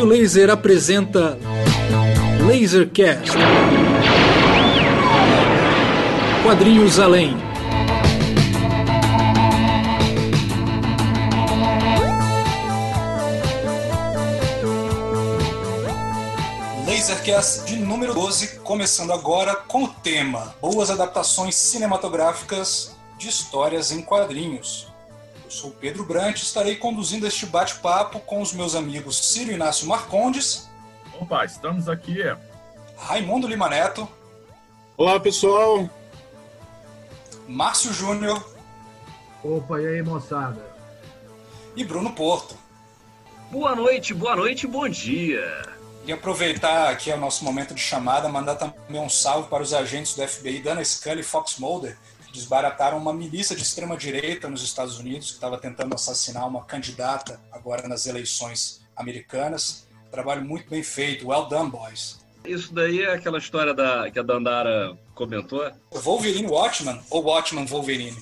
[0.00, 1.38] Raio Laser apresenta
[2.46, 3.36] Lasercast.
[6.42, 7.36] Quadrinhos Além.
[16.86, 24.00] Lasercast de número 12, começando agora com o tema Boas adaptações cinematográficas de histórias em
[24.00, 24.89] quadrinhos.
[25.50, 29.84] Eu sou Pedro Brant e estarei conduzindo este bate-papo com os meus amigos Ciro Inácio
[29.84, 30.70] Marcondes.
[31.20, 32.18] Opa, estamos aqui.
[32.96, 34.08] Raimundo Lima Neto.
[34.96, 35.90] Olá, pessoal.
[37.48, 38.48] Márcio Júnior.
[39.42, 40.64] Opa, e aí, moçada?
[41.74, 42.54] E Bruno Porto.
[43.50, 45.64] Boa noite, boa noite, bom dia.
[46.06, 50.14] E aproveitar aqui o nosso momento de chamada, mandar também um salve para os agentes
[50.14, 51.98] do FBI, Dana Scully e Fox Mulder,
[52.32, 57.86] desbarataram uma milícia de extrema-direita nos Estados Unidos que estava tentando assassinar uma candidata agora
[57.88, 59.88] nas eleições americanas.
[60.10, 61.28] Trabalho muito bem feito.
[61.28, 62.20] Well done, boys.
[62.44, 65.70] Isso daí é aquela história da, que a Dandara comentou?
[65.92, 68.16] Wolverine Watchman ou Watchman Wolverine?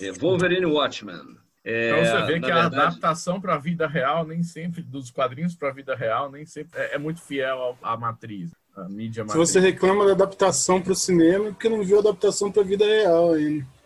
[0.00, 1.38] É, Wolverine Watchman.
[1.64, 2.76] É, então você vê que verdade...
[2.76, 6.44] a adaptação para a vida real, nem sempre, dos quadrinhos para a vida real, nem
[6.44, 10.92] sempre é, é muito fiel à matriz a mídia Se você reclama da adaptação para
[10.92, 13.66] o cinema, é porque não viu a adaptação para a vida real ainda.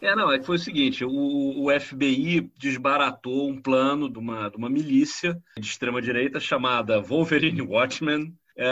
[0.00, 4.48] É, não, é que foi o seguinte, o, o FBI desbaratou um plano de uma,
[4.48, 8.66] de uma milícia de extrema-direita chamada Wolverine Watchmen é,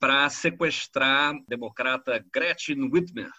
[0.00, 3.30] para sequestrar a democrata Gretchen Whitmer.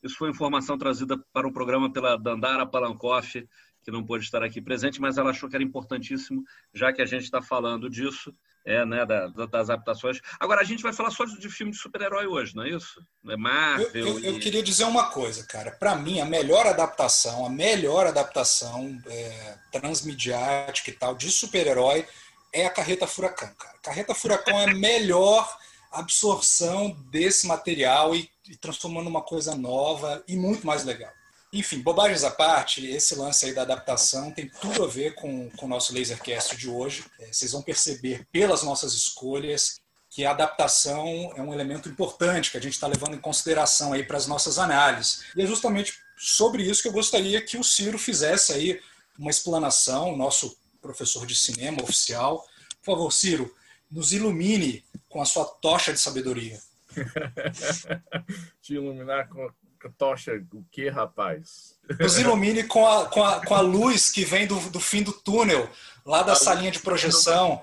[0.00, 3.44] Isso foi informação trazida para o programa pela Dandara Palankoff,
[3.82, 7.06] que não pôde estar aqui presente, mas ela achou que era importantíssimo, já que a
[7.06, 8.32] gente está falando disso,
[8.66, 10.20] é, né, da, das adaptações.
[10.40, 13.00] Agora, a gente vai falar só de filme de super-herói hoje, não é isso?
[13.28, 13.88] É Marvel.
[13.94, 15.70] Eu, eu, eu queria dizer uma coisa, cara.
[15.70, 22.04] Para mim, a melhor adaptação, a melhor adaptação é, transmediática e tal de super-herói
[22.52, 23.78] é a Carreta Furacão, cara.
[23.82, 25.48] Carreta Furacão é a melhor
[25.92, 31.12] absorção desse material e, e transformando uma coisa nova e muito mais legal.
[31.56, 35.64] Enfim, bobagens à parte, esse lance aí da adaptação tem tudo a ver com, com
[35.64, 37.02] o nosso Lasercast de hoje.
[37.18, 39.80] É, vocês vão perceber pelas nossas escolhas
[40.10, 44.04] que a adaptação é um elemento importante que a gente está levando em consideração aí
[44.04, 45.24] para as nossas análises.
[45.34, 48.78] E é justamente sobre isso que eu gostaria que o Ciro fizesse aí
[49.18, 52.44] uma explanação, nosso professor de cinema oficial.
[52.82, 53.50] Por favor, Ciro,
[53.90, 56.60] nos ilumine com a sua tocha de sabedoria.
[58.60, 59.50] Te iluminar com
[59.90, 61.76] tocha o que, rapaz?
[61.98, 65.12] Nos ilumine com a, com a, com a luz que vem do, do fim do
[65.12, 65.68] túnel,
[66.04, 67.62] lá da a salinha de projeção.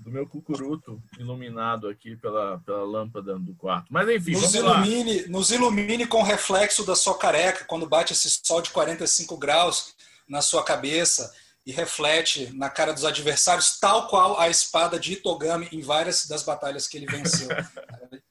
[0.00, 3.86] Do meu cucuruto, iluminado aqui pela, pela lâmpada do quarto.
[3.88, 5.28] Mas enfim, nos ilumine, lá.
[5.28, 9.94] nos ilumine com o reflexo da sua careca, quando bate esse sol de 45 graus
[10.28, 11.32] na sua cabeça
[11.64, 16.42] e reflete na cara dos adversários, tal qual a espada de Itogami em várias das
[16.42, 17.48] batalhas que ele venceu.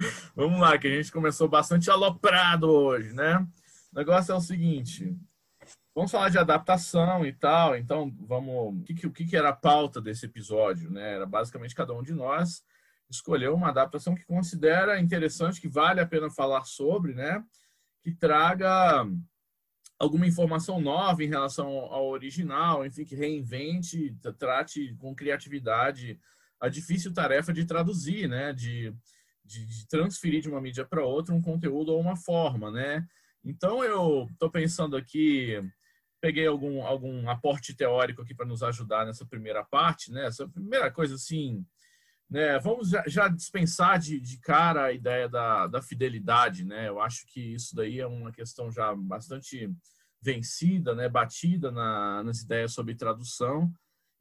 [0.34, 3.46] Vamos lá, que a gente começou bastante aloprado hoje, né?
[3.92, 5.16] O negócio é o seguinte:
[5.94, 7.76] vamos falar de adaptação e tal.
[7.76, 8.80] Então, vamos.
[8.80, 10.90] O que, o que era a pauta desse episódio?
[10.90, 11.14] Né?
[11.14, 12.62] Era basicamente cada um de nós
[13.10, 17.44] escolheu uma adaptação que considera interessante, que vale a pena falar sobre, né?
[18.02, 19.04] Que traga
[19.98, 26.18] alguma informação nova em relação ao original, enfim, que reinvente, trate com criatividade
[26.58, 28.52] a difícil tarefa de traduzir, né?
[28.52, 28.94] De
[29.50, 33.04] de, de transferir de uma mídia para outra um conteúdo ou uma forma, né?
[33.44, 35.60] Então eu estou pensando aqui,
[36.20, 40.26] peguei algum, algum aporte teórico aqui para nos ajudar nessa primeira parte, né?
[40.26, 41.66] Essa primeira coisa assim,
[42.30, 42.60] né?
[42.60, 46.88] Vamos já, já dispensar de, de cara a ideia da, da fidelidade, né?
[46.88, 49.68] Eu acho que isso daí é uma questão já bastante
[50.22, 51.08] vencida, né?
[51.08, 53.72] Batida na, nas ideias sobre tradução.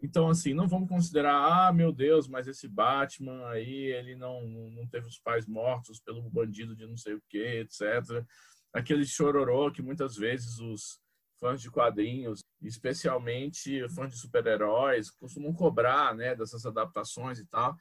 [0.02, 4.88] Então, assim, não vamos considerar, ah, meu Deus, mas esse Batman aí, ele não, não
[4.88, 8.26] teve os pais mortos pelo bandido de não sei o que, etc.
[8.72, 11.00] Aquele chororô que muitas vezes os
[11.38, 17.76] fãs de quadrinhos, especialmente fãs de super-heróis, costumam cobrar, né, dessas adaptações e tal.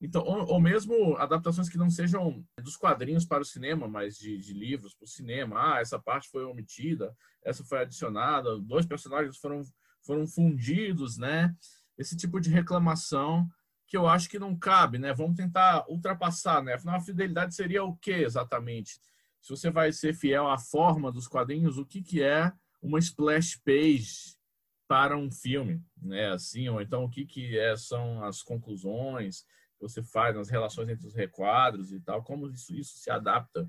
[0.00, 4.36] Então, ou, ou, mesmo adaptações que não sejam dos quadrinhos para o cinema, mas de,
[4.38, 5.74] de livros para o cinema.
[5.74, 9.62] Ah, essa parte foi omitida, essa foi adicionada, dois personagens foram
[10.04, 11.54] foram fundidos, né?
[11.98, 13.48] Esse tipo de reclamação
[13.86, 15.12] que eu acho que não cabe, né?
[15.12, 16.74] Vamos tentar ultrapassar, né?
[16.74, 18.98] Afinal, a fidelidade seria o que exatamente?
[19.40, 23.60] Se você vai ser fiel à forma dos quadrinhos, o que, que é uma splash
[23.64, 24.36] page
[24.88, 26.30] para um filme, né?
[26.32, 29.42] Assim, ou então o que, que é, são as conclusões
[29.78, 33.68] que você faz nas relações entre os requadros e tal, como isso, isso se adapta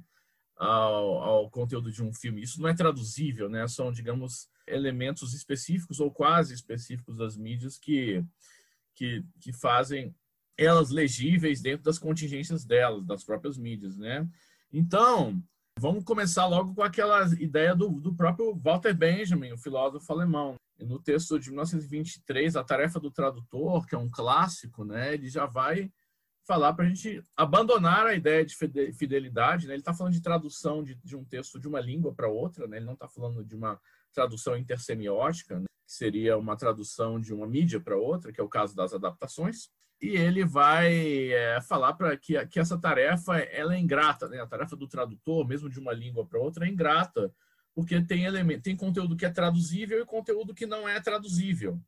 [0.55, 2.41] ao, ao conteúdo de um filme.
[2.41, 3.67] Isso não é traduzível, né?
[3.67, 8.23] São, digamos, elementos específicos ou quase específicos das mídias que,
[8.93, 10.15] que, que fazem
[10.57, 14.27] elas legíveis dentro das contingências delas, das próprias mídias, né?
[14.71, 15.41] Então,
[15.77, 20.55] vamos começar logo com aquela ideia do, do próprio Walter Benjamin, o filósofo alemão.
[20.79, 25.13] No texto de 1923, A Tarefa do Tradutor, que é um clássico, né?
[25.13, 25.89] Ele já vai
[26.45, 28.55] falar para a gente abandonar a ideia de
[28.93, 29.67] fidelidade.
[29.67, 29.73] Né?
[29.73, 32.77] Ele está falando de tradução de, de, um texto de uma língua para outra, né?
[32.77, 33.79] ele não está falando de uma
[34.15, 35.65] tradução intersemiótica, né?
[35.85, 39.69] que seria uma tradução de uma mídia para outra, que é o caso das adaptações
[40.01, 44.41] e ele vai é, falar para que, que essa tarefa ela é ingrata, né?
[44.41, 47.33] A tarefa do tradutor, mesmo de uma língua para outra, é ingrata,
[47.73, 51.79] porque tem elemento, tem conteúdo que é traduzível e conteúdo que não é traduzível.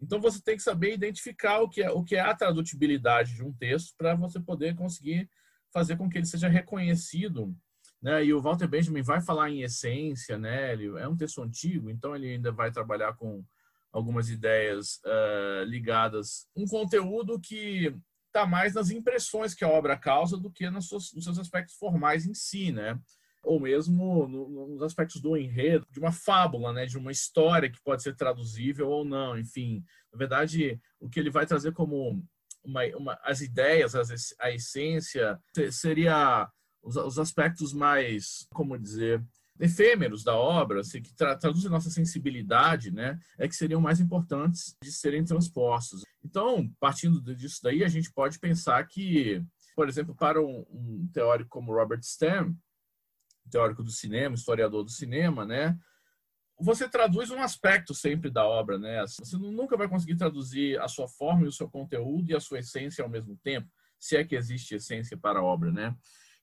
[0.00, 3.44] Então você tem que saber identificar o que é, o que é a tradutibilidade de
[3.44, 5.28] um texto para você poder conseguir
[5.72, 7.54] fazer com que ele seja reconhecido.
[8.00, 8.26] Né?
[8.26, 10.72] E o Walter Benjamin vai falar em essência, né?
[10.72, 13.44] Ele é um texto antigo, então ele ainda vai trabalhar com
[13.92, 17.94] algumas ideias uh, ligadas um conteúdo que
[18.26, 21.74] está mais nas impressões que a obra causa do que nos seus, nos seus aspectos
[21.76, 22.98] formais em si, né?
[23.42, 26.86] Ou mesmo no, nos aspectos do enredo, de uma fábula, né?
[26.86, 29.82] De uma história que pode ser traduzível ou não, enfim.
[30.12, 32.22] Na verdade, o que ele vai trazer como
[32.62, 35.40] uma, uma, as ideias, as, a essência,
[35.72, 36.48] seria
[36.88, 39.22] os, os aspectos mais, como dizer,
[39.60, 44.74] efêmeros da obra, assim, que tra traduzem nossa sensibilidade, né, é que seriam mais importantes
[44.82, 46.02] de serem transpostos.
[46.24, 49.44] Então, partindo disso daí, a gente pode pensar que,
[49.76, 52.56] por exemplo, para um, um teórico como Robert Stem,
[53.50, 55.78] teórico do cinema, historiador do cinema, né,
[56.60, 59.00] você traduz um aspecto sempre da obra, né?
[59.06, 62.58] Você nunca vai conseguir traduzir a sua forma e o seu conteúdo e a sua
[62.58, 65.94] essência ao mesmo tempo, se é que existe essência para a obra, né?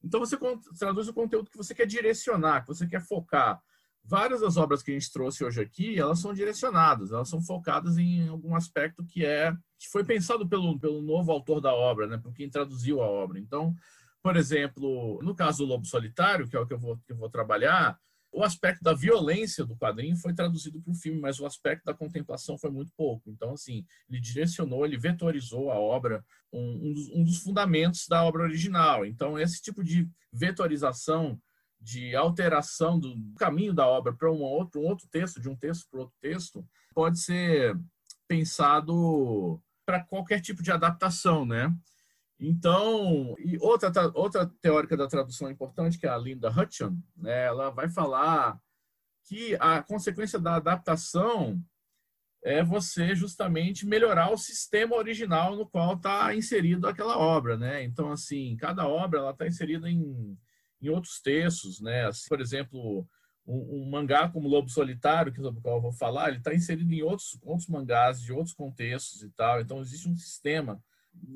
[0.05, 0.37] Então você
[0.77, 3.59] traduz o conteúdo que você quer direcionar, que você quer focar.
[4.03, 7.97] Várias das obras que a gente trouxe hoje aqui, elas são direcionadas, elas são focadas
[7.97, 12.19] em algum aspecto que é que foi pensado pelo, pelo novo autor da obra, né,
[12.19, 13.39] por quem traduziu a obra.
[13.39, 13.75] Então,
[14.21, 17.17] por exemplo, no caso do Lobo Solitário, que é o que eu vou, que eu
[17.17, 17.99] vou trabalhar,
[18.35, 21.93] o aspecto da violência do quadrinho foi traduzido para o filme, mas o aspecto da
[21.93, 23.29] contemplação foi muito pouco.
[23.29, 28.25] Então, assim, ele direcionou, ele vetorizou a obra, um, um, dos, um dos, fundamentos da
[28.25, 29.05] obra original.
[29.05, 31.39] Então, esse tipo de vetorização,
[31.79, 35.87] de alteração do caminho da obra para um outro, um outro texto, de um texto
[35.89, 37.79] para outro texto, pode ser
[38.27, 41.73] pensado para qualquer tipo de adaptação, né?
[42.39, 47.69] Então, e outra, outra teórica da tradução importante, que é a Linda Hutchon, né, ela
[47.69, 48.59] vai falar
[49.23, 51.59] que a consequência da adaptação
[52.43, 57.83] é você justamente melhorar o sistema original no qual está inserido aquela obra, né?
[57.83, 60.37] Então, assim, cada obra ela está inserida em,
[60.79, 62.05] em outros textos, né?
[62.05, 63.07] Assim, por exemplo,
[63.47, 66.53] um, um, mangá como Lobo Solitário, que sobre o qual eu vou falar, ele está
[66.53, 69.59] inserido em outros, outros mangás de outros contextos e tal.
[69.59, 70.79] Então, existe um sistema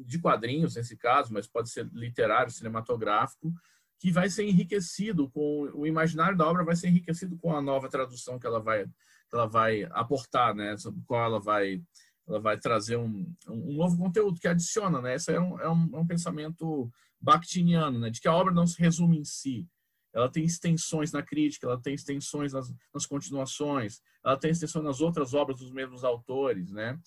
[0.06, 3.54] de quadrinhos nesse caso, mas pode ser literário, cinematográfico,
[4.00, 7.90] que vai ser enriquecido com o imaginário da obra vai ser enriquecido com a nova
[7.90, 11.84] tradução que ela vai que ela vai aportar, né, sobre qual ela vai
[12.30, 15.16] ela vai trazer um, um novo conteúdo que adiciona, né?
[15.16, 16.90] Esse é um, é um, é um pensamento
[17.20, 18.12] bakhtiniano, né?
[18.12, 19.68] De que a obra não se resume em si.
[20.14, 25.02] Ela tem extensões na crítica, ela tem extensões nas, nas continuações, ela tem extensões nas
[25.02, 27.00] outras obras dos mesmos autores, né?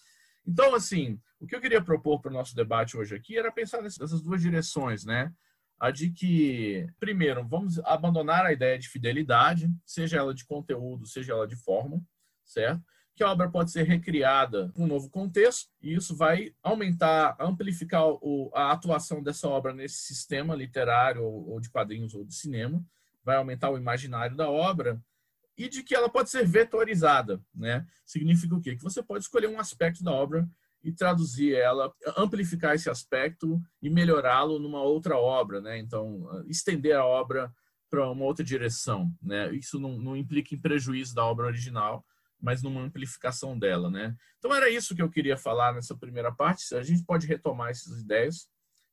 [0.46, 3.82] Então, assim, o que eu queria propor para o nosso debate hoje aqui era pensar
[3.82, 5.32] nessas duas direções, né?
[5.79, 11.32] A de que, primeiro, vamos abandonar a ideia de fidelidade, seja ela de conteúdo, seja
[11.32, 12.01] ela de forma,
[12.44, 12.82] certo?
[13.15, 18.06] Que a obra pode ser recriada com um novo contexto, e isso vai aumentar, amplificar
[18.06, 22.84] o, a atuação dessa obra nesse sistema literário, ou, ou de quadrinhos, ou de cinema,
[23.25, 25.01] vai aumentar o imaginário da obra,
[25.63, 27.87] e de que ela pode ser vetorizada, né?
[28.05, 28.75] Significa o quê?
[28.75, 30.49] Que você pode escolher um aspecto da obra
[30.83, 35.79] e traduzir ela, amplificar esse aspecto e melhorá-lo numa outra obra, né?
[35.79, 37.55] Então, estender a obra
[37.89, 39.55] para uma outra direção, né?
[39.55, 42.05] Isso não, não, implica em prejuízo da obra original,
[42.41, 44.17] mas numa amplificação dela, né?
[44.39, 46.75] Então era isso que eu queria falar nessa primeira parte.
[46.75, 48.49] A gente pode retomar essas ideias,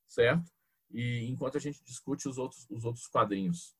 [0.06, 0.48] certo?
[0.92, 3.74] E enquanto a gente discute os outros os outros quadrinhos.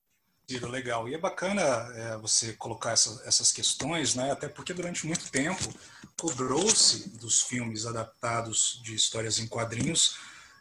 [0.59, 1.09] Legal.
[1.09, 4.31] E é bacana é, você colocar essa, essas questões, né?
[4.33, 5.73] até porque durante muito tempo
[6.17, 10.17] cobrou-se dos filmes adaptados de histórias em quadrinhos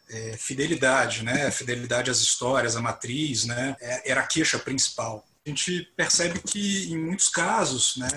[0.08, 1.50] é, fidelidade, né?
[1.50, 3.76] fidelidade às histórias, à matriz, né?
[3.80, 5.26] É, era a queixa principal.
[5.44, 8.08] A gente percebe que em muitos casos, né,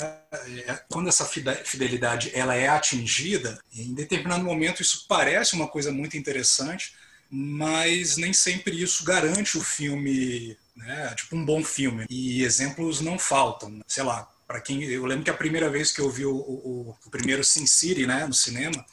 [0.68, 6.18] é, quando essa fidelidade ela é atingida, em determinado momento isso parece uma coisa muito
[6.18, 6.94] interessante,
[7.30, 11.14] mas nem sempre isso garante o filme né?
[11.16, 12.06] Tipo um bom filme.
[12.10, 13.82] E exemplos não faltam.
[13.88, 16.98] Sei lá, para quem eu lembro que a primeira vez que eu vi o, o,
[17.06, 18.86] o primeiro Sin City, né, no cinema,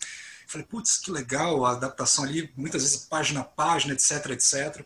[0.51, 4.85] Falei, putz, que legal a adaptação ali, muitas vezes página a página, etc, etc.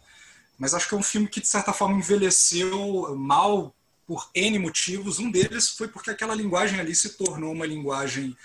[0.58, 3.74] Mas acho que é um filme que, de certa forma, envelheceu mal
[4.06, 5.18] por N motivos.
[5.18, 8.36] Um deles foi porque aquela linguagem ali se tornou uma linguagem,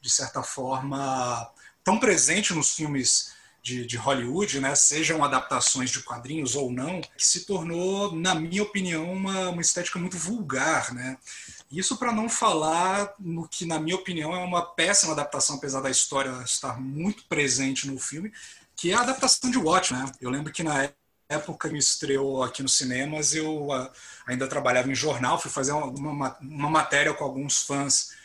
[0.00, 1.50] de certa forma,
[1.82, 3.32] tão presente nos filmes
[3.68, 8.62] de, de, Hollywood, né, sejam adaptações de quadrinhos ou não, que se tornou, na minha
[8.62, 10.94] opinião, uma, uma estética muito vulgar.
[10.94, 11.18] Né?
[11.70, 15.90] Isso para não falar no que, na minha opinião, é uma péssima adaptação, apesar da
[15.90, 18.32] história estar muito presente no filme,
[18.74, 19.92] que é a adaptação de Watch.
[19.92, 20.10] Né?
[20.18, 20.90] Eu lembro que na
[21.28, 23.90] época me estreou aqui nos cinemas, eu uh,
[24.26, 28.16] ainda trabalhava em jornal, fui fazer uma, uma, uma matéria com alguns fãs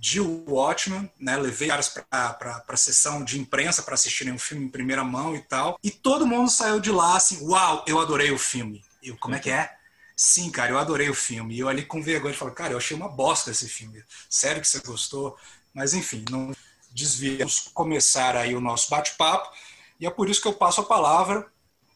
[0.00, 1.36] de Watchmen, né?
[1.36, 5.40] Levei caras para a sessão de imprensa para assistirem o filme em primeira mão e
[5.40, 5.78] tal.
[5.84, 8.82] E todo mundo saiu de lá assim: Uau, eu adorei o filme.
[9.02, 9.70] Eu, como é que é?
[10.16, 11.54] Sim, cara, eu adorei o filme.
[11.54, 14.02] E eu ali com vergonha falei: Cara, eu achei uma bosta esse filme.
[14.28, 15.36] Sério que você gostou?
[15.74, 16.50] Mas enfim, não
[16.92, 19.52] desviamos começar aí o nosso bate-papo.
[20.00, 21.46] E é por isso que eu passo a palavra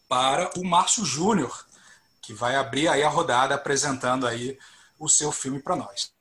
[0.07, 1.67] para o Márcio Júnior,
[2.21, 4.59] que vai abrir aí a rodada apresentando aí
[4.99, 6.14] o seu filme para nós.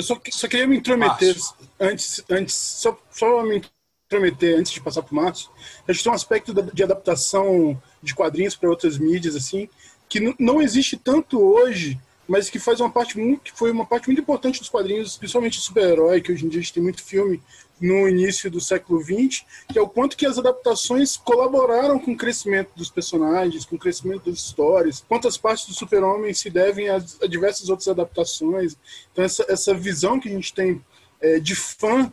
[0.00, 1.54] Eu só, só queria me intrometer Márcio.
[1.78, 3.62] antes, antes só, só me
[4.06, 5.50] intrometer antes de passar para o Márcio.
[5.86, 9.68] Acho que tem um aspecto de adaptação de quadrinhos para outras mídias assim
[10.08, 14.06] que não existe tanto hoje mas que faz uma parte muito, que foi uma parte
[14.06, 17.42] muito importante dos quadrinhos, principalmente super-herói, que hoje em dia a gente tem muito filme
[17.80, 22.16] no início do século XX, que é o quanto que as adaptações colaboraram com o
[22.16, 26.96] crescimento dos personagens, com o crescimento das histórias, quantas partes do super-homem se devem a,
[26.96, 28.76] a, diversas outras adaptações.
[29.12, 30.84] Então essa, essa visão que a gente tem
[31.20, 32.12] é, de fã,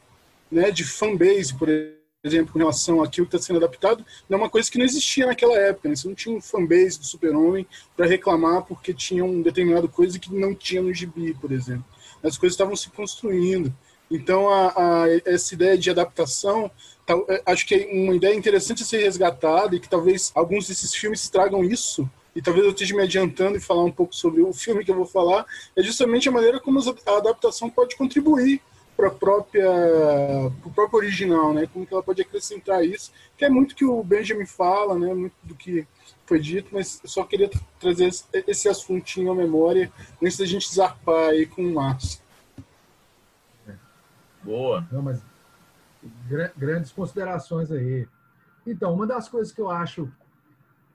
[0.49, 1.67] né, de fanbase, por
[2.23, 5.57] exemplo, com relação àquilo que está sendo adaptado, é uma coisa que não existia naquela
[5.57, 5.89] época.
[5.89, 5.95] Né?
[5.95, 10.33] Você não tinha um fanbase do Super-Homem para reclamar porque tinha um determinado coisa que
[10.33, 11.85] não tinha no gibi, por exemplo.
[12.23, 13.73] As coisas estavam se construindo.
[14.09, 16.71] Então, a, a, essa ideia de adaptação,
[17.05, 17.13] tá,
[17.45, 21.29] acho que é uma ideia interessante a ser resgatada e que talvez alguns desses filmes
[21.29, 22.09] tragam isso.
[22.35, 24.95] E talvez eu esteja me adiantando e falar um pouco sobre o filme que eu
[24.95, 25.45] vou falar,
[25.75, 28.61] é justamente a maneira como a adaptação pode contribuir
[28.95, 29.69] para própria
[30.65, 31.67] o próprio original, né?
[31.71, 33.11] Como que ela pode acrescentar isso?
[33.37, 35.13] Que é muito que o Benjamin fala, né?
[35.13, 35.87] Muito do que
[36.25, 37.49] foi dito, mas eu só queria
[37.79, 38.11] trazer
[38.47, 42.19] esse assuntinho à memória antes da gente zarpar aí com o Márcio.
[44.47, 44.87] Boa.
[44.89, 45.21] Não, mas
[46.55, 48.07] grandes considerações aí.
[48.65, 50.09] Então, uma das coisas que eu acho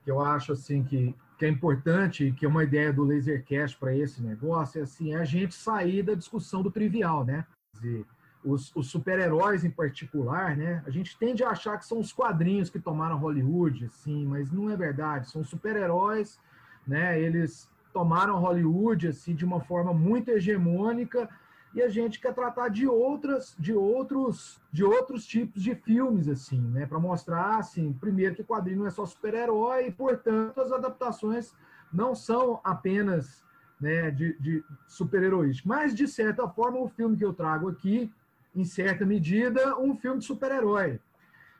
[0.02, 3.94] que eu acho assim que, que é importante, que é uma ideia do Lasercast para
[3.94, 7.46] esse negócio, é assim, é a gente sair da discussão do trivial, né?
[7.74, 8.04] dizer,
[8.44, 10.82] os, os super-heróis em particular, né?
[10.86, 14.70] A gente tende a achar que são os quadrinhos que tomaram Hollywood, assim, mas não
[14.70, 15.30] é verdade.
[15.30, 16.40] São super-heróis,
[16.86, 17.20] né?
[17.20, 21.28] Eles tomaram Hollywood assim de uma forma muito hegemônica
[21.74, 26.60] e a gente quer tratar de outras, de outros, de outros tipos de filmes assim,
[26.60, 26.86] né?
[26.86, 31.54] Para mostrar assim, primeiro que o quadrinho não é só super-herói e portanto as adaptações
[31.92, 33.42] não são apenas
[33.80, 35.62] né, de, de super-heroísmo.
[35.66, 38.10] Mas, de certa forma, o filme que eu trago aqui,
[38.54, 41.00] em certa medida, um filme de super-herói,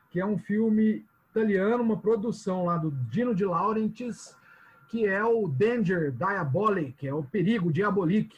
[0.09, 4.37] que é um filme italiano, uma produção lá do Dino de Laurentiis,
[4.87, 8.37] que é o Danger Diabolic, é o perigo diabolique.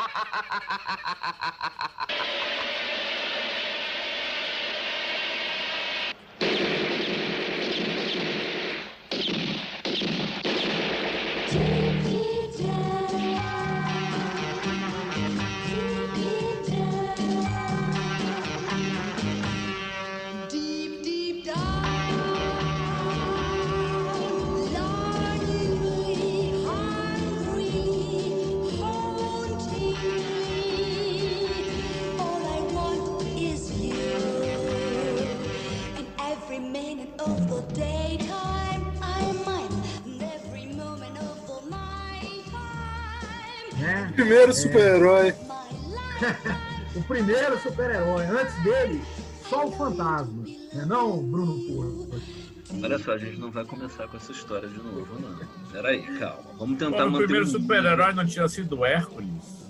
[44.31, 45.33] Primeiro super-herói.
[46.95, 48.25] o primeiro super-herói.
[48.27, 49.01] Antes dele,
[49.49, 50.43] só o fantasma.
[50.73, 50.85] Né?
[50.87, 52.21] Não Bruno Porto.
[52.81, 55.37] Olha só, a gente não vai começar com essa história de novo, não.
[55.69, 56.43] Peraí, calma.
[56.57, 57.23] Vamos tentar Bom, manter.
[57.23, 59.69] O primeiro super-herói não tinha sido o Hércules?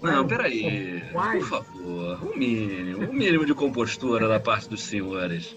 [0.00, 1.02] Não, peraí.
[1.12, 2.24] Por favor.
[2.24, 3.04] O um mínimo.
[3.04, 5.54] O um mínimo de compostura da parte dos senhores.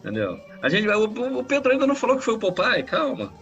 [0.00, 0.38] Entendeu?
[0.60, 3.32] A gente, o, o Pedro ainda não falou que foi o Popeye, calma.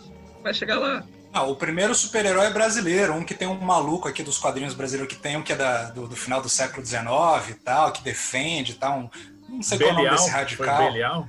[0.41, 1.05] Vai chegar lá.
[1.33, 5.15] Ah, o primeiro super-herói é brasileiro, um que tem um maluco aqui dos quadrinhos brasileiros
[5.15, 8.03] que tem um que é da, do, do, final do século XIX e tal, que
[8.03, 8.99] defende e tal.
[8.99, 9.11] Um,
[9.49, 10.77] não sei Belial, qual é o nome desse radical.
[10.77, 11.29] Foi Belial?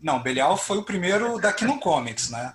[0.00, 2.54] Não, Belial foi o primeiro daqui no Comics, né?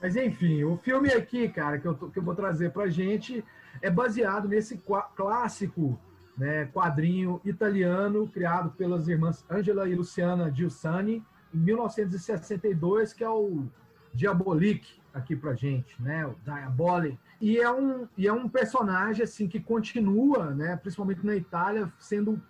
[0.00, 3.42] Mas enfim, o filme aqui, cara, que eu, que eu vou trazer pra gente
[3.80, 4.82] é baseado nesse
[5.16, 5.98] clássico
[6.36, 11.24] né, quadrinho italiano criado pelas irmãs Angela e Luciana Giussani
[11.54, 13.64] em 1962, que é o
[14.14, 17.18] Diabolique aqui pra gente, né, o Diabolic.
[17.40, 22.40] E é um, e é um personagem assim que continua, né, principalmente na Itália, sendo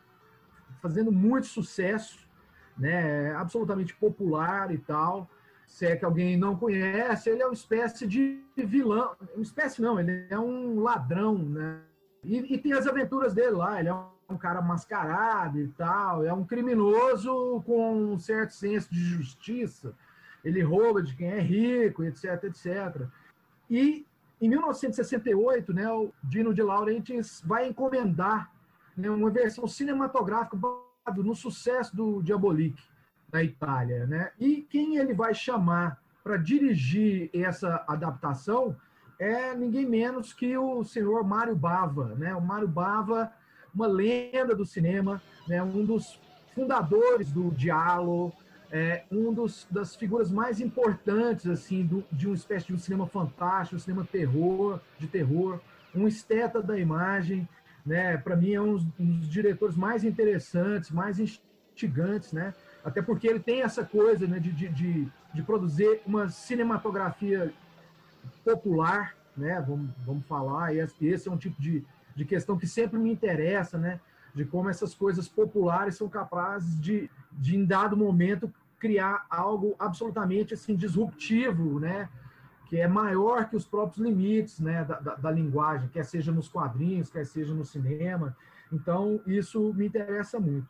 [0.81, 2.27] fazendo muito sucesso,
[2.77, 5.29] né, é absolutamente popular e tal.
[5.67, 9.99] Se é que alguém não conhece, ele é uma espécie de vilão, uma espécie não,
[9.99, 11.81] ele é um ladrão, né?
[12.23, 13.95] E, e tem as aventuras dele lá, ele é
[14.29, 19.95] um cara mascarado e tal, é um criminoso com um certo senso de justiça,
[20.45, 23.07] ele rouba de quem é rico, etc, etc.
[23.71, 24.05] E
[24.41, 28.51] em 1968, né, o Dino de Laurentiis vai encomendar
[28.97, 30.57] né, uma versão cinematográfica
[31.17, 32.83] no sucesso do Diabolique
[33.33, 34.31] na Itália, né?
[34.39, 38.77] E quem ele vai chamar para dirigir essa adaptação
[39.19, 42.35] é ninguém menos que o senhor Mário Bava, né?
[42.35, 43.33] O Mário Bava,
[43.75, 45.63] uma lenda do cinema, né?
[45.63, 46.21] Um dos
[46.55, 48.33] fundadores do Diallo,
[48.77, 53.07] é um dos, das figuras mais importantes assim do, de uma espécie de um cinema
[53.07, 55.61] fantástico, um cinema terror, de terror,
[55.95, 57.49] um esteta da imagem,
[57.87, 58.17] né?
[58.17, 62.53] Para mim é um, um dos diretores mais interessantes, mais instigantes, né?
[62.85, 67.55] Até porque ele tem essa coisa né, de, de, de, produzir uma cinematografia
[68.45, 69.65] popular, né?
[69.65, 70.75] Vamos, vamos falar.
[70.75, 71.85] E esse é um tipo de,
[72.17, 74.01] de questão que sempre me interessa, né?
[74.35, 78.53] De como essas coisas populares são capazes de, de em dado momento,
[78.85, 82.07] criar algo absolutamente assim disruptivo, né?
[82.67, 84.85] Que é maior que os próprios limites, né?
[84.85, 88.37] Da, da, da linguagem, quer seja nos quadrinhos, quer seja no cinema.
[88.71, 90.69] Então, isso me interessa muito.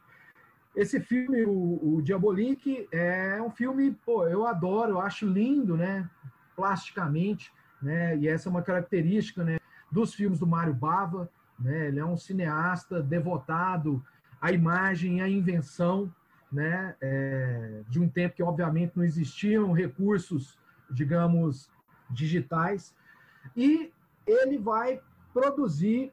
[0.76, 6.09] Esse filme, o, o Diabolique, é um filme, pô, eu adoro, eu acho lindo, né?
[6.54, 7.52] Plasticamente,
[7.83, 8.16] né?
[8.16, 9.59] E essa é uma característica, né?
[9.90, 11.28] Dos filmes do Mário Bava,
[11.59, 11.88] né?
[11.88, 14.00] Ele é um cineasta devotado
[14.40, 16.12] à imagem, à invenção,
[16.52, 16.96] né?
[17.00, 20.59] É, de um tempo que obviamente não existiam recursos,
[20.90, 21.70] digamos,
[22.11, 22.94] digitais.
[23.57, 23.92] E
[24.26, 25.00] ele vai
[25.33, 26.12] produzir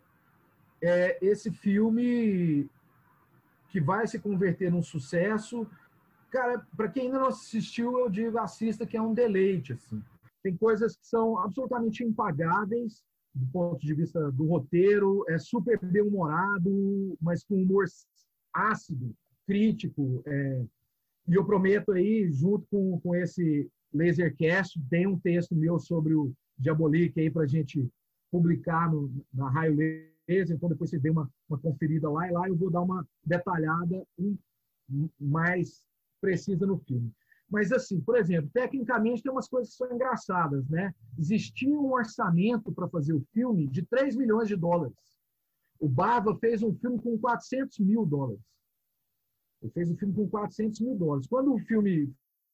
[0.82, 2.70] é, esse filme
[3.70, 5.68] que vai se converter num sucesso.
[6.30, 10.04] Cara, para quem ainda não assistiu, eu digo assista que é um deleite assim.
[10.44, 17.18] Tem coisas que são absolutamente impagáveis do ponto de vista do roteiro, é super bem-humorado,
[17.22, 17.86] mas com humor
[18.54, 19.16] ácido,
[19.52, 20.24] crítico.
[20.26, 20.64] É...
[21.28, 26.34] E eu prometo aí, junto com, com esse Lasercast, tem um texto meu sobre o
[26.58, 27.86] Diabolique aí para a gente
[28.32, 32.48] publicar no, na Raio Laser, então depois você dê uma, uma conferida lá, e lá
[32.48, 34.38] eu vou dar uma detalhada um,
[35.20, 35.84] mais
[36.22, 37.12] precisa no filme.
[37.50, 40.96] Mas, assim, por exemplo, tecnicamente tem umas coisas que são engraçadas, né?
[41.20, 44.96] Existia um orçamento para fazer o filme de 3 milhões de dólares.
[45.78, 48.40] O Bava fez um filme com 400 mil dólares.
[49.62, 51.28] Ele fez um filme com 400 mil dólares.
[51.28, 52.12] Quando o filme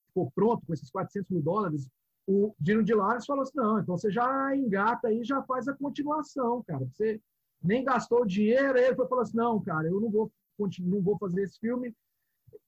[0.08, 1.90] ficou pronto com esses 400 mil dólares,
[2.28, 5.74] o Dino de Lares falou assim, não, então você já engata aí, já faz a
[5.74, 6.86] continuação, cara.
[6.86, 7.22] Você
[7.64, 10.32] nem gastou dinheiro, ele foi falou assim, não, cara, eu não vou,
[10.80, 11.96] não vou fazer esse filme,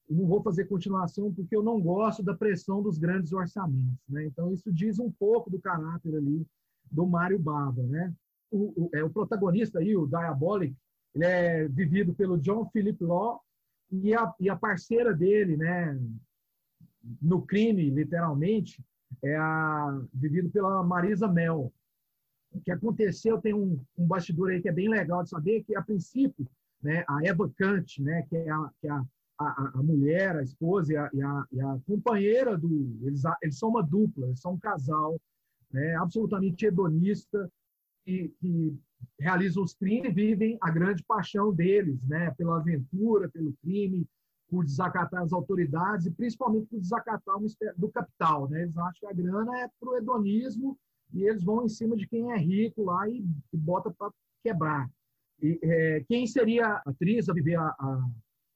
[0.09, 4.25] não vou fazer continuação porque eu não gosto da pressão dos grandes orçamentos, né?
[4.25, 6.47] Então isso diz um pouco do caráter ali
[6.89, 8.13] do Mário Bava, né?
[8.49, 10.75] O, o, é, o protagonista aí, o Diabolic,
[11.13, 13.43] ele é vivido pelo John Philip Law
[13.91, 15.99] e a, e a parceira dele, né?
[17.21, 18.83] No crime, literalmente,
[19.23, 21.73] é a, vivido pela Marisa Mel,
[22.51, 25.75] o que aconteceu, tem um, um bastidor aí que é bem legal de saber, que
[25.75, 26.47] a princípio,
[26.81, 29.05] né, a Eva Kant, né, que é a, que é a,
[29.39, 32.99] a, a mulher, a esposa e a, e a, e a companheira do...
[33.03, 35.19] Eles, eles são uma dupla, eles são um casal
[35.71, 37.51] né, absolutamente hedonista
[38.05, 38.31] e
[39.19, 44.07] realizam os crimes vivem a grande paixão deles, né, pela aventura, pelo crime,
[44.49, 47.35] por desacatar as autoridades e principalmente por desacatar
[47.77, 48.49] do capital.
[48.49, 48.63] Né?
[48.63, 50.77] Eles acham que a grana é para o hedonismo
[51.13, 54.11] e eles vão em cima de quem é rico lá e, e bota para
[54.43, 54.89] quebrar.
[55.41, 58.09] E, é, quem seria a atriz a viver a, a,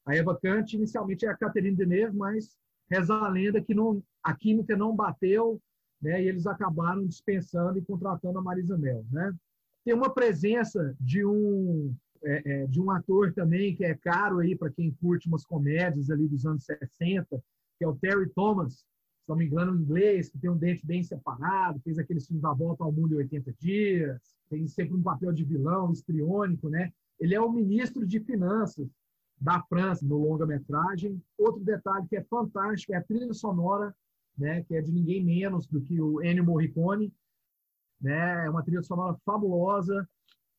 [0.06, 2.56] a Eva Kant inicialmente é a Catherine Deneuve, mas
[2.90, 5.60] reza a lenda que não, a química não bateu
[6.02, 9.04] né, e eles acabaram dispensando e contratando a Marisa Mel.
[9.10, 9.32] Né?
[9.84, 11.94] Tem uma presença de um
[12.24, 16.10] é, é, de um ator também que é caro aí para quem curte umas comédias
[16.10, 17.42] ali dos anos 60,
[17.78, 21.02] que é o Terry Thomas, se não me engano, inglês, que tem um dente bem
[21.02, 25.32] separado, fez aqueles filmes da Volta ao Mundo em 80 Dias, tem sempre um papel
[25.32, 26.92] de vilão, histriônico, né?
[27.20, 28.88] Ele é o ministro de Finanças
[29.38, 31.22] da França no longa-metragem.
[31.36, 33.94] Outro detalhe que é fantástico é a trilha sonora
[34.36, 37.12] né, que é de ninguém menos do que o Ennio Morricone,
[38.00, 38.46] né?
[38.46, 40.08] É uma trilha sonora fabulosa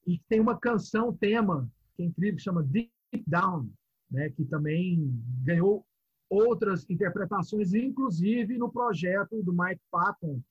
[0.05, 2.91] e tem uma canção tema que é incrível chama Deep
[3.25, 3.69] Down,
[4.11, 5.09] né, que também
[5.43, 5.85] ganhou
[6.29, 10.41] outras interpretações, inclusive no projeto do Mike Patton,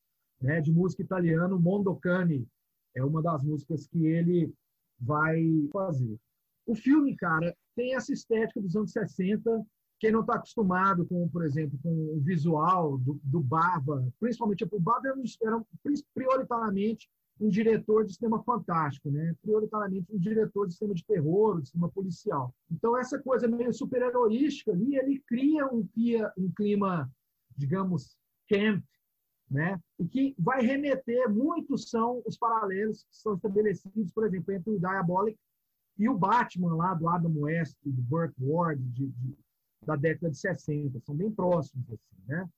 [0.41, 2.47] né, de música italiana, Mondocani.
[2.95, 4.53] É uma das músicas que ele
[4.99, 5.43] vai
[5.73, 6.17] fazer.
[6.67, 9.65] O filme, cara, tem essa estética dos anos 60.
[9.99, 14.81] Quem não está acostumado com, por exemplo, com o visual do, do Bava, principalmente o
[14.81, 15.65] Bava era, era
[16.15, 17.09] prioritariamente
[17.41, 19.35] um diretor de cinema fantástico, né?
[19.43, 22.55] prioritariamente um diretor de cinema de terror, de cinema policial.
[22.71, 25.89] Então, essa coisa meio super-heroística ali, ele cria um,
[26.39, 27.11] um clima,
[27.57, 28.17] digamos,
[28.49, 28.85] camp,
[29.51, 29.81] né?
[29.99, 34.79] e que vai remeter, muitos são os paralelos que são estabelecidos, por exemplo, entre o
[34.79, 35.39] Diabolic
[35.99, 39.37] e o Batman lá do Adam West, do Burt Ward, de, de,
[39.87, 41.85] da década de 60, são bem próximos.
[41.87, 42.49] Assim, né?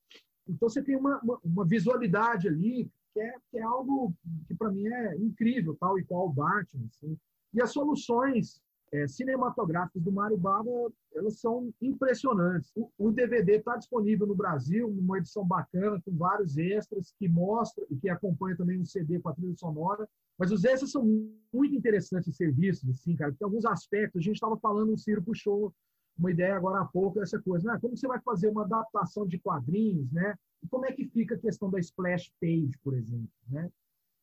[0.48, 4.14] Então, você tem uma, uma, uma visualidade ali que é, que é algo
[4.46, 6.86] que para mim é incrível, tal e qual o Batman.
[6.86, 7.18] Assim.
[7.52, 8.60] E as soluções
[8.92, 10.70] é, cinematográficas do Mario Bava,
[11.14, 12.70] elas são impressionantes.
[12.76, 17.84] O, o DVD está disponível no Brasil, numa edição bacana, com vários extras, que mostra
[17.90, 20.08] e que acompanha também um CD com a trilha sonora.
[20.38, 21.04] Mas os extras são
[21.52, 23.32] muito interessantes de ser vistos, assim, cara.
[23.32, 25.74] Tem alguns aspectos, a gente estava falando, o Ciro puxou
[26.18, 27.78] uma ideia agora há pouco dessa coisa, né?
[27.80, 30.34] Como você vai fazer uma adaptação de quadrinhos, né?
[30.62, 33.70] E como é que fica a questão da splash page, por exemplo, né?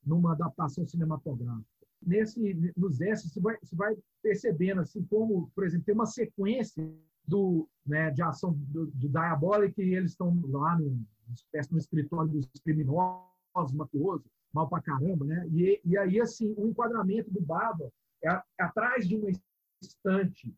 [0.04, 1.68] Numa adaptação cinematográfica.
[2.02, 6.84] Nesse, nos S, você vai, você vai percebendo, assim, como, por exemplo, tem uma sequência
[7.26, 12.46] do, né, de ação do, do Diabolic e eles estão lá no, no escritório dos
[12.62, 15.48] criminosos, mafiosos, mal pra caramba, né?
[15.50, 17.90] E, e aí, assim, o enquadramento do Baba
[18.22, 19.30] é, é atrás de uma
[19.82, 20.54] estante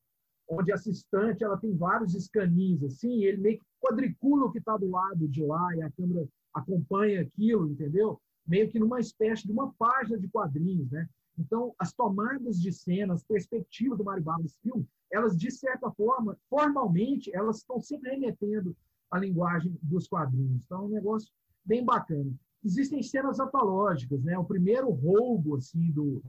[0.48, 4.78] onde essa estante ela tem vários escaninhos assim, ele meio que quadricula o que está
[4.78, 8.20] do lado de lá e a câmera acompanha aquilo, entendeu?
[8.48, 11.08] Meio que numa espécie de uma página de quadrinhos, né?
[11.38, 16.38] Então, as tomadas de cenas, perspectiva do Mario Bava nesse filme, elas, de certa forma,
[16.50, 18.76] formalmente, elas estão sempre remetendo
[19.12, 20.62] à linguagem dos quadrinhos.
[20.66, 21.30] Então, é um negócio
[21.64, 22.32] bem bacana.
[22.64, 24.38] Existem cenas antológicas, né?
[24.38, 26.24] O primeiro roubo, assim, do,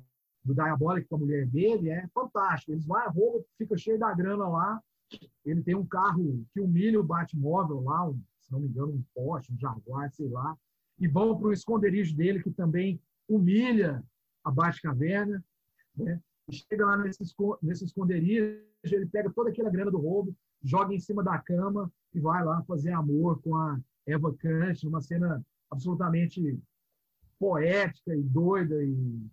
[0.46, 2.72] do Diabolic com a mulher dele é fantástico.
[2.72, 4.80] Eles vão, rouba, fica cheio da grana lá.
[5.44, 9.04] Ele tem um carro que humilha o Batmóvel lá, um, se não me engano, um
[9.14, 10.56] Porsche, um Jaguar, sei lá.
[10.98, 14.02] E vão para o esconderijo dele, que também humilha
[14.44, 15.44] a Batcaverna.
[15.96, 16.20] Né?
[16.50, 17.22] Chega lá nesse,
[17.62, 22.20] nesse esconderijo, ele pega toda aquela grana do roubo, joga em cima da cama e
[22.20, 26.58] vai lá fazer amor com a Eva Kant, numa cena absolutamente
[27.38, 29.26] poética e doida e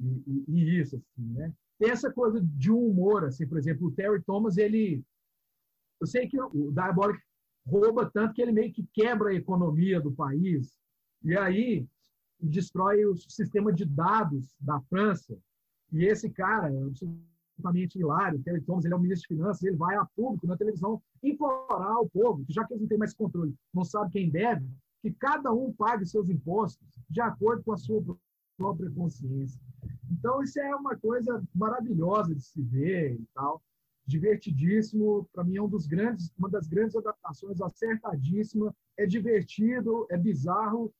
[0.00, 1.52] e, e, isso, assim, né?
[1.78, 5.04] Tem essa coisa de um humor, assim, por exemplo, o Terry Thomas, ele...
[6.00, 7.20] Eu sei que o Diabolic
[7.66, 10.78] rouba tanto que ele meio que quebra a economia do país
[11.22, 11.86] e aí
[12.38, 15.36] destrói o sistema de dados da França.
[15.92, 19.62] E esse cara, é absolutamente hilário, o Terry Thomas, ele é o ministro de Finanças,
[19.62, 22.98] ele vai a público na televisão implorar ao povo, que já que eles não têm
[22.98, 24.66] mais controle, não sabe quem deve,
[25.02, 28.02] que cada um pague seus impostos de acordo com a sua
[28.56, 29.60] própria consciência.
[30.10, 33.62] Então, isso é uma coisa maravilhosa de se ver e tal.
[34.06, 35.28] Divertidíssimo.
[35.32, 38.74] Para mim, é um dos grandes, uma das grandes adaptações, acertadíssima.
[38.96, 40.92] É divertido, é bizarro.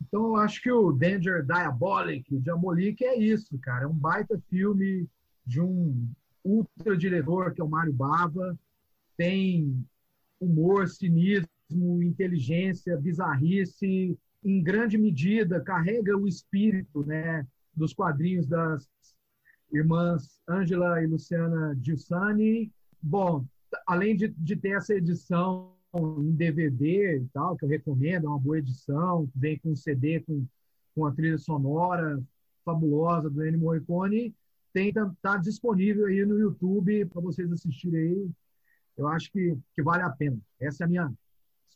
[0.00, 3.84] Então, eu acho que o Danger Diabolic de Amolik é isso, cara.
[3.84, 5.08] É um baita filme
[5.46, 6.08] de um
[6.44, 8.58] ultra diretor, que é o Mário Bava.
[9.16, 9.86] Tem
[10.40, 18.88] humor, cinismo, inteligência, bizarrice, em grande medida, carrega o espírito né, dos quadrinhos das
[19.72, 22.72] irmãs Angela e Luciana Giussani.
[23.02, 23.44] Bom,
[23.86, 28.38] além de, de ter essa edição em DVD e tal, que eu recomendo, é uma
[28.38, 30.46] boa edição, vem com CD com,
[30.94, 32.22] com a trilha sonora
[32.64, 34.34] fabulosa do Ennio Morricone,
[34.72, 38.30] tem tá disponível aí no YouTube para vocês assistirem aí.
[38.96, 40.38] Eu acho que, que vale a pena.
[40.60, 41.12] Essa é a minha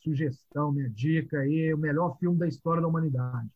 [0.05, 3.49] sugestão, minha dica aí, o melhor filme da história da humanidade.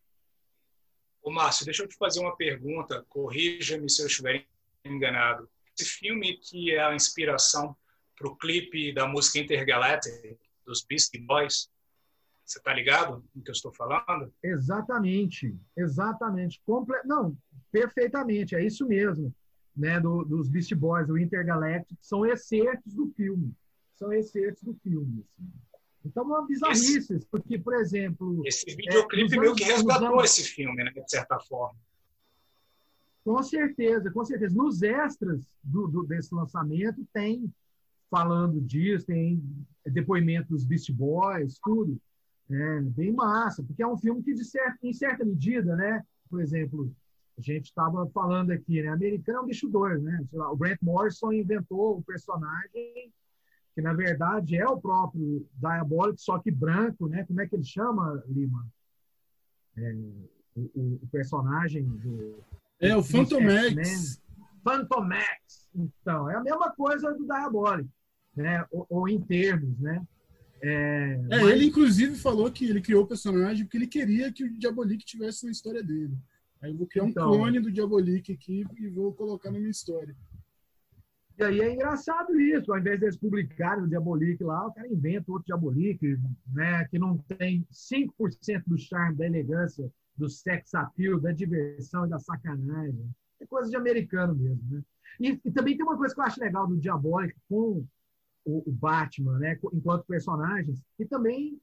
[1.21, 4.47] Ô, Márcio, deixa eu te fazer uma pergunta, corrija-me se eu estiver
[4.83, 5.47] enganado.
[5.77, 7.75] Esse filme que é a inspiração
[8.17, 11.69] para o clipe da música Intergalactic, dos Beastie Boys,
[12.45, 14.33] você está ligado no que eu estou falando?
[14.41, 16.59] Exatamente, exatamente.
[16.65, 16.97] Comple...
[17.05, 17.37] Não,
[17.71, 19.33] perfeitamente, é isso mesmo.
[19.75, 23.53] Né, do, dos Beastie Boys, o Intergalactic, são excertos do filme.
[23.95, 25.23] São excertos do filme.
[25.23, 25.68] Assim.
[26.05, 28.41] Então, uma bizarrice, esse, porque, por exemplo.
[28.45, 31.77] Esse videoclipe é, meio que resgatou esse filme, né, de certa forma.
[33.23, 34.55] Com certeza, com certeza.
[34.55, 37.53] Nos extras do, do, desse lançamento tem
[38.09, 39.43] falando disso, tem
[39.85, 41.99] depoimento dos Beast Boys, tudo.
[42.49, 46.03] É, bem massa, porque é um filme que, de certa, em certa medida, né?
[46.27, 46.91] Por exemplo,
[47.37, 48.89] a gente estava falando aqui, né?
[48.89, 50.25] Americano é um bicho doido, né?
[50.33, 53.13] Lá, o Grant Morrison inventou o personagem
[53.79, 57.23] que, na verdade, é o próprio Diabolic, só que branco, né?
[57.23, 58.67] Como é que ele chama, Lima?
[59.77, 59.93] É,
[60.55, 62.43] o, o, personagem do...
[62.81, 64.21] É, o Phantom Max.
[64.61, 65.69] Phantom Max.
[65.73, 67.89] Então, é a mesma coisa do Diabolic,
[68.35, 68.65] né?
[68.69, 70.05] Ou, ou em termos, né?
[70.61, 71.47] É, é mas...
[71.51, 75.45] Ele, inclusive, falou que ele criou o personagem porque ele queria que o Diabolik tivesse
[75.45, 76.17] na história dele.
[76.61, 79.71] Aí eu vou criar um então, clone do Diabolik aqui e vou colocar na minha
[79.71, 80.13] história.
[81.39, 85.31] E aí é engraçado isso, ao invés deles publicarem o Diabolik lá, o cara inventa
[85.31, 86.19] outro Diabolik,
[86.53, 92.09] né, que não tem 5% do charme, da elegância, do sex appeal, da diversão e
[92.09, 93.09] da sacanagem.
[93.39, 94.83] É coisa de americano mesmo, né?
[95.17, 97.85] E, e também tem uma coisa que eu acho legal do Diabolik com
[98.43, 101.57] o, o Batman, né, enquanto personagens, e também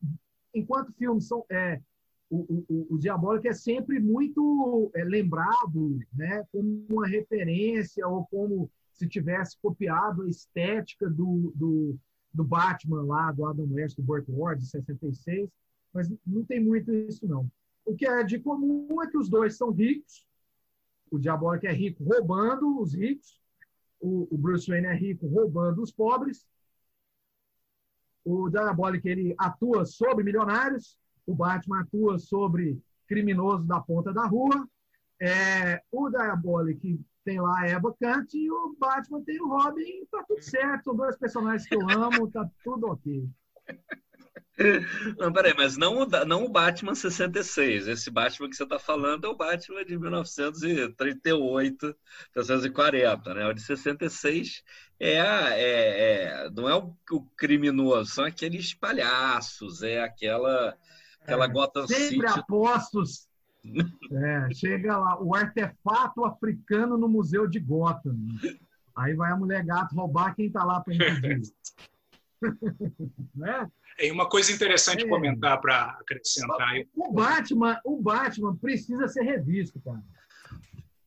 [0.54, 1.82] enquanto filmes são é,
[2.30, 8.70] o, o, o Diabólico é sempre muito é, lembrado né, como uma referência ou como
[8.96, 11.98] se tivesse copiado a estética do, do,
[12.32, 15.50] do Batman lá, do Adam West, do Burt Ward, de 66,
[15.92, 17.50] mas não tem muito isso, não.
[17.84, 20.26] O que é de comum é que os dois são ricos,
[21.10, 23.40] o Diabólico é rico roubando os ricos,
[24.00, 26.46] o, o Bruce Wayne é rico roubando os pobres,
[28.24, 34.68] o Diabólico ele atua sobre milionários, o Batman atua sobre criminoso da ponta da rua,
[35.20, 40.22] é, o Diabolic tem lá a Eva Kant e o Batman tem o Robin, tá
[40.26, 43.28] tudo certo, são dois personagens que eu amo, tá tudo ok.
[45.18, 47.88] Não, peraí, mas não o, não o Batman 66.
[47.88, 51.86] Esse Batman que você está falando é o Batman de 1938,
[52.34, 53.46] 1940, né?
[53.48, 54.62] O de 66
[54.98, 60.74] é, é, é não é o, o, criminoso, são aqueles palhaços, é aquela
[61.26, 62.40] Aquela é, Gotham sempre City.
[62.40, 63.26] apostos.
[64.12, 68.16] É, chega lá, o artefato africano no Museu de Gotham.
[68.96, 71.52] Aí vai a mulher gato roubar quem está lá para impedir.
[73.34, 73.70] né?
[73.98, 75.08] E uma coisa interessante é.
[75.08, 76.74] comentar para acrescentar.
[76.94, 80.02] O Batman, o Batman precisa ser revisto, cara.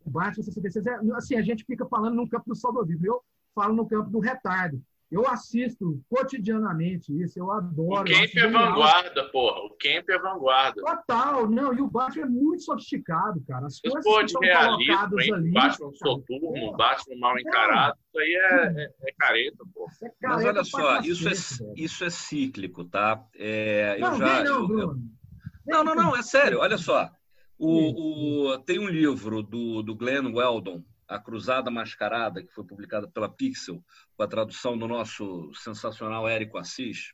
[0.05, 3.05] O Batman precisa ser, assim, a gente fica falando no campo do saudosismo.
[3.05, 4.83] Eu falo no campo do retardo.
[5.11, 8.01] Eu assisto cotidianamente isso, eu adoro.
[8.01, 9.61] O Camp é vanguarda, porra.
[9.61, 10.81] O Camp é vanguarda.
[10.81, 11.73] Total, não.
[11.73, 13.65] E o Batman é muito sofisticado, cara.
[13.65, 15.33] As coisas que estão colocadas hein?
[15.33, 15.51] ali.
[15.51, 17.41] Batman soturno, Batman mal é.
[17.41, 17.97] encarado.
[18.07, 19.91] Isso aí é, é, é careta, porra.
[20.03, 23.23] É careta Mas olha só, isso, é, isso é cíclico, tá?
[23.35, 24.83] É, não, eu já, não, Bruno.
[24.83, 25.19] Eu...
[25.65, 26.59] Não, não, não, é sério.
[26.59, 27.09] Olha só.
[27.57, 33.07] O, o, tem um livro do, do Glenn Weldon, a Cruzada Mascarada, que foi publicada
[33.07, 33.83] pela Pixel,
[34.15, 37.13] com a tradução do nosso sensacional Érico Assis,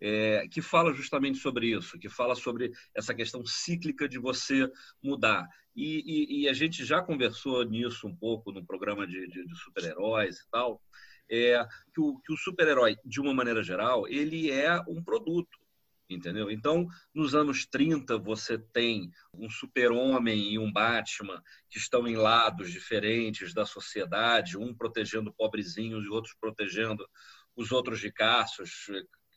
[0.00, 4.70] é, que fala justamente sobre isso, que fala sobre essa questão cíclica de você
[5.02, 5.48] mudar.
[5.74, 9.56] E, e, e a gente já conversou nisso um pouco no programa de, de, de
[9.56, 10.82] super-heróis e tal,
[11.30, 15.63] é, que o, que o super-herói, de uma maneira geral, ele é um produto
[16.08, 16.50] entendeu?
[16.50, 22.70] Então, nos anos 30, você tem um super-homem e um Batman que estão em lados
[22.70, 27.08] diferentes da sociedade, um protegendo pobrezinhos e outros protegendo
[27.56, 28.86] os outros ricaços,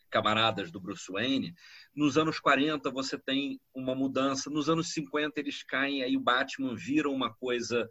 [0.10, 1.54] camaradas do Bruce Wayne.
[1.96, 6.76] Nos anos 40 você tem uma mudança, nos anos 50 eles caem, aí o Batman
[6.76, 7.89] vira uma coisa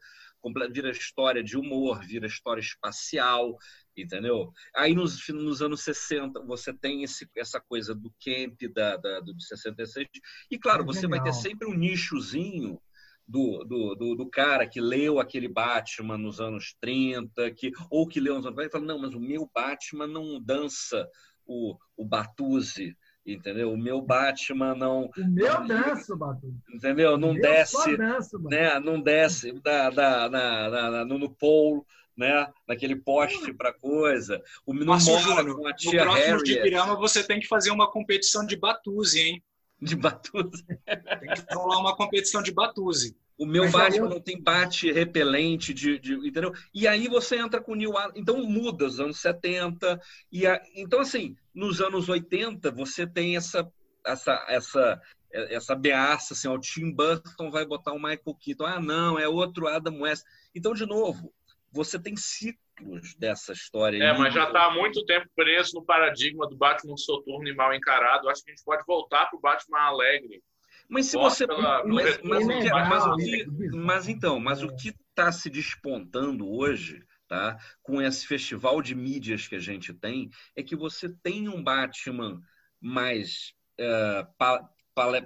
[0.71, 3.57] vira história de humor, vira história espacial,
[3.97, 4.53] entendeu?
[4.75, 9.35] Aí nos, nos anos 60 você tem esse, essa coisa do camp da, da, do
[9.35, 10.07] de 66,
[10.51, 12.81] e claro, é você vai ter sempre um nichozinho
[13.27, 18.21] do, do, do, do, cara que leu aquele Batman nos anos 30, que, ou que
[18.21, 21.09] leu nos anos 40 e fala, não, mas o meu Batman não dança
[21.47, 23.73] o, o Batuze, entendeu?
[23.73, 25.11] O meu Batman não.
[25.17, 26.55] O meu dança, Batman.
[26.73, 27.17] Entendeu?
[27.17, 28.79] Não desce, danço, né?
[28.81, 32.53] Não desce da, da, na, na, no, no polo, né?
[32.67, 34.43] Naquele poste para coisa.
[34.65, 37.91] O Márcio Júnior, com a tia no próximo de Pirama você tem que fazer uma
[37.91, 39.43] competição de Batuze, hein?
[39.81, 40.65] De Batuze.
[40.67, 43.17] tem que rolar uma competição de Batuze.
[43.39, 46.53] O meu Mas Batman não tem bate repelente, de, de, entendeu?
[46.73, 50.01] E aí você entra com o New Então muda os anos 70.
[50.33, 53.71] E a, então, assim, nos anos 80, você tem essa,
[54.07, 58.65] essa, essa, essa ameaça, assim, o Tim Burton vai botar o Michael Keaton.
[58.65, 60.25] Ah, não, é outro Adam West.
[60.55, 61.31] Então, de novo,
[61.71, 64.03] você tem ciclos dessa história.
[64.03, 67.75] É, mas já está há muito tempo preso no paradigma do Batman soturno e mal
[67.75, 68.31] encarado.
[68.31, 70.43] Acho que a gente pode voltar para o Batman alegre
[70.89, 71.47] mas se você.
[71.47, 77.05] Pela, mas, mas, mas, mas, que, mas, então, mas o que está se despontando hoje,
[77.29, 77.57] tá?
[77.83, 82.41] Com esse festival de mídias que a gente tem, é que você tem um Batman
[82.81, 84.27] mais é,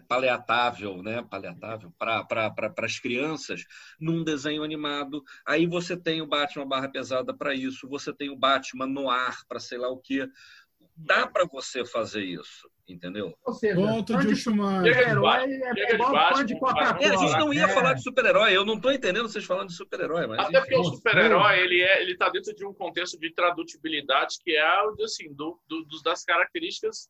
[0.09, 1.23] paleatável, né?
[1.23, 3.65] paleatável para pra, as crianças
[4.01, 5.23] num desenho animado.
[5.47, 9.39] Aí você tem o Batman barra pesada para isso, você tem o Batman no ar
[9.49, 10.29] para sei lá o que.
[11.03, 13.35] Dá para você fazer isso, entendeu?
[13.45, 14.37] Ou seja, Volta de.
[14.37, 17.15] Super-herói é igual fã de Coca-Cola.
[17.15, 17.69] A gente não ia é.
[17.69, 20.27] falar de super-herói, eu não estou entendendo vocês falando de super-herói.
[20.27, 24.37] Mas, Até porque o super-herói ele é, ele está dentro de um contexto de tradutibilidade
[24.45, 24.63] que é
[25.03, 27.09] assim, do, do, das características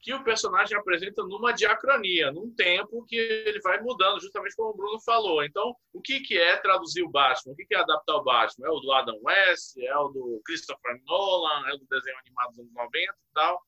[0.00, 4.76] que o personagem apresenta numa diacronia, num tempo que ele vai mudando, justamente como o
[4.76, 5.42] Bruno falou.
[5.42, 7.52] Então, o que, que é traduzir o Batman?
[7.52, 8.68] O que, que é adaptar o Batman?
[8.68, 9.76] É o do Adam West?
[9.78, 11.68] É o do Christopher Nolan?
[11.68, 13.62] É o do desenho animado dos anos 90 e tal?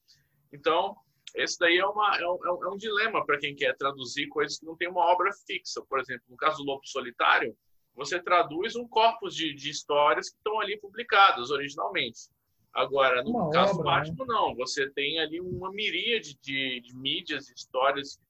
[0.53, 0.97] Então,
[1.35, 4.59] esse daí é, uma, é, um, é um é dilema para quem quer traduzir coisas
[4.59, 5.83] que não tem uma obra fixa.
[5.89, 7.57] Por exemplo, no caso do Lobo Solitário,
[7.95, 12.31] você traduz um corpus de, de histórias que estão ali publicadas originalmente.
[12.73, 14.35] Agora, no uma caso obra, Batman, né?
[14.35, 14.55] não.
[14.55, 18.21] Você tem ali uma miríade de, de mídias, histórias,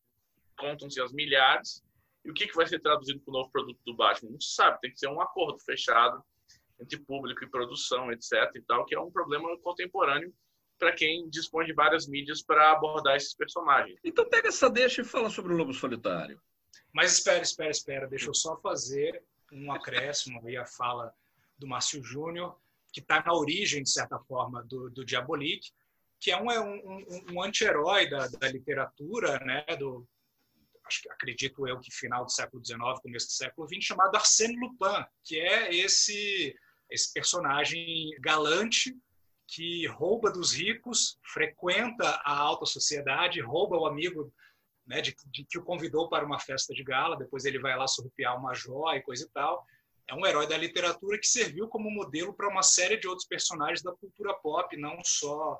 [0.58, 1.82] contam-se as milhares.
[2.24, 4.30] E o que, que vai ser traduzido para o novo produto do Batman?
[4.32, 4.80] Não se sabe.
[4.80, 6.22] Tem que ser um acordo fechado
[6.80, 8.32] entre público e produção, etc.
[8.54, 10.32] e tal, que é um problema contemporâneo
[10.78, 14.00] para quem dispõe de várias mídias para abordar esses personagens.
[14.02, 16.40] Então pega essa deixa e fala sobre o Lobo Solitário.
[16.92, 18.08] Mas espera, espera, espera.
[18.08, 19.22] Deixa eu só fazer
[19.52, 21.12] um acréscimo aí à fala
[21.58, 22.58] do Márcio Júnior
[22.92, 25.70] que está na origem, de certa forma, do, do Diabolik,
[26.20, 30.06] que é um, é um, um anti-herói da, da, literatura, né, do,
[30.84, 35.04] acho, acredito eu que final do século XIX, começo do século XX, chamado Arsène Lupin,
[35.24, 36.54] que é esse,
[36.90, 38.94] esse personagem galante
[39.46, 44.32] que rouba dos ricos, frequenta a alta sociedade, rouba o amigo
[44.86, 47.86] né, de, de, que o convidou para uma festa de gala, depois ele vai lá
[47.88, 49.64] surrupiar uma joia e coisa e tal,
[50.10, 53.80] é um herói da literatura que serviu como modelo para uma série de outros personagens
[53.80, 55.56] da cultura pop, não só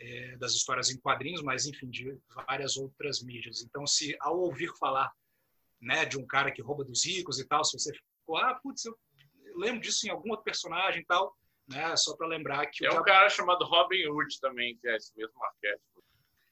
[0.00, 3.62] é, das histórias em quadrinhos, mas enfim de várias outras mídias.
[3.62, 5.12] Então, se ao ouvir falar
[5.80, 8.84] né, de um cara que rouba dos ricos e tal, se você ficou, ah, putz,
[8.84, 8.98] eu
[9.54, 11.32] lembro disso em algum outro personagem e tal,
[11.68, 15.16] né, só para lembrar que é um cara chamado Robin Hood também, que é esse
[15.16, 15.93] mesmo arquétipo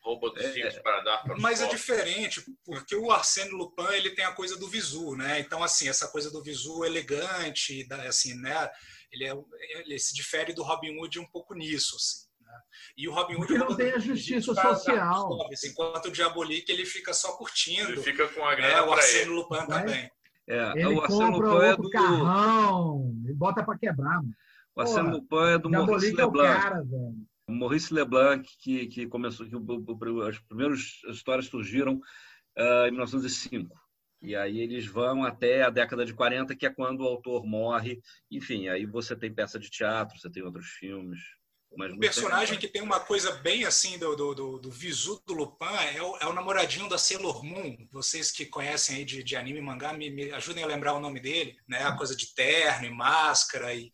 [0.03, 4.25] rouba dos é, para dar para Mas é diferente, porque o Arsène Lupin ele tem
[4.25, 5.41] a coisa do visu, né?
[5.41, 8.69] Então assim, essa coisa do visu elegante, assim, né?
[9.13, 9.35] Ele, é,
[9.81, 12.27] ele se difere do Robin Hood um pouco nisso, assim.
[12.45, 12.61] Né?
[12.97, 15.29] E o Robin Hood porque não tem a justiça social.
[15.29, 17.93] Pobres, enquanto o Diabolique ele fica só curtindo.
[17.93, 20.11] Ele fica com a grana é, o Arsène Lupin também.
[20.49, 24.17] É, ele o Arsène Lupin é do carrão, ele bota para quebrar.
[24.17, 24.35] Mano.
[24.75, 26.49] O Arsène Lupin é do Maurice Leblanc.
[26.49, 27.32] É o cara, velho.
[27.49, 29.57] Maurice Leblanc, que, que começou, que
[30.29, 32.01] as primeiras histórias surgiram
[32.59, 33.77] uh, em 1905.
[34.23, 38.01] E aí eles vão até a década de 40, que é quando o autor morre.
[38.31, 41.19] Enfim, aí você tem peça de teatro, você tem outros filmes.
[41.77, 45.33] Mas um personagem que tem uma coisa bem assim do, do, do, do visu do
[45.33, 47.77] Lupin é o, é o, namoradinho da Sailor Moon.
[47.91, 51.01] Vocês que conhecem aí de, de anime e mangá, me, me ajudem a lembrar o
[51.01, 51.57] nome dele.
[51.67, 51.83] Né?
[51.83, 53.91] A coisa de terno e máscara e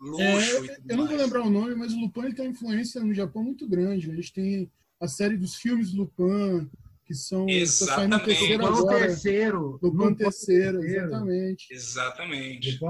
[0.00, 2.46] luxo é, e tudo Eu não vou lembrar o nome, mas o Lupin ele tem
[2.46, 4.10] uma influência no Japão muito grande.
[4.10, 6.70] A gente tem a série dos filmes Lupin,
[7.04, 8.24] que são exatamente.
[8.24, 8.98] terceiro agora.
[8.98, 9.78] terceiro.
[9.82, 11.66] Lupin, Lupin terceiro, terceiro, exatamente.
[11.72, 12.80] Exatamente.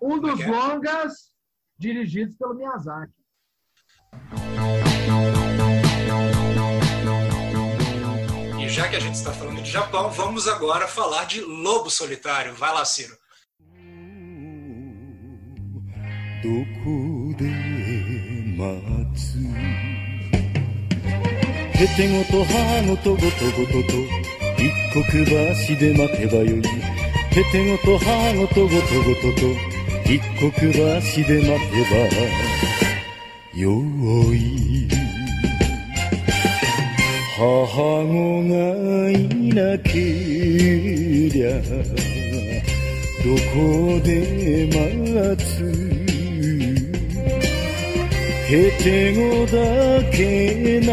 [0.00, 1.30] Um dos longas
[1.78, 3.12] dirigidos pelo Miyazaki.
[8.60, 12.54] E já que a gente está falando de Japão, vamos agora falar de Lobo Solitário.
[12.54, 13.19] Vai lá, Ciro.
[16.42, 16.56] どこ
[17.36, 17.44] で
[18.56, 18.64] 待
[19.14, 19.36] つ
[21.76, 22.52] へてごと歯
[22.88, 23.98] ごとごとごとと
[24.56, 29.52] 一刻橋で待てばよいへてごと歯ごとごとごとと
[30.10, 30.80] 一刻橋
[31.28, 31.98] で待てば
[33.54, 33.68] よ
[34.34, 34.88] い
[37.36, 38.54] 母子が
[39.10, 39.92] いなけ
[41.28, 41.60] りゃ
[43.22, 44.08] どこで
[44.66, 45.99] 待つ
[48.50, 49.46] heting
[50.10, 50.90] kenara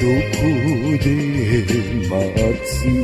[0.00, 0.50] doko
[1.02, 1.16] de
[2.06, 2.94] matsu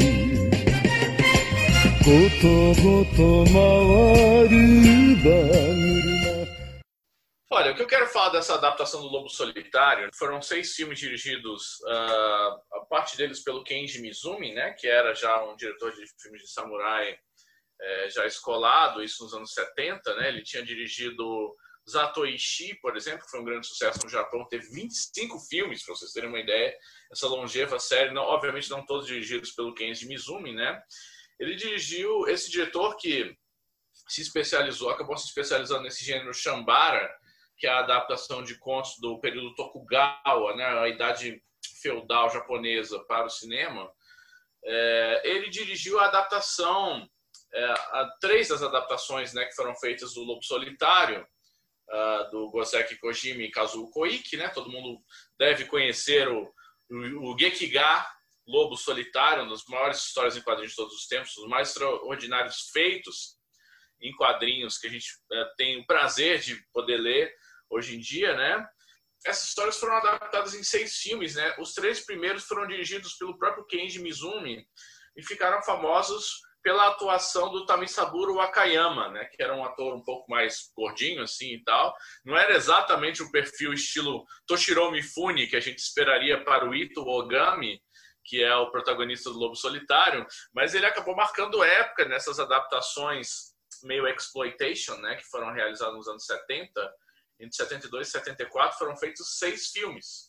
[2.05, 4.66] Koto goto mawaru
[7.51, 11.80] Olha, o que eu quero falar dessa adaptação do Lobo Solitário foram seis filmes dirigidos,
[11.80, 16.43] uh, a parte deles pelo Kenji Mizumi, né, que era já um diretor de filmes
[16.43, 17.18] de samurai
[17.81, 20.29] é, já escolado, isso nos anos 70, né?
[20.29, 21.55] Ele tinha dirigido
[21.89, 26.12] Zatoichi, por exemplo, que foi um grande sucesso no Japão, teve 25 filmes, para vocês
[26.12, 26.76] terem uma ideia.
[27.11, 30.81] Essa longeva série, não, obviamente não todos dirigidos pelo Kenji Mizumi, né?
[31.39, 33.37] Ele dirigiu esse diretor que
[34.09, 37.09] se especializou, acabou se especializando nesse gênero Shambara,
[37.57, 41.43] que é a adaptação de contos do período Tokugawa, né, a idade
[41.83, 43.91] feudal japonesa para o cinema,
[44.64, 47.09] é, ele dirigiu a adaptação,
[47.55, 47.74] é,
[48.20, 51.26] três das adaptações né, que foram feitas do Lobo Solitário,
[51.88, 54.49] uh, do Goseki Kojima e Kazuo Koike, né?
[54.49, 55.01] Todo mundo
[55.38, 56.53] deve conhecer o,
[56.90, 58.07] o, o Gekiga,
[58.46, 62.70] Lobo Solitário, uma das maiores histórias em quadrinhos de todos os tempos, os mais extraordinários
[62.72, 63.36] feitos
[64.01, 67.34] em quadrinhos que a gente uh, tem o prazer de poder ler
[67.70, 68.66] hoje em dia, né?
[69.26, 71.57] Essas histórias foram adaptadas em seis filmes, né?
[71.59, 74.64] Os três primeiros foram dirigidos pelo próprio Kenji Mizumi
[75.16, 80.30] e ficaram famosos pela atuação do Tamisaburo Wakayama, né, que era um ator um pouco
[80.30, 81.94] mais gordinho assim e tal.
[82.24, 87.00] Não era exatamente o perfil estilo Toshiro Mifune que a gente esperaria para o Ito
[87.00, 87.80] Ogami,
[88.24, 93.54] que é o protagonista do Lobo Solitário, mas ele acabou marcando época nessas adaptações
[93.84, 96.94] meio exploitation, né, que foram realizadas nos anos 70.
[97.40, 100.28] Entre 72 e 74 foram feitos seis filmes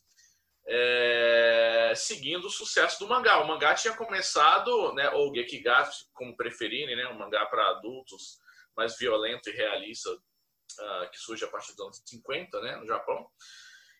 [0.72, 3.40] é, seguindo o sucesso do mangá.
[3.40, 8.40] O mangá tinha começado, né, ou Gekiga, como preferirem, né, um mangá para adultos,
[8.78, 13.28] mais violento e realista, uh, que surge a partir dos anos 50, né, no Japão.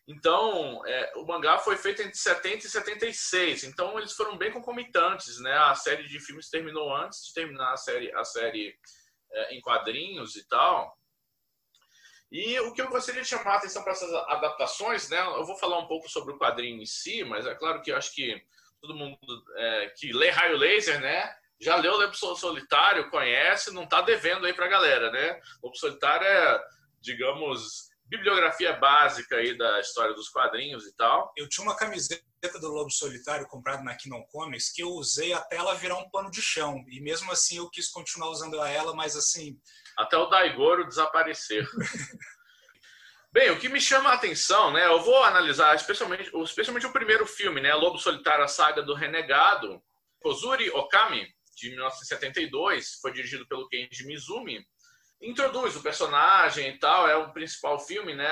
[0.06, 5.38] Então, é, o mangá foi feito entre 70 e 76, então eles foram bem concomitantes,
[5.40, 5.52] né?
[5.56, 8.74] A série de filmes terminou antes de terminar a série, a série
[9.30, 10.98] é, em quadrinhos e tal.
[12.30, 15.18] E o que eu gostaria de chamar a atenção para essas adaptações, né?
[15.18, 17.96] Eu vou falar um pouco sobre o quadrinho em si, mas é claro que eu
[17.96, 18.40] acho que
[18.80, 19.18] todo mundo
[19.56, 21.34] é, que lê Raio Laser, né?
[21.60, 25.40] Já leu o Lobo Solitário, conhece, não está devendo aí para a galera, né?
[25.62, 26.64] Lobo Solitário é,
[27.00, 31.32] digamos, bibliografia básica aí da história dos quadrinhos e tal.
[31.36, 32.22] Eu tinha uma camiseta
[32.60, 36.30] do Lobo Solitário comprada na Kinon Comics que eu usei até ela virar um pano
[36.30, 36.82] de chão.
[36.88, 39.60] E mesmo assim eu quis continuar usando ela, mas assim,
[39.96, 41.68] até o Daigoro desaparecer.
[43.32, 44.86] Bem, o que me chama a atenção, né?
[44.86, 47.72] Eu vou analisar especialmente, especialmente o primeiro filme, né?
[47.74, 49.80] Lobo Solitário, a saga do Renegado.
[50.20, 51.26] Kozuri Okami,
[51.56, 54.66] de 1972, foi dirigido pelo Kenji Mizumi.
[55.22, 58.28] Introduz o personagem e tal, é o principal filme, né?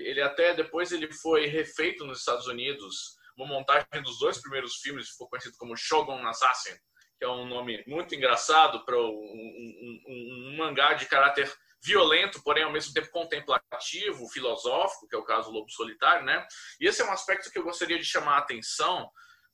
[0.00, 5.10] Ele até depois ele foi refeito nos Estados Unidos, uma montagem dos dois primeiros filmes,
[5.10, 6.76] ficou conhecido como Shogun Assassin
[7.18, 11.52] que é um nome muito engraçado para um, um, um, um, mangá de caráter
[11.82, 16.46] violento, porém ao mesmo tempo contemplativo, filosófico, que é o caso do Lobo Solitário, né?
[16.80, 19.10] E esse é um aspecto que eu gostaria de chamar a atenção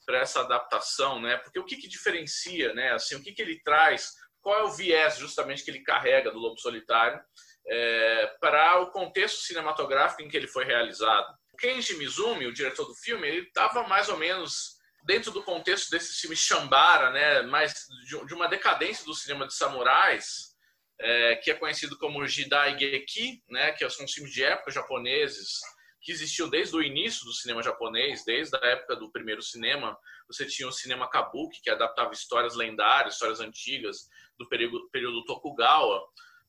[0.06, 1.38] para essa adaptação, né?
[1.38, 2.92] Porque o que, que diferencia, né?
[2.92, 6.38] Assim, o que, que ele traz, qual é o viés justamente que ele carrega do
[6.38, 7.20] Lobo Solitário
[7.66, 11.34] é, para o contexto cinematográfico em que ele foi realizado.
[11.58, 14.73] Kenji Mizumi, o diretor do filme, ele estava mais ou menos
[15.04, 20.54] dentro do contexto desse filme Shambara, né, mais de, uma decadência do cinema de samurais,
[20.98, 25.60] é, que é conhecido como Jidai Geki, né, que são filmes de época japoneses,
[26.00, 29.96] que existiu desde o início do cinema japonês, desde a época do primeiro cinema.
[30.28, 36.02] Você tinha o cinema kabuki, que adaptava histórias lendárias, histórias antigas do período, período Tokugawa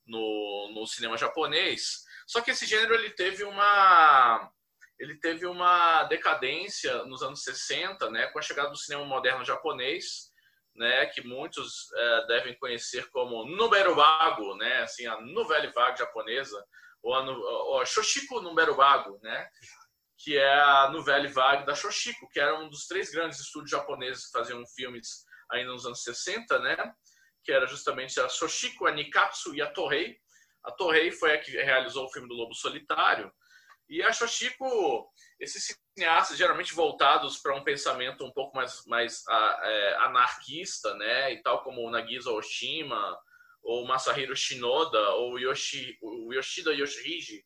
[0.06, 2.04] no, no cinema japonês.
[2.28, 4.52] Só que esse gênero ele teve uma
[5.00, 10.32] ele teve uma decadência nos anos 60, né, com a chegada do cinema moderno japonês,
[10.76, 16.64] né, que muitos é, devem conhecer como Número Vago, né, assim, a Nouvelle Vague japonesa,
[17.02, 19.48] ou a, ou a Número Vago, né,
[20.18, 24.26] que é a Nouvelle Vague da Shoshiko, que era um dos três grandes estúdios japoneses
[24.26, 26.78] que faziam filmes ainda nos anos 60, né,
[27.44, 30.18] que era justamente a Shoshiko, a Nikatsu e a Torrei.
[30.64, 33.32] A Torrei foi a que realizou o filme do Lobo Solitário,
[33.88, 35.08] e a Shoshiko,
[35.40, 41.42] esses cineastas geralmente voltados para um pensamento um pouco mais, mais é, anarquista, né, e
[41.42, 43.18] tal como o Nagisa Oshima,
[43.62, 47.46] ou Masahiro Shinoda, ou Yoshi, o Yoshida Yoshihiji,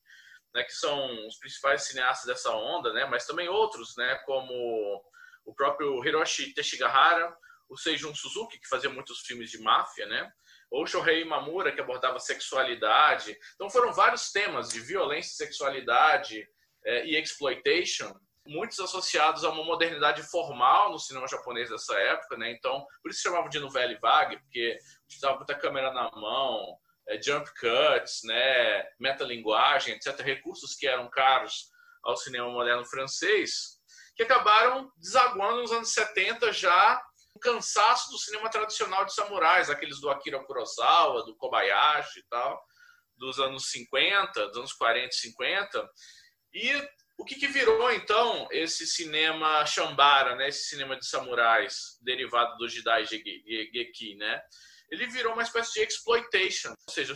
[0.54, 5.04] né, que são os principais cineastas dessa onda, né, mas também outros, né, como
[5.46, 7.36] o próprio Hiroshi Teshigahara,
[7.70, 10.32] o Seijun Suzuki, que fazia muitos filmes de máfia, né,
[10.72, 13.38] ou Shohei Mamura, que abordava sexualidade.
[13.55, 16.47] Então foram vários temas de violência, sexualidade
[16.86, 18.13] é, e exploitation,
[18.45, 22.51] muitos associados a uma modernidade formal no cinema japonês dessa época, né?
[22.51, 27.49] Então, por isso chamavam de novela vague, porque utilizava muita câmera na mão, é, jump
[27.59, 31.70] cuts, né, metalinguagem, etc., recursos que eram caros
[32.03, 33.80] ao cinema moderno francês,
[34.15, 37.01] que acabaram desaguando nos anos 70 já
[37.40, 42.62] cansaço do cinema tradicional de samurais, aqueles do Akira Kurosawa, do Kobayashi e tal,
[43.18, 45.90] dos anos 50, dos anos 40 e 50.
[46.54, 52.58] E o que, que virou então esse cinema Shambara, né, esse cinema de samurais derivado
[52.58, 54.42] do Jidai Geki, né?
[54.90, 57.16] Ele virou uma espécie de exploitation, ou seja,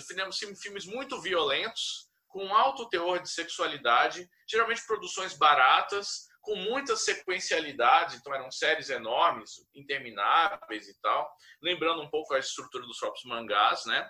[0.62, 8.36] filmes muito violentos, com alto teor de sexualidade, geralmente produções baratas, com muita sequencialidade, então
[8.36, 14.08] eram séries enormes, intermináveis e tal, lembrando um pouco a estrutura dos próprios mangás, né?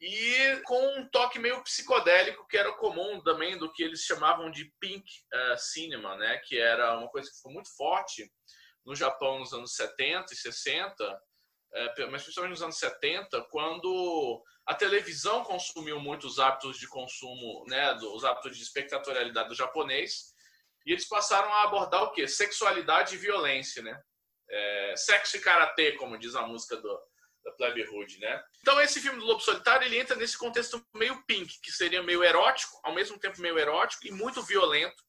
[0.00, 4.72] E com um toque meio psicodélico, que era comum também do que eles chamavam de
[4.80, 6.38] pink uh, cinema, né?
[6.46, 8.32] Que era uma coisa que ficou muito forte
[8.84, 11.22] no Japão nos anos 70 e 60,
[11.74, 17.92] é, mas principalmente nos anos 70, quando a televisão consumiu muitos hábitos de consumo, né,
[17.94, 20.34] os hábitos de espectatorialidade do japonês,
[20.86, 22.26] e eles passaram a abordar o quê?
[22.26, 24.00] Sexualidade e violência, né?
[24.48, 27.00] É, sexo e karatê, como diz a música do,
[27.44, 28.42] da Plebe Hood, né?
[28.60, 32.24] Então esse filme do Lobo Solitário, ele entra nesse contexto meio pink, que seria meio
[32.24, 35.02] erótico, ao mesmo tempo meio erótico e muito violento,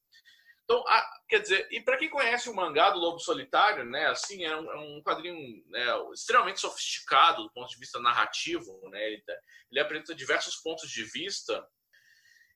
[0.64, 4.44] então, a, quer dizer, e para quem conhece o mangá do Lobo Solitário, né, assim,
[4.44, 9.22] é um, é um quadrinho né, extremamente sofisticado do ponto de vista narrativo, né, ele,
[9.70, 11.66] ele apresenta diversos pontos de vista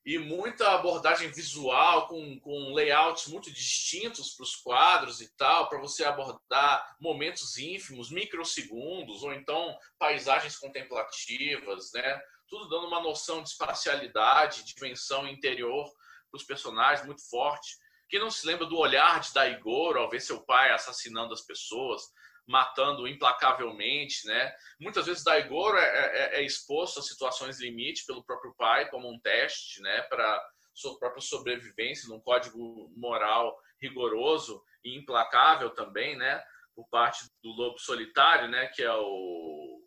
[0.07, 5.81] e muita abordagem visual com, com layouts muito distintos para os quadros e tal, para
[5.81, 13.49] você abordar momentos ínfimos, microsegundos, ou então paisagens contemplativas, né, tudo dando uma noção de
[13.49, 15.85] espacialidade, dimensão interior
[16.31, 17.77] para os personagens muito forte.
[18.09, 22.05] Quem não se lembra do olhar de Daigoro ao ver seu pai assassinando as pessoas,
[22.47, 24.55] matando implacavelmente, né?
[24.81, 29.19] Muitas vezes Daigoro é, é, é exposto a situações limite pelo próprio pai como um
[29.19, 30.03] teste, né?
[30.03, 30.43] Para
[30.73, 36.43] sua própria sobrevivência num código moral rigoroso e implacável também, né?
[36.75, 38.69] Por parte do lobo solitário, né?
[38.69, 39.83] Que é o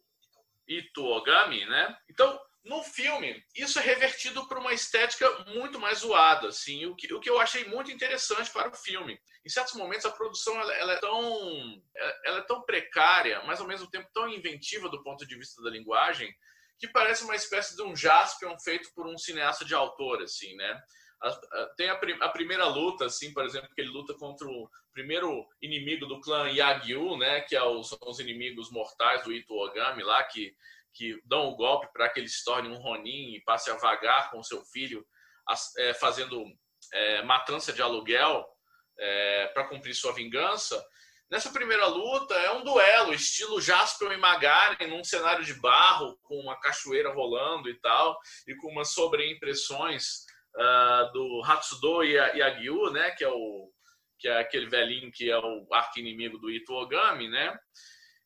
[0.67, 1.97] Ito Ogami, né?
[2.09, 2.39] Então
[2.69, 7.19] no filme, isso é revertido para uma estética muito mais zoada, assim, o que, o
[7.19, 9.19] que eu achei muito interessante para o filme.
[9.43, 11.81] Em certos momentos, a produção ela, ela é tão,
[12.23, 15.69] ela é tão precária, mas ao mesmo tempo tão inventiva do ponto de vista da
[15.71, 16.31] linguagem,
[16.77, 20.79] que parece uma espécie de um Jaspion feito por um cineasta de autor, assim, né?
[21.75, 26.05] tem a, a, primeira luta, assim, por exemplo, que ele luta contra o primeiro inimigo
[26.05, 27.41] do clã Yagyu, né?
[27.41, 30.55] Que é os, são os inimigos mortais do Ito Ogami lá, que
[30.93, 34.29] que dão o golpe para que ele se torne um Ronin e passe a vagar
[34.31, 35.05] com seu filho,
[35.77, 36.43] é, fazendo
[36.93, 38.45] é, matança de aluguel
[38.97, 40.83] é, para cumprir sua vingança.
[41.29, 46.35] Nessa primeira luta é um duelo, estilo Jasper e Magaren, num cenário de barro, com
[46.39, 48.17] uma cachoeira rolando e tal,
[48.47, 50.25] e com umas sobreimpressões
[50.55, 53.71] uh, do Hatsudo e Yagyu, né, que é o
[54.17, 57.57] que é aquele velhinho que é o arqui-inimigo do Ito Ogami, né?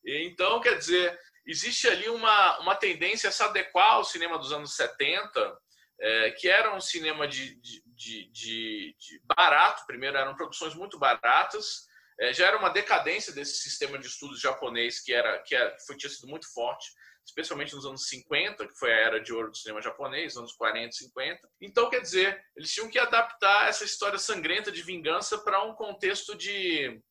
[0.04, 4.52] E, então, quer dizer, existe ali uma, uma tendência a se adequar ao cinema dos
[4.52, 5.58] anos 70,
[6.00, 11.88] é, que era um cinema de, de, de, de, barato, primeiro eram produções muito baratas,
[12.20, 15.98] é, já era uma decadência desse sistema de estudos japonês que era que era, foi,
[15.98, 16.92] tinha sido muito forte,
[17.26, 20.90] especialmente nos anos 50, que foi a era de ouro do cinema japonês, anos 40
[20.90, 21.50] e 50.
[21.62, 26.36] Então, quer dizer, eles tinham que adaptar essa história sangrenta de vingança para um contexto
[26.36, 27.02] de,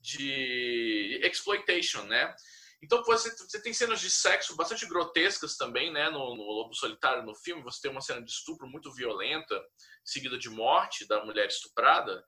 [0.00, 2.34] de exploitation, né?
[2.82, 6.10] Então você, você tem cenas de sexo bastante grotescas também, né?
[6.10, 9.60] No, no, Lobo Solitário, no filme, você tem uma cena de estupro muito violenta,
[10.04, 12.24] seguida de morte da mulher estuprada.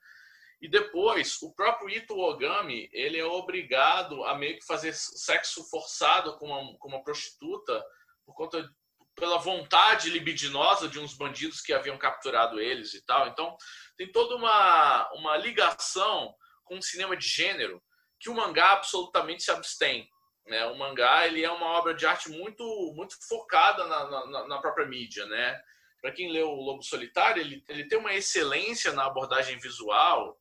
[0.61, 6.37] E depois, o próprio Ito Ogami, ele é obrigado a meio que fazer sexo forçado
[6.37, 7.83] com uma, com uma prostituta
[8.27, 8.69] por conta
[9.15, 13.29] pela vontade libidinosa de uns bandidos que haviam capturado eles e tal.
[13.29, 13.57] Então,
[13.97, 16.35] tem toda uma, uma ligação
[16.65, 17.83] com o cinema de gênero
[18.19, 20.09] que o mangá absolutamente se abstém.
[20.51, 20.67] Né?
[20.67, 22.65] O mangá ele é uma obra de arte muito,
[22.97, 25.25] muito focada na, na, na própria mídia.
[25.27, 25.63] Né?
[26.03, 30.37] Para quem leu O Lobo Solitário, ele, ele tem uma excelência na abordagem visual,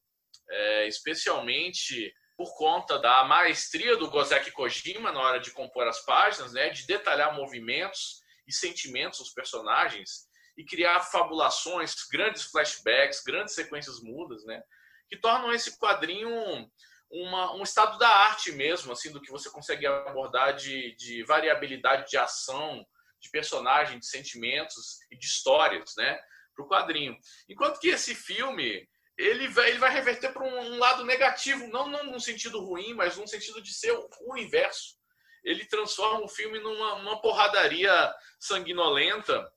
[0.49, 6.53] é, especialmente por conta da maestria do Gozeki Kojima na hora de compor as páginas,
[6.53, 6.69] né?
[6.69, 14.43] de detalhar movimentos e sentimentos dos personagens e criar fabulações, grandes flashbacks, grandes sequências mudas,
[14.43, 14.63] né?
[15.07, 16.67] que tornam esse quadrinho
[17.11, 22.09] uma, um estado da arte mesmo, assim, do que você consegue abordar de, de variabilidade
[22.09, 22.85] de ação,
[23.19, 26.19] de personagem, de sentimentos e de histórias, né,
[26.55, 27.17] para o quadrinho.
[27.47, 28.87] Enquanto que esse filme
[29.17, 32.93] ele vai, ele vai reverter para um, um, lado negativo, não, não num sentido ruim,
[32.93, 34.97] mas num sentido de ser o, o inverso.
[35.43, 39.51] Ele transforma o filme numa, porradaria sanguinolenta.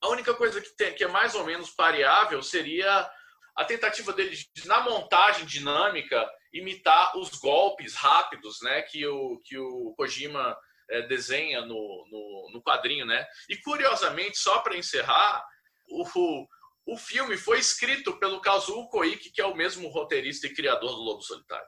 [0.00, 3.10] A única coisa que, tem, que é mais ou menos pareável seria
[3.56, 9.58] a tentativa dele de, na montagem dinâmica imitar os golpes rápidos, né, que o que
[9.58, 10.56] o Kojima
[10.88, 13.26] é, desenha no, no, no, quadrinho, né?
[13.48, 15.44] E curiosamente, só para encerrar,
[15.88, 16.46] o,
[16.86, 21.02] o filme foi escrito pelo Kazuo Koike, que é o mesmo roteirista e criador do
[21.02, 21.66] Lobo Solitário.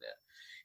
[0.00, 0.12] Né?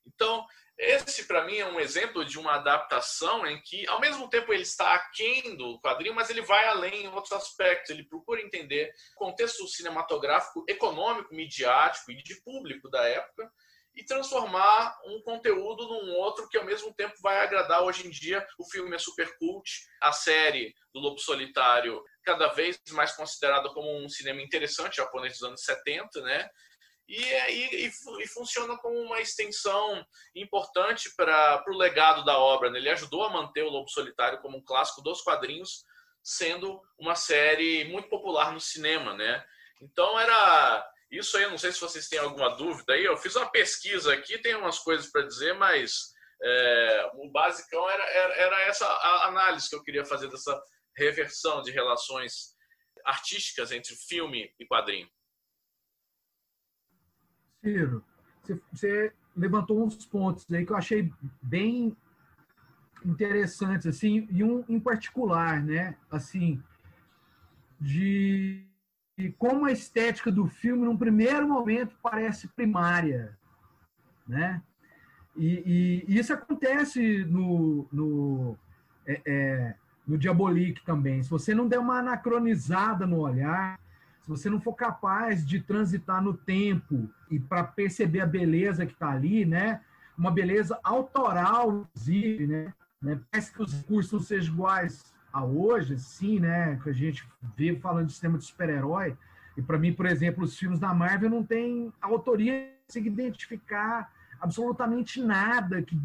[0.05, 0.45] Então,
[0.77, 4.63] Esse, para mim, é um exemplo de uma adaptação em que, ao mesmo tempo, ele
[4.63, 7.91] está aquém do quadrinho, mas ele vai além em outros aspectos.
[7.91, 13.51] Ele procura entender o contexto cinematográfico, econômico, midiático e de público da época
[13.95, 17.83] e transformar um conteúdo num outro que, ao mesmo tempo, vai agradar.
[17.83, 19.69] Hoje em dia, o filme é super cult,
[20.01, 25.43] a série do Lobo Solitário cada vez mais considerada como um cinema interessante japonês dos
[25.43, 26.49] anos 70, né?
[27.15, 27.91] E, e,
[28.21, 30.03] e, funciona como uma extensão
[30.35, 32.71] importante para o legado da obra.
[32.71, 32.79] Né?
[32.79, 35.83] Ele ajudou a manter o Lobo Solitário como um clássico dos quadrinhos,
[36.23, 39.13] sendo uma série muito popular no cinema.
[39.13, 39.45] Né?
[39.79, 41.47] Então era isso aí.
[41.47, 43.05] Não sei se vocês têm alguma dúvida aí.
[43.05, 48.03] Eu fiz uma pesquisa aqui, tem umas coisas para dizer, mas é, o basicão era,
[48.03, 48.87] era, era essa
[49.27, 50.59] análise que eu queria fazer dessa
[50.97, 52.55] reversão de relações
[53.05, 55.07] artísticas entre filme e quadrinho.
[57.63, 58.03] Ciro,
[58.71, 61.11] você levantou uns pontos aí que eu achei
[61.41, 61.95] bem
[63.05, 65.95] interessantes, assim, e um em particular, né?
[66.11, 66.61] Assim,
[67.79, 68.65] de
[69.37, 73.37] como a estética do filme, num primeiro momento, parece primária,
[74.27, 74.61] né?
[75.35, 78.57] E, e, e isso acontece no, no,
[79.05, 81.23] é, é, no Diabolique também.
[81.23, 83.79] Se você não der uma anacronizada no olhar,
[84.23, 88.93] se você não for capaz de transitar no tempo e para perceber a beleza que
[88.93, 89.81] está ali, né?
[90.17, 92.73] Uma beleza autoral, inclusive, né?
[93.01, 93.19] né?
[93.29, 96.79] Parece que os recursos não sejam iguais a hoje, sim, né?
[96.81, 99.17] Que a gente vê falando de sistema de super-herói.
[99.57, 104.09] E para mim, por exemplo, os filmes da Marvel não têm autoria de identificar
[104.39, 105.81] absolutamente nada.
[105.81, 105.99] Que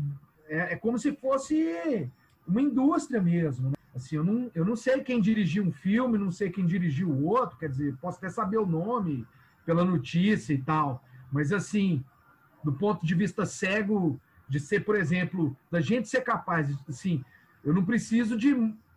[0.48, 2.10] é, é como se fosse
[2.44, 3.70] uma indústria mesmo.
[3.70, 3.77] Né?
[4.04, 7.26] Assim, eu não, eu não sei quem dirigiu um filme, não sei quem dirigiu o
[7.26, 9.26] outro, quer dizer, posso até saber o nome
[9.64, 12.02] pela notícia e tal, mas assim,
[12.64, 14.18] do ponto de vista cego,
[14.48, 17.22] de ser, por exemplo, da gente ser capaz, assim,
[17.62, 18.54] eu não preciso de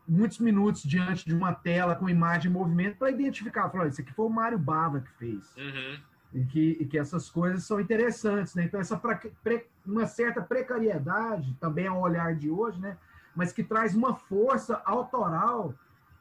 [0.07, 4.13] muitos minutos diante de uma tela com imagem e movimento para identificar, falar, isso aqui
[4.13, 5.55] foi o Mário Bava que fez.
[5.57, 5.99] Uhum.
[6.33, 8.63] E, que, e que essas coisas são interessantes, né?
[8.63, 12.97] Então, essa pra, pre, uma certa precariedade, também é um olhar de hoje, né?
[13.35, 15.73] Mas que traz uma força autoral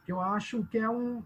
[0.04, 1.24] que eu acho que é um,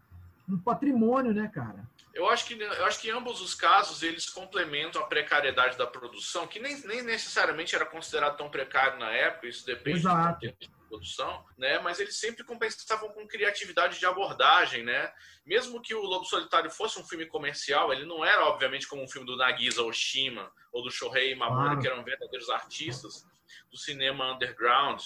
[0.49, 1.89] um patrimônio, né, cara?
[2.13, 5.87] Eu acho que eu acho que em ambos os casos eles complementam a precariedade da
[5.87, 10.47] produção, que nem, nem necessariamente era considerado tão precário na época, isso depende Exato.
[10.47, 11.81] do produção, né?
[11.81, 15.13] Mas eles sempre compensavam com criatividade de abordagem, né?
[15.45, 19.09] Mesmo que o Lobo Solitário fosse um filme comercial, ele não era obviamente como um
[19.09, 21.81] filme do Nagisa Oshima ou do Shohei Imamura, claro.
[21.81, 23.27] que eram verdadeiros artistas
[23.71, 25.03] do cinema underground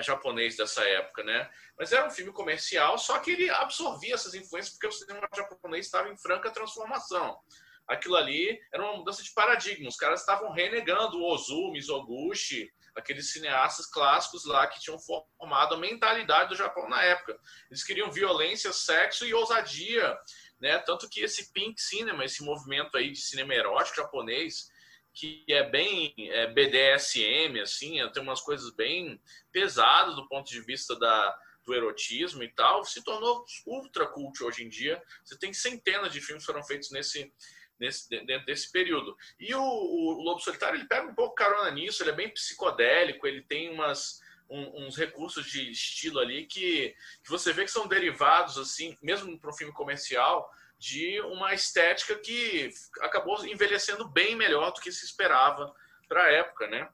[0.00, 1.50] japonês dessa época, né?
[1.78, 5.86] Mas era um filme comercial, só que ele absorvia essas influências porque o cinema japonês
[5.86, 7.38] estava em franca transformação.
[7.86, 9.88] Aquilo ali era uma mudança de paradigma.
[9.88, 15.78] Os caras estavam renegando o Ozu, Mizoguchi, aqueles cineastas clássicos lá que tinham formado a
[15.78, 17.38] mentalidade do Japão na época.
[17.70, 20.16] Eles queriam violência, sexo e ousadia,
[20.60, 20.78] né?
[20.78, 24.70] Tanto que esse pink cinema, esse movimento aí de cinema erótico japonês,
[25.14, 30.98] que é bem é, BDSM, assim, tem umas coisas bem pesadas do ponto de vista
[30.98, 35.02] da, do erotismo e tal, se tornou ultra cult hoje em dia.
[35.24, 37.32] Você tem centenas de filmes que foram feitos nesse,
[37.78, 39.16] nesse dentro desse período.
[39.38, 43.26] E o, o, Lobo Solitário ele pega um pouco carona nisso, ele é bem psicodélico,
[43.26, 47.86] ele tem umas um, uns recursos de estilo ali que, que você vê que são
[47.86, 50.50] derivados assim, mesmo para um filme comercial,
[50.82, 52.68] de uma estética que
[53.02, 55.72] acabou envelhecendo bem melhor do que se esperava
[56.08, 56.88] para a época, né?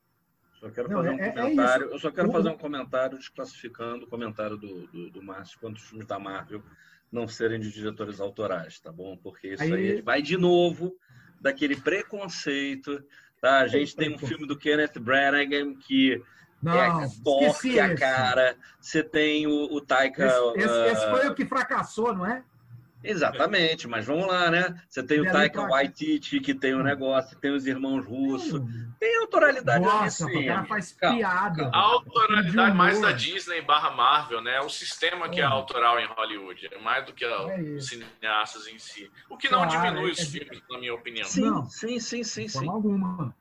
[0.61, 1.91] Só quero fazer um é, é comentário.
[1.91, 5.79] É eu só quero fazer um comentário desclassificando o comentário do, do, do Márcio quanto
[5.79, 6.63] os filmes da Marvel
[7.11, 9.17] não serem de diretores autorais, tá bom?
[9.17, 10.95] Porque isso aí, aí vai de novo
[11.41, 13.03] daquele preconceito.
[13.41, 13.61] Tá?
[13.61, 15.49] A gente tem um filme do Kenneth Branagh
[15.87, 16.23] que
[16.63, 18.55] não, é forte a cara.
[18.79, 20.27] Você tem o, o Taika.
[20.27, 22.45] Esse, esse, esse, foi o que fracassou, não é?
[23.03, 24.83] Exatamente, mas vamos lá, né?
[24.89, 28.61] Você tem o Taika Waititi, que tem o um negócio, tem os irmãos russos,
[28.99, 31.71] tem autoralidade Nossa, o cara faz piada.
[31.73, 34.61] A autoralidade mais da Disney barra Marvel, né?
[34.61, 38.67] O sistema que é, é autoral em Hollywood, é mais do que é os cineastas
[38.67, 39.11] em si.
[39.31, 41.29] O que não claro, diminui é os filmes, na minha opinião.
[41.29, 42.49] Sim, não, sim, sim, sim.
[42.49, 42.69] sim.
[42.69, 43.35] Alguma.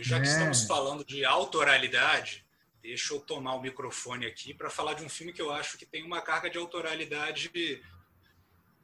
[0.00, 2.44] Já que estamos falando de autoralidade,
[2.82, 5.86] deixa eu tomar o microfone aqui para falar de um filme que eu acho que
[5.86, 7.50] tem uma carga de autoralidade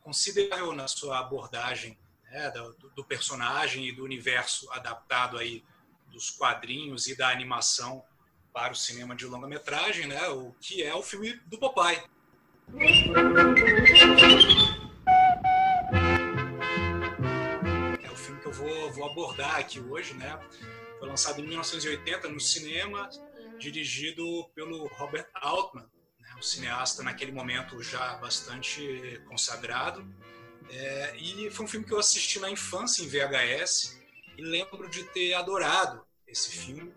[0.04, 1.98] considerável na sua abordagem
[2.30, 5.64] né, do, do, personagem e do universo adaptado aí
[6.08, 8.04] dos quadrinhos e da animação
[8.52, 12.04] para o cinema de longa-metragem, né, o que é o filme do Popeye.
[18.02, 20.38] É o filme que eu vou vou, abordar aqui hoje, né?
[20.98, 23.08] Foi lançado em 1980 no cinema,
[23.58, 25.86] dirigido pelo Robert Altman?
[26.36, 30.06] Um cineasta naquele momento já bastante consagrado.
[30.70, 34.00] É, e foi um filme que eu assisti na infância em VHS
[34.36, 36.92] e lembro de ter adorado esse filme.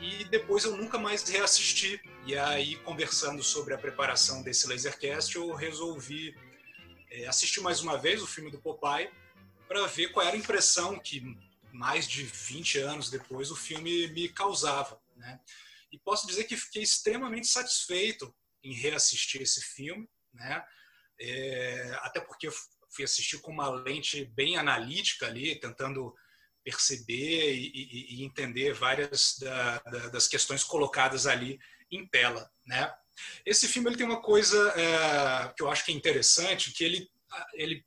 [0.00, 2.00] E depois eu nunca mais reassisti.
[2.26, 6.36] E aí, conversando sobre a preparação desse Lasercast, eu resolvi
[7.10, 9.10] é, assistir mais uma vez o filme do Popeye
[9.66, 11.36] para ver qual era a impressão que
[11.72, 15.00] mais de 20 anos depois o filme me causava.
[15.16, 15.40] Né?
[15.90, 18.34] E posso dizer que fiquei extremamente satisfeito
[18.66, 20.64] em reassistir esse filme, né?
[21.18, 22.48] É, até porque
[22.90, 26.14] fui assistir com uma lente bem analítica ali, tentando
[26.64, 31.58] perceber e, e, e entender várias da, da, das questões colocadas ali
[31.90, 32.92] em tela, né?
[33.44, 37.08] Esse filme ele tem uma coisa é, que eu acho que é interessante, que ele,
[37.54, 37.84] ele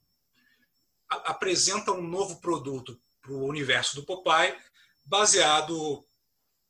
[1.07, 4.57] apresenta um novo produto para o universo do Popeye,
[5.05, 6.03] baseado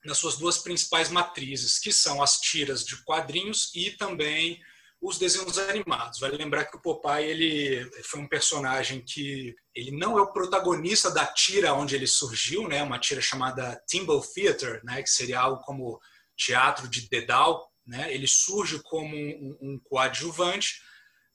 [0.03, 4.59] nas suas duas principais matrizes, que são as tiras de quadrinhos e também
[5.01, 6.19] os desenhos animados.
[6.19, 11.09] Vale lembrar que o Popeye ele foi um personagem que ele não é o protagonista
[11.09, 12.83] da tira onde ele surgiu, né?
[12.83, 15.01] Uma tira chamada Timble Theater, né?
[15.01, 15.99] Que seria algo como
[16.35, 18.13] teatro de Dedal, né?
[18.13, 20.81] Ele surge como um, um coadjuvante,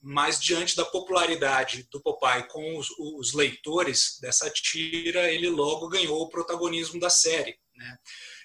[0.00, 6.20] mas diante da popularidade do Popeye com os, os, leitores dessa tira, ele logo ganhou
[6.20, 7.98] o protagonismo da série, né?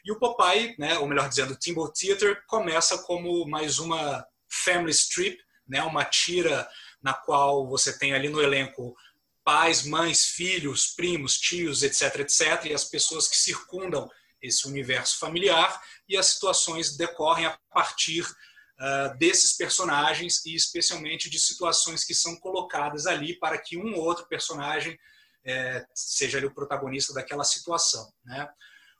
[0.05, 0.97] E o Popeye, né?
[0.97, 5.37] Ou melhor dizendo, o Timble Theater começa como mais uma family strip,
[5.67, 6.67] né, uma tira
[7.01, 8.95] na qual você tem ali no elenco
[9.43, 14.09] pais, mães, filhos, primos, tios, etc, etc, e as pessoas que circundam
[14.41, 21.39] esse universo familiar e as situações decorrem a partir uh, desses personagens e especialmente de
[21.39, 24.97] situações que são colocadas ali para que um ou outro personagem
[25.45, 28.47] eh, seja ali o protagonista daquela situação, né?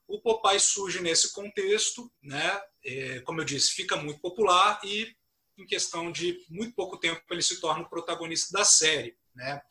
[0.10, 2.60] O Popeye surge nesse contexto, né?
[2.84, 5.16] É, como eu disse, fica muito popular e
[5.56, 9.62] em questão de muito pouco tempo ele se torna o protagonista da série, né?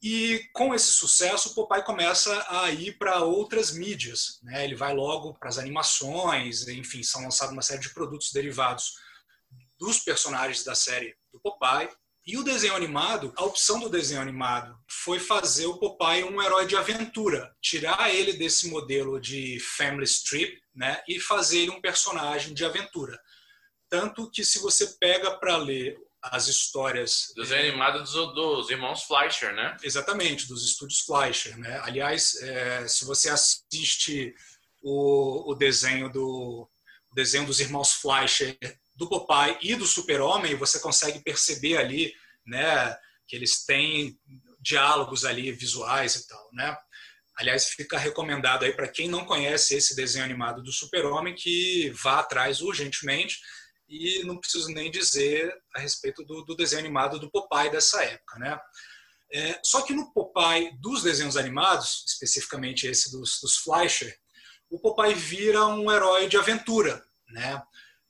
[0.00, 4.38] E com esse sucesso, o Popeye começa a ir para outras mídias.
[4.44, 4.64] Né?
[4.64, 8.92] Ele vai logo para as animações, enfim, são lançados uma série de produtos derivados
[9.76, 11.88] dos personagens da série do Popeye.
[12.28, 16.66] E o desenho animado, a opção do desenho animado foi fazer o Popeye um herói
[16.66, 21.02] de aventura, tirar ele desse modelo de family strip né?
[21.08, 23.18] e fazer ele um personagem de aventura.
[23.88, 27.32] Tanto que se você pega para ler as histórias.
[27.34, 29.74] Desenho é, animado dos, dos, irmãos Fleischer, né?
[29.82, 31.56] Exatamente, dos estúdios Fleischer.
[31.56, 31.80] Né?
[31.82, 34.34] Aliás, é, se você assiste
[34.82, 36.68] o, o desenho do
[37.10, 38.54] o desenho dos irmãos Fleischer,
[38.98, 42.12] do Popeye e do Super-Homem, você consegue perceber ali,
[42.44, 42.96] né,
[43.28, 44.18] que eles têm
[44.60, 46.76] diálogos ali visuais e tal, né?
[47.36, 52.18] Aliás, fica recomendado aí para quem não conhece esse desenho animado do Super-Homem que vá
[52.18, 53.38] atrás urgentemente
[53.88, 58.40] e não preciso nem dizer a respeito do, do desenho animado do Popeye dessa época,
[58.40, 58.58] né?
[59.30, 64.18] É, só que no Popeye dos desenhos animados, especificamente esse dos, dos Fleischer,
[64.68, 67.62] o Popeye vira um herói de aventura, né?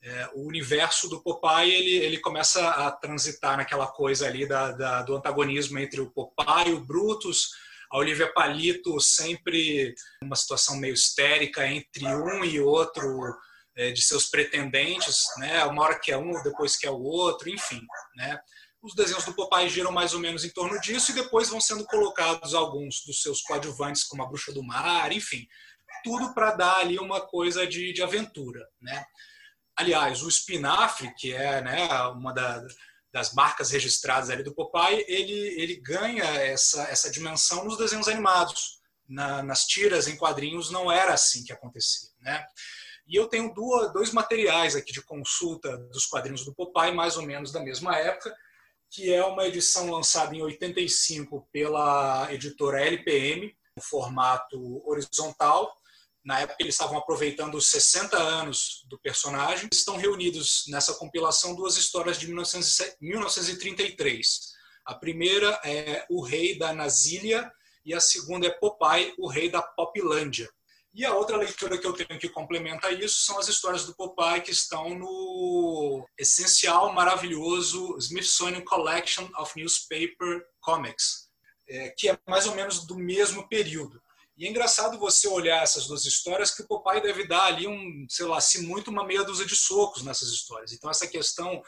[0.09, 5.03] É, o universo do Popeye ele, ele começa a transitar naquela coisa ali da, da,
[5.03, 7.51] do antagonismo entre o Popeye o Brutus,
[7.91, 13.37] a Olivia Palito sempre uma situação meio histérica entre um e outro
[13.77, 15.63] é, de seus pretendentes, né?
[15.65, 17.81] Uma hora que é um, depois que é o outro, enfim,
[18.17, 18.39] né?
[18.83, 21.85] Os desenhos do Popeye giram mais ou menos em torno disso e depois vão sendo
[21.85, 25.47] colocados alguns dos seus coadjuvantes, como a Bruxa do Mar, enfim,
[26.03, 29.05] tudo para dar ali uma coisa de, de aventura, né?
[29.79, 32.67] Aliás, o espinafre, que é né, uma da,
[33.13, 38.79] das marcas registradas ali do Popeye, ele, ele ganha essa, essa dimensão nos desenhos animados.
[39.09, 42.45] Na, nas tiras em quadrinhos não era assim que acontecia, né?
[43.07, 47.23] E eu tenho duas, dois materiais aqui de consulta dos quadrinhos do Popeye, mais ou
[47.23, 48.35] menos da mesma época,
[48.91, 55.75] que é uma edição lançada em 85 pela editora LPM, no formato horizontal.
[56.29, 59.71] Na época eles estavam aproveitando os 60 anos do personagem.
[59.73, 64.41] Estão reunidos nessa compilação duas histórias de 1933.
[64.85, 67.51] A primeira é O Rei da Nasília
[67.83, 70.51] e a segunda é Popeye, o Rei da Poplândia.
[70.93, 74.43] E a outra leitura que eu tenho que complementa isso são as histórias do Popeye
[74.43, 81.31] que estão no essencial, maravilhoso Smithsonian Collection of Newspaper Comics,
[81.67, 83.99] é, que é mais ou menos do mesmo período.
[84.39, 88.07] E é engraçado você olhar essas duas histórias que o Popeye deve dar ali um,
[88.09, 90.73] sei lá, se muito uma meia dúzia de socos nessas histórias.
[90.73, 91.61] Então essa questão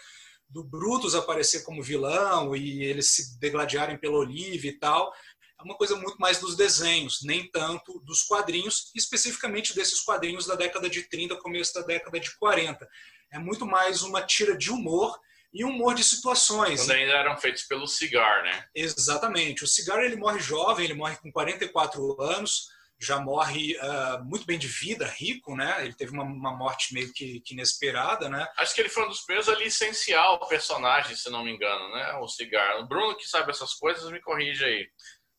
[0.49, 5.13] do Brutus aparecer como vilão e eles se degladiarem pela Olive e tal,
[5.59, 10.55] é uma coisa muito mais dos desenhos, nem tanto dos quadrinhos, especificamente desses quadrinhos da
[10.55, 12.89] década de 30, começo da década de 40.
[13.33, 15.19] É muito mais uma tira de humor
[15.53, 16.81] e humor de situações.
[16.81, 18.65] Quando ainda eram feitos pelo Cigar, né?
[18.75, 19.65] Exatamente.
[19.65, 22.69] O Cigar ele morre jovem, ele morre com 44 anos,
[23.01, 25.85] já morre uh, muito bem de vida, rico, né?
[25.85, 28.47] Ele teve uma, uma morte meio que, que, inesperada, né?
[28.59, 31.91] Acho que ele foi um dos primeiros a licenciar o personagem, se não me engano,
[31.95, 32.13] né?
[32.19, 32.79] O Cigar.
[32.79, 34.87] O Bruno que sabe essas coisas, me corrige aí.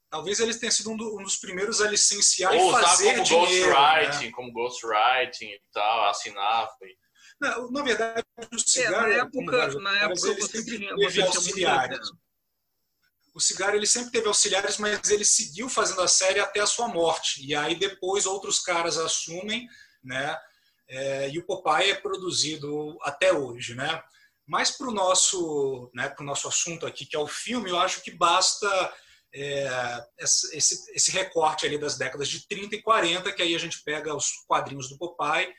[0.10, 3.24] Talvez ele tenha sido um, do, um dos primeiros a licenciar Ou e fazer como
[3.24, 4.32] dinheiro, ghostwriting, né?
[4.32, 6.64] como ghostwriting e tal, assinar.
[6.64, 6.70] Não,
[7.42, 8.24] na verdade,
[8.54, 12.12] o Cigar, é, na época, na época ele sempre tinha, teve auxiliares.
[13.34, 16.88] o Cigar ele sempre teve auxiliares, mas ele seguiu fazendo a série até a sua
[16.88, 17.44] morte.
[17.44, 19.68] E aí depois outros caras assumem,
[20.04, 20.38] né?
[20.88, 24.04] É, e o Popeye é produzido até hoje, né?
[24.46, 28.02] Mas para o nosso, né, pro nosso assunto aqui, que é o filme, eu acho
[28.02, 28.94] que basta
[29.34, 33.82] é, esse, esse recorte ali das décadas de 30 e 40, que aí a gente
[33.84, 35.54] pega os quadrinhos do Popeye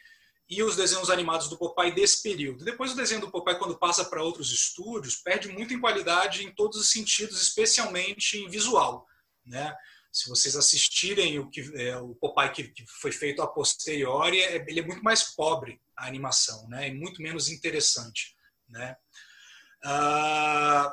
[0.53, 2.63] e os desenhos animados do Popeye desse período.
[2.63, 6.55] Depois o desenho do Popeye, quando passa para outros estúdios, perde muito em qualidade em
[6.55, 9.07] todos os sentidos, especialmente em visual.
[9.47, 9.75] Né?
[10.13, 14.57] Se vocês assistirem o, que, é, o Popeye que, que, foi feito a posteriori, é,
[14.69, 16.89] ele é muito mais pobre, a animação, né?
[16.89, 18.37] e muito menos interessante.
[18.69, 18.95] Né?
[19.83, 20.93] Ah,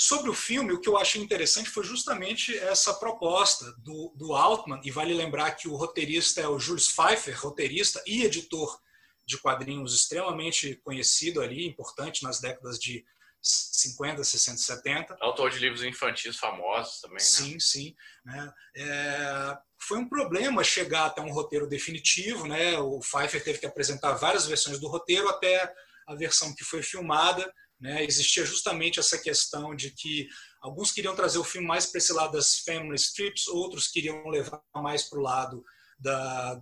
[0.00, 4.80] Sobre o filme, o que eu achei interessante foi justamente essa proposta do, do Altman,
[4.84, 8.80] e vale lembrar que o roteirista é o Jules Pfeiffer, roteirista e editor
[9.26, 13.04] de quadrinhos extremamente conhecido ali, importante nas décadas de
[13.42, 15.16] 50, 60, 70.
[15.20, 17.20] Autor de livros infantis famosos também, né?
[17.20, 17.96] Sim, sim.
[18.24, 18.52] Né?
[18.76, 22.78] É, foi um problema chegar até um roteiro definitivo, né?
[22.78, 25.72] O Pfeiffer teve que apresentar várias versões do roteiro até
[26.06, 28.04] a versão que foi filmada, né?
[28.04, 30.28] Existia justamente essa questão de que
[30.60, 34.60] alguns queriam trazer o filme mais para esse lado das family strips, outros queriam levar
[34.74, 35.64] mais para o lado
[35.98, 36.54] da,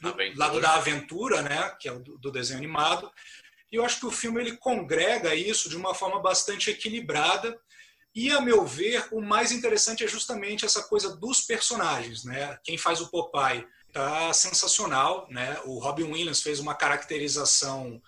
[0.00, 1.76] do, lado da aventura, né?
[1.78, 3.10] que é o do, desenho animado.
[3.70, 7.56] E eu acho que o filme ele congrega isso de uma forma bastante equilibrada.
[8.12, 12.24] E, a meu ver, o mais interessante é justamente essa coisa dos personagens.
[12.24, 12.58] Né?
[12.64, 15.28] Quem faz o Popeye está sensacional.
[15.30, 15.60] Né?
[15.64, 18.02] O Robin Williams fez uma caracterização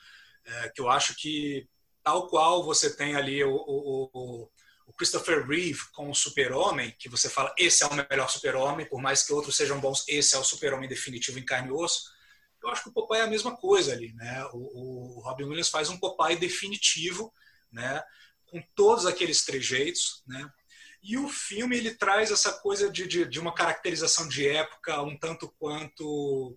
[0.44, 1.68] é, que eu acho que
[2.02, 4.50] tal qual você tem ali o, o,
[4.86, 9.00] o Christopher Reeve com o Super-Homem, que você fala, esse é o melhor Super-Homem, por
[9.00, 12.10] mais que outros sejam bons, esse é o Super-Homem definitivo em carne e osso.
[12.62, 14.44] Eu acho que o Popeye é a mesma coisa ali, né?
[14.52, 17.32] O, o Robin Williams faz um Popeye definitivo,
[17.72, 18.02] né?
[18.46, 20.48] Com todos aqueles trejeitos, né?
[21.02, 25.18] E o filme ele traz essa coisa de, de, de uma caracterização de época um
[25.18, 26.56] tanto quanto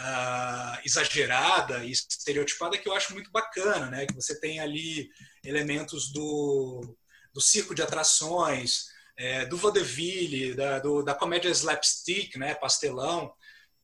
[0.00, 4.06] uh, exagerada e estereotipada que eu acho muito bacana, né?
[4.06, 5.10] Que você tem ali
[5.44, 6.96] elementos do,
[7.32, 8.86] do circo de atrações,
[9.16, 12.54] é, do vaudeville, da, do, da comédia slapstick, né?
[12.54, 13.32] Pastelão.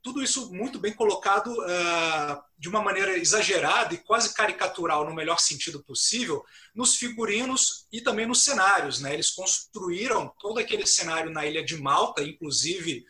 [0.03, 5.41] Tudo isso muito bem colocado uh, de uma maneira exagerada e quase caricatural, no melhor
[5.41, 6.45] sentido possível,
[6.75, 9.01] nos figurinos e também nos cenários.
[9.01, 9.15] Né?
[9.15, 13.05] Eles construíram todo aquele cenário na ilha de Malta, inclusive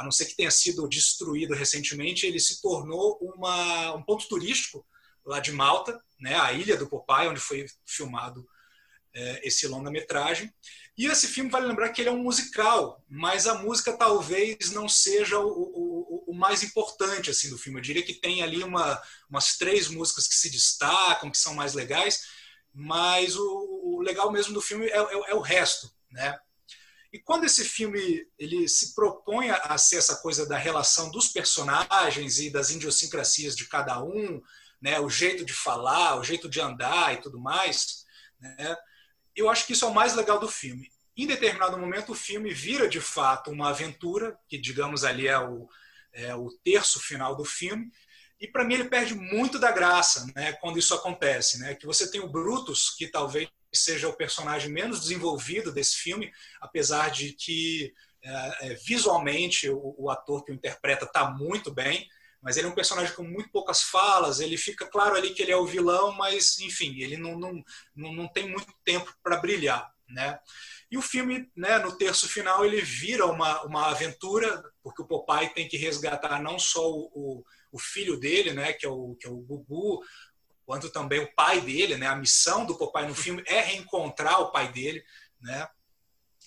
[0.00, 4.84] a não ser que tenha sido destruído recentemente, ele se tornou uma, um ponto turístico
[5.26, 8.48] lá de Malta, né, a ilha do Popeye, onde foi filmado
[9.14, 10.50] é, esse longa-metragem.
[10.96, 14.88] E esse filme, vale lembrar que ele é um musical, mas a música talvez não
[14.88, 17.78] seja o, o, o mais importante assim do filme.
[17.78, 18.98] Eu diria que tem ali uma,
[19.28, 22.22] umas três músicas que se destacam, que são mais legais,
[22.72, 26.38] mas o, o legal mesmo do filme é, é, é o resto, né?
[27.12, 32.38] E quando esse filme ele se propõe a ser essa coisa da relação dos personagens
[32.38, 34.40] e das idiosincrasias de cada um,
[34.80, 38.04] né, o jeito de falar, o jeito de andar e tudo mais,
[38.38, 38.76] né,
[39.34, 40.88] eu acho que isso é o mais legal do filme.
[41.16, 45.68] Em determinado momento, o filme vira de fato uma aventura, que digamos ali é o,
[46.12, 47.90] é o terço final do filme,
[48.40, 51.58] e para mim ele perde muito da graça né, quando isso acontece.
[51.58, 56.32] Né, que você tem o Brutus, que talvez seja o personagem menos desenvolvido desse filme,
[56.60, 57.92] apesar de que
[58.22, 62.08] é, é, visualmente o, o, ator que o interpreta está muito bem,
[62.42, 65.52] mas ele é um personagem com muito poucas falas, ele fica claro ali que ele
[65.52, 67.62] é o vilão, mas enfim, ele não, não,
[67.94, 69.90] não, não tem muito tempo para brilhar.
[70.08, 70.38] Né?
[70.90, 75.54] E o filme, né, no terço final, ele vira uma, uma aventura, porque o Popeye
[75.54, 79.26] tem que resgatar não só o, o, o filho dele, né, que é o, que
[79.26, 80.02] é o Gugu,
[80.70, 82.06] quanto também o pai dele, né?
[82.06, 85.04] A missão do Popeye no filme é reencontrar o pai dele,
[85.40, 85.68] né?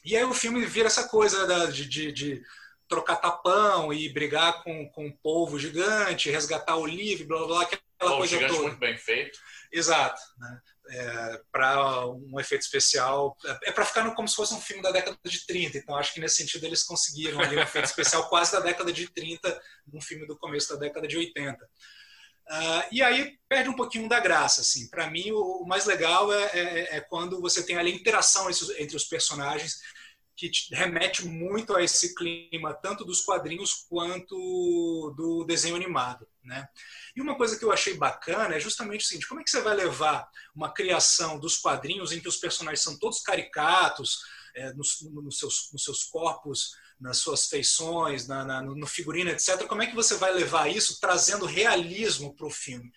[0.06, 2.44] E aí o filme vira essa coisa da, de, de, de,
[2.88, 7.62] trocar tapão e brigar com, com um polvo gigante, resgatar o livro, blá blá blá,
[7.64, 8.64] aquela Pô, coisa gigante toda.
[8.64, 9.38] muito bem feito.
[9.74, 10.22] Exato.
[10.38, 10.62] Né?
[10.90, 13.38] é, para um efeito especial.
[13.64, 15.78] É para ficar no, como se fosse um filme da década de 30.
[15.78, 19.08] Então, acho que nesse sentido eles conseguiram ali um efeito especial quase da década de
[19.10, 19.62] 30,
[19.92, 21.70] num filme do começo da década de 80.
[22.50, 24.62] Uh, e aí perde um pouquinho da graça.
[24.62, 24.90] Assim.
[24.90, 28.50] Para mim, o, o, mais legal é, é, é, quando você tem ali a interação
[28.50, 29.80] entre, entre os personagens
[30.36, 36.28] que remete muito a esse clima, tanto dos quadrinhos quanto do desenho animado.
[36.44, 36.68] Né?
[37.16, 39.62] E uma coisa que eu achei bacana é justamente o seguinte: como é que você
[39.62, 44.20] vai levar uma criação dos quadrinhos em que os personagens são todos caricatos,
[44.56, 49.66] é, nos, nos, seus, nos seus corpos, nas suas feições, na, na, no figurino, etc.
[49.68, 52.92] Como é que você vai levar isso trazendo realismo para o filme?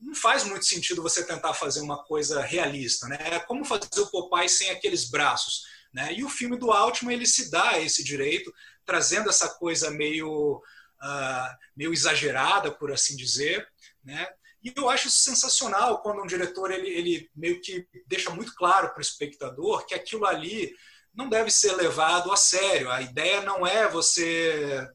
[0.00, 3.18] Não faz muito sentido você tentar fazer uma coisa realista, né?
[3.20, 5.62] É como fazer o Popeye sem aqueles braços
[5.92, 6.14] né?
[6.14, 8.52] E o filme do Altman ele se dá esse direito,
[8.84, 13.68] trazendo essa coisa meio, uh, meio exagerada, por assim dizer.
[14.02, 14.26] Né?
[14.64, 18.88] E eu acho isso sensacional quando um diretor ele, ele meio que deixa muito claro
[18.90, 20.74] para o espectador que aquilo ali
[21.14, 22.90] não deve ser levado a sério.
[22.90, 24.88] A ideia não é você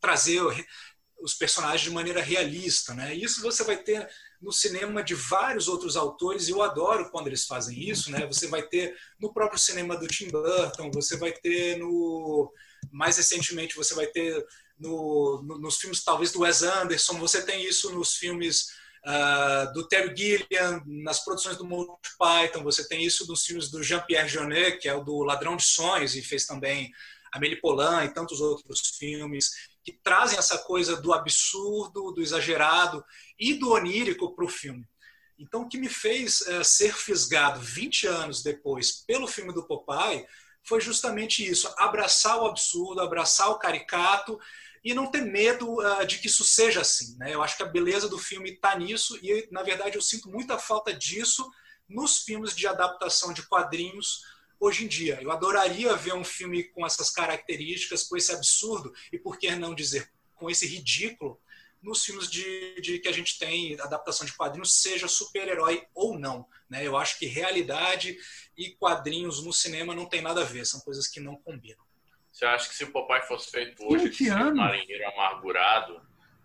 [0.00, 0.40] trazer
[1.20, 2.94] os personagens de maneira realista.
[2.94, 3.14] Né?
[3.14, 4.08] Isso você vai ter
[4.40, 8.24] no cinema de vários outros autores, e eu adoro quando eles fazem isso, né?
[8.26, 12.52] Você vai ter no próprio cinema do Tim Burton, você vai ter no
[12.92, 14.46] mais recentemente você vai ter
[14.78, 18.68] no, no, nos filmes talvez do Wes Anderson, você tem isso nos filmes
[19.06, 23.82] uh, do Terry Gilliam, nas produções do Monty Python, você tem isso nos filmes do
[23.82, 26.90] Jean-Pierre Jeunet, que é o do Ladrão de Sonhos e fez também
[27.32, 29.50] Amélie Poulain e tantos outros filmes
[29.84, 33.04] que trazem essa coisa do absurdo, do exagerado
[33.38, 34.86] e do onírico para o filme.
[35.38, 40.26] Então, o que me fez é, ser fisgado 20 anos depois pelo filme do Popeye
[40.64, 44.38] foi justamente isso: abraçar o absurdo, abraçar o caricato
[44.84, 47.16] e não ter medo uh, de que isso seja assim.
[47.16, 47.34] Né?
[47.34, 50.58] Eu acho que a beleza do filme está nisso e, na verdade, eu sinto muita
[50.58, 51.48] falta disso
[51.88, 54.22] nos filmes de adaptação de quadrinhos
[54.60, 55.18] hoje em dia.
[55.22, 59.74] Eu adoraria ver um filme com essas características, com esse absurdo e, por que não
[59.74, 61.40] dizer, com esse ridículo
[61.82, 66.46] nos filmes de, de, que a gente tem adaptação de quadrinhos, seja super-herói ou não.
[66.68, 66.86] Né?
[66.86, 68.18] Eu acho que realidade
[68.56, 71.87] e quadrinhos no cinema não tem nada a ver, são coisas que não combinam.
[72.38, 76.00] Você acha que se o Papai fosse feito hoje, que um marinheiro amargurado,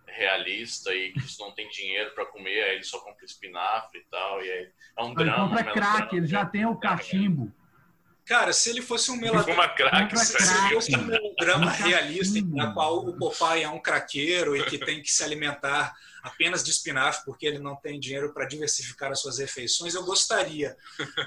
[0.08, 4.44] realista e que não tem dinheiro para comer, aí ele só compra espinafre e tal,
[4.44, 5.60] e aí é um drama.
[5.60, 7.54] Ele compra crack, ele já tem o cachimbo.
[8.26, 13.06] Cara, se ele fosse um melodrama, crack, se ele fosse um melodrama realista, na qual
[13.06, 17.46] o Popeye é um craqueiro e que tem que se alimentar apenas de espinafre porque
[17.46, 20.76] ele não tem dinheiro para diversificar as suas refeições, eu gostaria.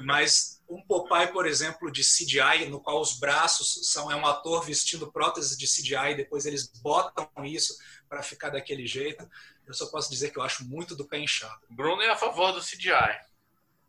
[0.03, 4.65] Mas um Popeye, por exemplo, de CGI, no qual os braços são é um ator
[4.65, 7.77] vestindo próteses de CGI, e depois eles botam isso
[8.09, 9.29] para ficar daquele jeito,
[9.67, 11.61] eu só posso dizer que eu acho muito do pé inchado.
[11.71, 13.19] Bruno é a favor do CGI.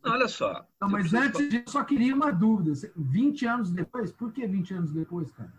[0.04, 0.64] Olha só.
[0.80, 2.72] Não, mas antes disso, eu só queria uma dúvida.
[2.96, 4.12] 20 anos depois?
[4.12, 5.52] Por que 20 anos depois, cara?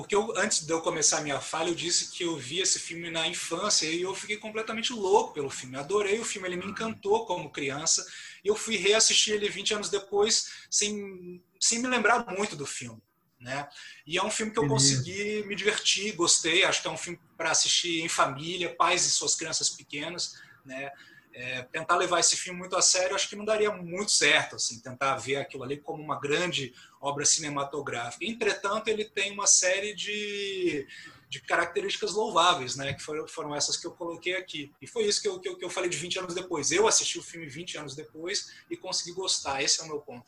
[0.00, 2.78] Porque eu, antes de eu começar a minha falha, eu disse que eu vi esse
[2.78, 5.76] filme na infância e eu fiquei completamente louco pelo filme.
[5.76, 8.06] adorei o filme, ele me encantou como criança.
[8.42, 13.02] E eu fui reassistir ele 20 anos depois, sem, sem me lembrar muito do filme.
[13.38, 13.68] Né?
[14.06, 16.64] E é um filme que eu consegui me divertir, gostei.
[16.64, 20.40] Acho que é um filme para assistir em família, pais e suas crianças pequenas.
[20.64, 20.90] Né?
[21.32, 24.80] É, tentar levar esse filme muito a sério, acho que não daria muito certo, assim,
[24.80, 28.24] tentar ver aquilo ali como uma grande obra cinematográfica.
[28.24, 30.86] Entretanto, ele tem uma série de,
[31.28, 34.72] de características louváveis, né, que foram, foram essas que eu coloquei aqui.
[34.82, 36.72] E foi isso que eu, que eu, que eu falei de 20 anos depois.
[36.72, 39.62] Eu assisti o filme 20 anos depois e consegui gostar.
[39.62, 40.26] Esse é o meu ponto.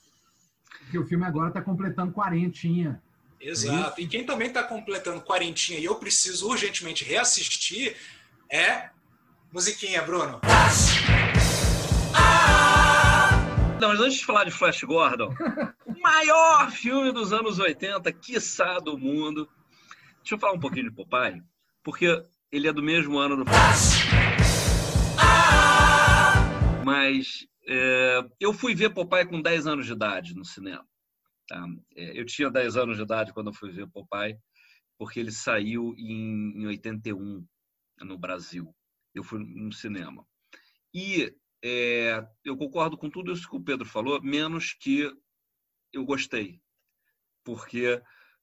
[0.85, 3.03] Porque o filme agora está completando quarentinha.
[3.41, 4.01] Exato.
[4.01, 7.97] É e quem também está completando quarentinha e eu preciso urgentemente reassistir
[8.49, 8.91] é
[9.53, 10.41] Musiquinha, Bruno.
[13.79, 15.29] Não, mas antes de falar de Flash Gordon,
[15.85, 19.47] o maior filme dos anos 80, quiçá do mundo.
[20.21, 21.43] Deixa eu falar um pouquinho de Popeye,
[21.83, 24.07] porque ele é do mesmo ano do Flash.
[26.83, 30.87] Mas é, eu fui ver Popeye com 10 anos de idade no cinema.
[31.47, 31.63] Tá?
[31.95, 34.39] É, eu tinha 10 anos de idade quando eu fui ver Popeye,
[34.97, 37.47] porque ele saiu em, em 81
[38.01, 38.75] no Brasil
[39.15, 40.27] eu fui no cinema.
[40.95, 41.35] E
[41.65, 45.11] é, eu concordo com tudo isso que o Pedro falou, menos que
[45.93, 46.61] eu gostei.
[47.45, 48.01] Porque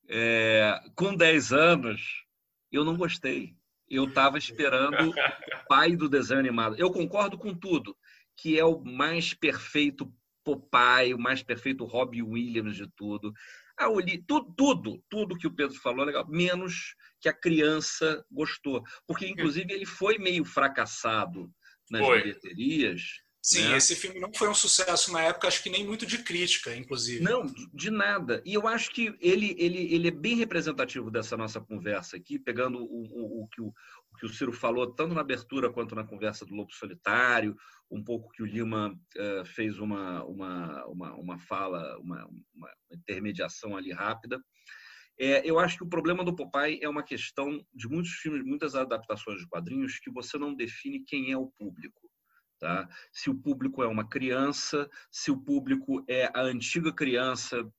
[0.08, 2.26] é, com 10 anos
[2.72, 3.56] eu não gostei.
[3.90, 6.76] Eu estava esperando o pai do desenho animado.
[6.78, 7.98] Eu concordo com tudo,
[8.38, 10.14] que é o mais perfeito
[10.44, 13.34] Popeye, o mais perfeito Robbie Williams de tudo.
[13.78, 18.24] Ah, li, tudo, tudo, tudo que o Pedro falou é legal, menos que a criança
[18.32, 18.84] gostou.
[19.08, 21.52] Porque, inclusive, ele foi meio fracassado
[21.90, 22.22] nas foi.
[22.22, 23.02] bilheterias.
[23.42, 23.78] Sim, né?
[23.78, 27.24] esse filme não foi um sucesso na época, acho que nem muito de crítica, inclusive.
[27.24, 28.42] Não, de nada.
[28.46, 32.80] E eu acho que ele, ele, ele é bem representativo dessa nossa conversa aqui, pegando
[32.80, 36.04] o, o, o que o, o que o Ciro falou, tanto na abertura quanto na
[36.04, 37.56] conversa do Lobo Solitário,
[37.90, 43.78] um pouco que o Lima uh, fez uma, uma, uma, uma fala, uma, uma intermediação
[43.78, 44.40] ali rápida.
[45.20, 48.74] É, eu acho que o problema do Popeye é uma questão de muitos filmes, muitas
[48.74, 52.10] adaptações de quadrinhos, que você não define quem é o público.
[52.58, 52.88] Tá?
[53.12, 57.70] Se o público é uma criança, se o público é a antiga criança.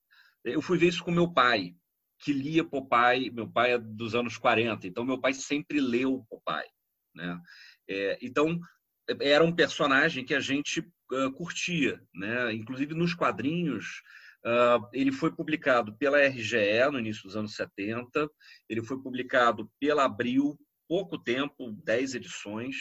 [0.43, 1.75] Eu fui ver isso com meu pai,
[2.19, 3.31] que lia Popeye.
[3.31, 6.69] Meu pai é dos anos 40, então meu pai sempre leu Popeye.
[7.15, 7.41] Né?
[7.89, 8.59] É, então,
[9.19, 10.79] era um personagem que a gente
[11.11, 11.99] uh, curtia.
[12.13, 12.53] Né?
[12.53, 14.03] Inclusive, nos quadrinhos,
[14.45, 18.29] uh, ele foi publicado pela RGE no início dos anos 70,
[18.69, 22.75] ele foi publicado pela Abril, pouco tempo, 10 edições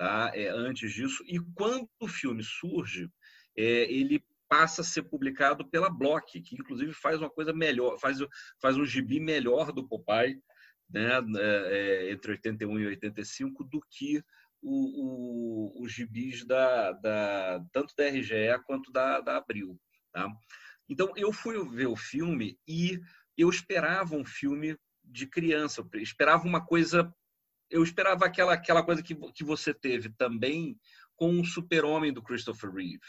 [0.00, 0.32] tá?
[0.34, 1.22] É, antes disso.
[1.26, 3.06] E quando o filme surge,
[3.54, 8.18] é, ele passa a ser publicado pela Block, que inclusive faz uma coisa melhor, faz,
[8.60, 10.40] faz um gibi melhor do Popeye,
[10.88, 14.24] né, é, é entre 81 e 85, do que
[14.62, 19.78] o, o, os gibis da, da, tanto da RGE quanto da, da Abril.
[20.12, 20.28] Tá?
[20.90, 23.00] Então, eu fui ver o filme e
[23.38, 27.10] eu esperava um filme de criança, eu esperava uma coisa
[27.70, 30.76] eu esperava aquela, aquela coisa que, que você teve também
[31.14, 33.00] com o super-homem do Christopher Reeve,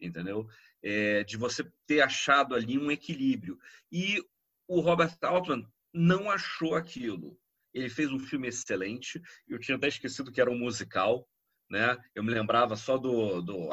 [0.00, 0.46] entendeu?
[0.80, 3.58] É, de você ter achado ali um equilíbrio.
[3.90, 4.22] E
[4.68, 7.36] o Robert Altman não achou aquilo.
[7.74, 9.20] Ele fez um filme excelente.
[9.48, 11.28] Eu tinha até esquecido que era um musical,
[11.70, 11.96] né?
[12.14, 13.68] Eu me lembrava só do, do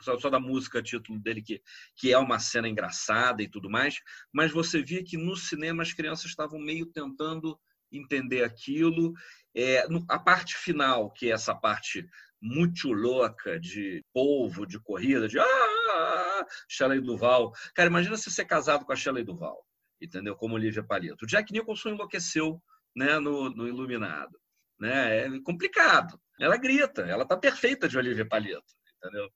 [0.00, 1.60] só, só da música, título dele que
[1.96, 4.00] que é uma cena engraçada e tudo mais.
[4.32, 7.58] Mas você via que no cinema as crianças estavam meio tentando
[7.90, 9.12] entender aquilo.
[9.54, 12.08] É, a parte final, que é essa parte
[12.40, 17.52] muito louca de polvo, de corrida, de ah, ah, ah, Shelley Duval.
[17.74, 19.64] Cara, imagina você ser casado com a Shelley Duval,
[20.00, 20.36] entendeu?
[20.36, 21.24] Como Olivia Palito.
[21.24, 22.62] O Jack Nicholson enlouqueceu
[22.94, 24.38] né, no, no Iluminado.
[24.78, 25.26] Né?
[25.26, 26.20] É complicado.
[26.40, 28.62] Ela grita, ela tá perfeita de Olivia Palito,
[28.96, 29.30] entendeu?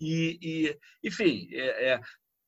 [0.00, 2.00] E, e enfim, é, é,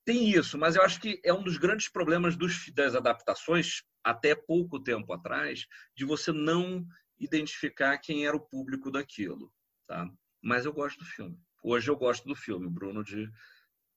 [0.05, 4.35] tem isso, mas eu acho que é um dos grandes problemas dos, das adaptações, até
[4.35, 5.67] pouco tempo atrás,
[5.97, 6.87] de você não
[7.19, 9.53] identificar quem era o público daquilo.
[9.87, 10.09] Tá?
[10.43, 11.39] Mas eu gosto do filme.
[11.63, 12.69] Hoje eu gosto do filme.
[12.69, 13.31] Bruno, de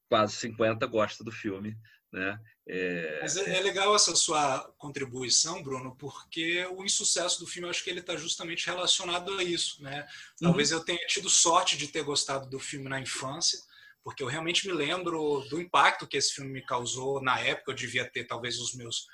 [0.10, 1.78] quase 50, gosta do filme.
[2.12, 2.40] Né?
[2.68, 3.20] É...
[3.22, 7.84] Mas é, é legal essa sua contribuição, Bruno, porque o insucesso do filme, eu acho
[7.84, 9.82] que ele está justamente relacionado a isso.
[9.82, 10.06] Né?
[10.40, 10.78] Talvez uhum.
[10.78, 13.60] eu tenha tido sorte de ter gostado do filme na infância,
[14.04, 17.72] porque eu realmente me lembro do impacto que esse filme me causou na época.
[17.72, 19.06] Eu devia ter talvez os meus,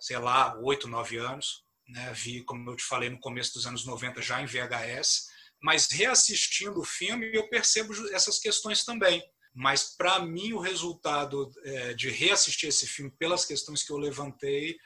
[0.00, 1.64] sei lá, oito, nove anos.
[1.86, 2.12] Né?
[2.14, 5.28] Vi, como eu te falei, no começo dos anos 90 já em VHS.
[5.60, 9.22] Mas reassistindo o filme, eu percebo essas questões também.
[9.58, 14.78] Mas para mim, o resultado é, de reassistir esse filme, pelas questões que eu levantei,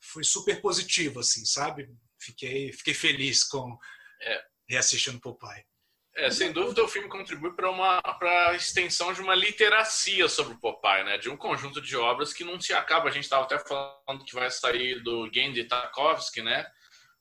[0.00, 1.90] foi super positivo, assim, sabe?
[2.20, 3.76] Fiquei, fiquei feliz com
[4.20, 4.44] é.
[4.68, 5.64] reassistindo Popeye.
[6.14, 10.54] É, sem dúvida o filme contribui para uma para a extensão de uma literacia sobre
[10.54, 11.18] o Popeye, né?
[11.18, 13.08] De um conjunto de obras que não se acaba.
[13.08, 16.64] A gente estava até falando que vai sair do Gendy Tarkovsky, né?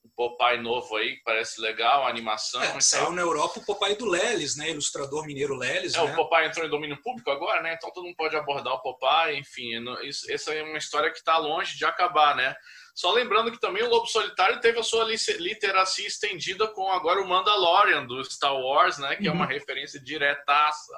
[0.04, 2.62] O Popeye novo aí, que parece legal, a animação.
[2.62, 4.72] É, saiu na Europa o Popeye do Leles, né?
[4.72, 5.94] Ilustrador mineiro Leles.
[5.94, 6.12] É, né?
[6.12, 7.76] o Popeye entrou em domínio público agora, né?
[7.76, 9.84] Então todo mundo pode abordar o Popeye, enfim.
[10.04, 12.56] Isso, essa é uma história que está longe de acabar, né?
[12.96, 17.28] Só lembrando que também o Lobo Solitário teve a sua literacia estendida com agora o
[17.28, 19.16] Mandalorian do Star Wars, né?
[19.16, 19.30] Que uhum.
[19.30, 19.52] é uma uhum.
[19.52, 20.94] referência diretaça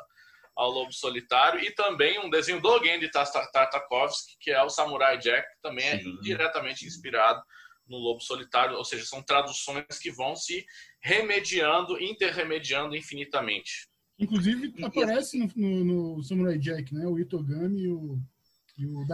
[0.56, 5.48] ao Lobo Solitário e também um desenho do Gendy Tartakovsky, que é o Samurai Jack,
[5.48, 6.20] que também é Sim.
[6.22, 7.42] diretamente inspirado
[7.88, 10.66] no Lobo Solitário, ou seja, são traduções que vão se
[11.02, 13.88] remediando, interremediando infinitamente.
[14.18, 17.06] Inclusive aparece no, no, no Samurai Jack, né?
[17.08, 18.20] O Itogami e o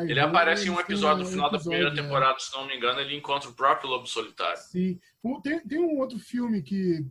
[0.07, 1.93] ele aparece em um episódio no final episódio, da primeira é.
[1.93, 2.39] temporada, é.
[2.39, 4.61] se não me engano, ele encontra o próprio Lobo Solitário.
[4.61, 4.97] Sim.
[5.43, 7.05] Tem, tem um outro filme que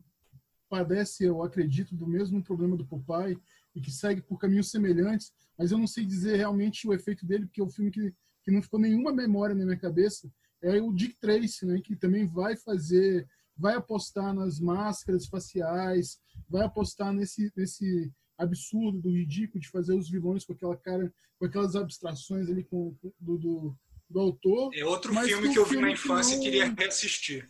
[0.68, 3.38] padece, eu acredito, do mesmo problema do Popeye
[3.74, 7.46] e que segue por caminhos semelhantes, mas eu não sei dizer realmente o efeito dele,
[7.46, 10.30] porque é um filme que, que não ficou nenhuma memória na minha cabeça.
[10.62, 13.26] É o Dick Tracy, né, que também vai fazer,
[13.56, 16.18] vai apostar nas máscaras faciais,
[16.48, 21.44] vai apostar nesse, nesse absurdo, do ridículo de fazer os vilões com aquela cara, com
[21.46, 23.76] aquelas abstrações ali com, do, do,
[24.08, 24.70] do autor.
[24.74, 26.42] É outro filme que, eu vi na infância não...
[26.42, 27.48] e queria reassistir.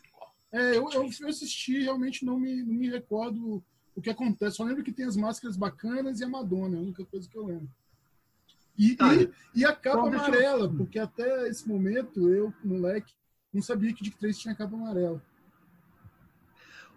[0.51, 3.62] É, eu, eu, eu assisti realmente não me, não me recordo
[3.94, 4.56] o que acontece.
[4.56, 7.36] Só lembro que tem as máscaras bacanas e a Madonna, é a única coisa que
[7.36, 7.68] eu lembro.
[8.78, 10.72] E, e, e, a capa amarela, eu...
[10.72, 13.12] porque até esse momento eu, moleque,
[13.52, 15.20] não sabia que Dick Tracy tinha capa amarela.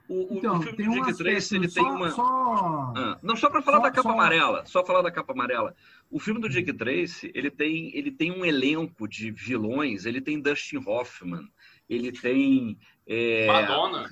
[0.07, 2.11] O, então, o filme do Dick Tracy, ele só, tem uma...
[2.11, 2.93] Só...
[2.95, 4.13] Ah, não, só para falar só, da capa só...
[4.13, 5.73] amarela, só falar da capa amarela.
[6.09, 10.39] O filme do Dick Tracy, ele tem, ele tem um elenco de vilões, ele tem
[10.39, 11.49] Dustin Hoffman,
[11.91, 14.09] ele tem é, Madonna.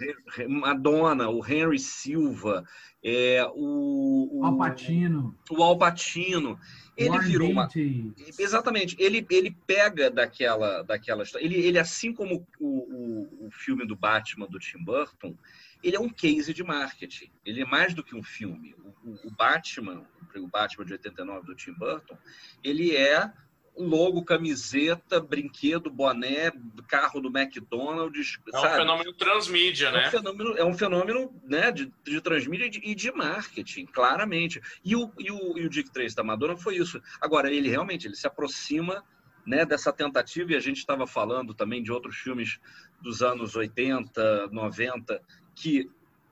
[0.49, 2.65] Madonna, o Henry Silva,
[3.01, 5.33] é, o, o Alpatino.
[5.49, 6.59] O Alpatino.
[6.97, 7.67] Ele Warren virou uma.
[7.67, 8.13] Beatty.
[8.37, 8.97] Exatamente.
[8.99, 11.45] Ele, ele pega daquela, daquela história.
[11.45, 15.33] Ele, ele, assim como o, o, o filme do Batman do Tim Burton,
[15.81, 17.31] ele é um case de marketing.
[17.45, 18.75] Ele é mais do que um filme.
[19.05, 22.17] O, o Batman, o Batman de 89 do Tim Burton,
[22.61, 23.31] ele é
[23.77, 26.51] logo, camiseta, brinquedo, boné,
[26.87, 28.37] carro do McDonald's.
[28.53, 28.77] É um sabe?
[28.77, 30.07] fenômeno transmídia, é né?
[30.07, 34.61] Um fenômeno, é um fenômeno né, de, de transmídia e de, e de, marketing, claramente.
[34.83, 37.01] E o, e o, e o Dick Tracy da Madonna foi isso.
[37.21, 39.03] Agora, ele realmente ele se aproxima
[39.45, 42.59] né, dessa tentativa, e a gente estava falando também de outros filmes
[43.01, 45.21] dos anos 80, 90,
[45.55, 45.89] que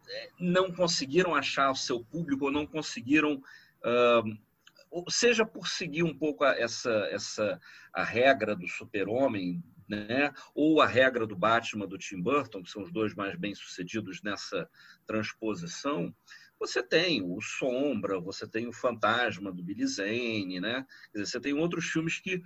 [0.09, 3.41] é, não conseguiram achar o seu público, ou não conseguiram.
[3.83, 4.37] Uh,
[5.09, 7.59] seja por seguir um pouco essa, essa
[7.93, 10.33] a regra do super-homem, né?
[10.53, 14.69] ou a regra do Batman do Tim Burton, que são os dois mais bem-sucedidos nessa
[15.05, 16.13] transposição,
[16.59, 20.85] você tem o Sombra, você tem o Fantasma do Billy Zane, né?
[21.11, 22.41] Quer dizer, você tem outros filmes que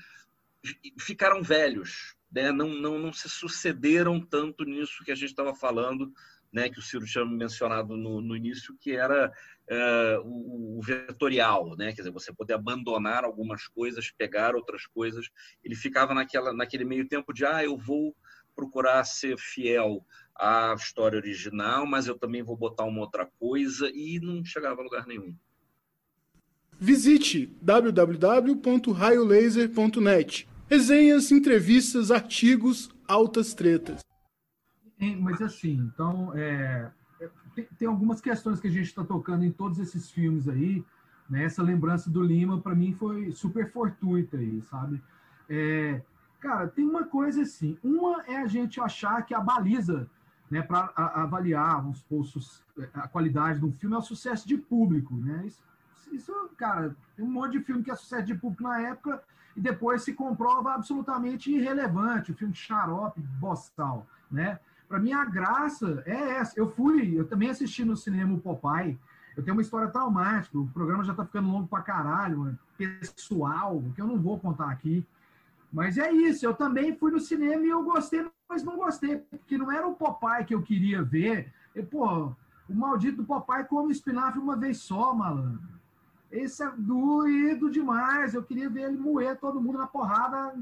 [0.99, 2.51] ficaram velhos, né?
[2.51, 6.13] não, não, não se sucederam tanto nisso que a gente estava falando
[6.51, 9.31] né, que o Ciro tinha mencionado no, no início, que era
[9.72, 11.93] uh, o, o, vetorial, né?
[11.93, 15.30] quer dizer, você poder abandonar algumas coisas, pegar outras coisas.
[15.64, 18.14] Ele ficava naquela, naquele meio tempo de, ah, eu vou
[18.56, 24.19] procurar ser fiel à história original, mas eu também vou botar uma outra coisa, e
[24.22, 25.34] não chegava a lugar nenhum.
[26.77, 30.49] Visite www.raiolaser.net.
[30.68, 34.02] Resenhas, entrevistas, artigos, altas tretas.
[35.19, 36.91] Mas assim, então, é, é,
[37.56, 40.84] tem, tem, algumas questões que a gente está tocando em todos esses filmes aí.
[41.30, 41.44] Né?
[41.44, 45.02] Essa lembrança do Lima, para mim, foi super fortuita aí, sabe?
[45.49, 46.02] É,
[46.40, 47.78] cara, tem uma coisa assim.
[47.84, 50.10] Uma é a gente achar que a baliza
[50.49, 52.26] né, para avaliar vamos supor,
[52.94, 55.15] a qualidade de um filme é o sucesso de público.
[55.15, 55.45] Né?
[55.45, 55.64] Isso,
[56.11, 59.23] isso, cara, tem um monte de filme que é sucesso de público na época
[59.56, 62.32] e depois se comprova absolutamente irrelevante.
[62.32, 64.60] O filme de xarope, boçal, né?
[64.91, 66.59] Para mim, a graça é essa.
[66.59, 68.99] Eu fui, eu também assisti no cinema o Popeye.
[69.38, 70.59] Eu tenho uma história traumática.
[70.59, 75.07] O programa já está ficando longo para caralho, pessoal, que eu não vou contar aqui.
[75.72, 76.45] Mas é isso.
[76.45, 79.95] Eu também fui no cinema e eu gostei, mas não gostei, porque não era o
[79.95, 81.53] Popeye que eu queria ver.
[81.73, 82.26] E, pô,
[82.68, 85.61] o maldito do Popeye come espinafre uma vez só, malandro.
[86.32, 88.34] Esse é doído demais.
[88.34, 90.56] Eu queria ver ele moer todo mundo na porrada.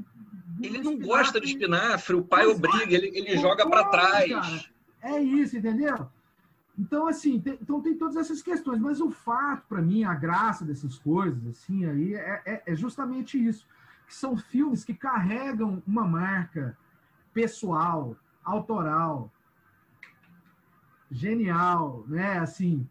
[0.60, 4.30] Ele não gosta de espinafre, o pai Mas, obriga, ele, ele joga para trás.
[4.30, 4.64] Cara,
[5.02, 6.08] é isso, entendeu?
[6.78, 8.80] Então, assim, tem, então tem todas essas questões.
[8.80, 13.38] Mas o fato, para mim, a graça dessas coisas, assim, aí é, é, é justamente
[13.42, 13.66] isso.
[14.06, 16.76] Que são filmes que carregam uma marca
[17.32, 19.30] pessoal, autoral,
[21.10, 22.38] genial, né?
[22.38, 22.88] Assim,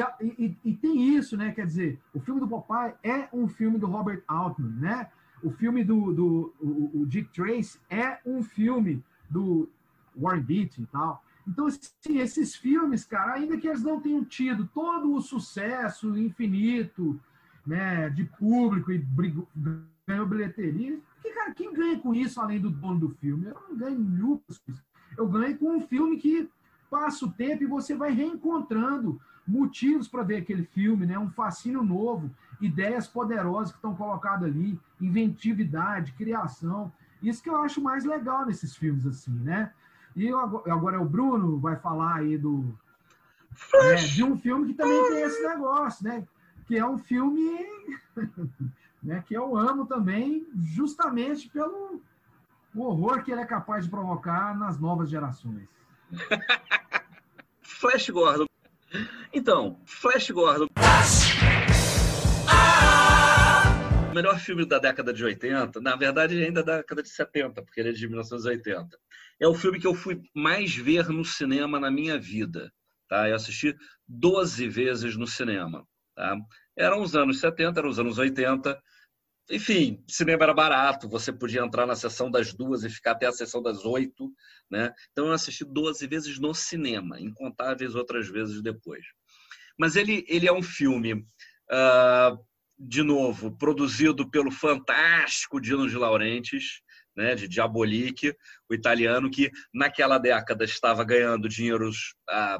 [0.00, 1.52] e, e, e, tem isso, né?
[1.52, 5.10] Quer dizer, o filme do Popeye é um filme do Robert Altman, né?
[5.42, 9.68] O filme do, do o, o Dick Trace é um filme do
[10.16, 11.22] Warren Beatty e tal.
[11.46, 17.20] Então, assim, esses filmes, cara, ainda que eles não tenham tido todo o sucesso infinito,
[17.66, 19.46] né, de público e brigo,
[20.06, 23.46] ganhou bilheteria, porque, cara, quem ganha com isso além do dono do filme?
[23.46, 24.60] Eu não ganho lucros.
[25.16, 26.48] Eu ganho com um filme que
[26.90, 31.18] passa o tempo e você vai reencontrando motivos para ver aquele filme, né?
[31.18, 32.30] Um fascínio novo,
[32.60, 36.92] ideias poderosas que estão colocadas ali, inventividade, criação.
[37.22, 39.72] Isso que eu acho mais legal nesses filmes, assim, né?
[40.16, 42.74] E agora é o Bruno vai falar aí do
[43.74, 46.26] é, de um filme que também tem esse negócio, né?
[46.66, 47.66] Que é um filme
[49.02, 52.00] né, que eu amo também, justamente pelo
[52.74, 55.68] horror que ele é capaz de provocar nas novas gerações.
[57.60, 58.46] Flash Gordon.
[59.36, 60.66] Então, Flash Gordon.
[64.08, 67.80] O melhor filme da década de 80, na verdade ainda da década de 70, porque
[67.80, 68.96] ele é de 1980.
[69.40, 72.72] É o filme que eu fui mais ver no cinema na minha vida.
[73.08, 73.28] Tá?
[73.28, 75.84] Eu assisti 12 vezes no cinema.
[76.14, 76.36] Tá?
[76.78, 78.80] Eram os anos 70, eram os anos 80
[79.50, 83.32] enfim, cinema era barato, você podia entrar na sessão das duas e ficar até a
[83.32, 84.32] sessão das oito,
[84.70, 84.94] né?
[85.12, 89.04] Então eu assisti 12 vezes no cinema, incontáveis outras vezes depois.
[89.78, 92.38] Mas ele, ele é um filme, uh,
[92.78, 96.82] de novo, produzido pelo fantástico Dino de Laurentiis,
[97.16, 98.34] né, de Diabolik,
[98.68, 102.14] o italiano que naquela década estava ganhando dinheiros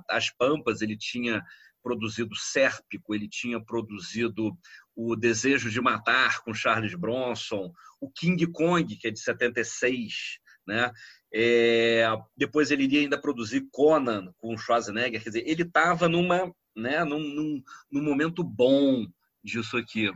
[0.08, 1.42] às pampas, ele tinha
[1.82, 4.56] produzido Sérpico, ele tinha produzido
[4.96, 7.70] o Desejo de Matar com Charles Bronson,
[8.00, 10.90] o King Kong, que é de 76, né?
[11.32, 17.04] É, depois ele iria ainda produzir Conan com Schwarzenegger, quer dizer, ele estava numa, né,
[17.04, 19.06] num, num, num, momento bom
[19.42, 20.12] disso aqui,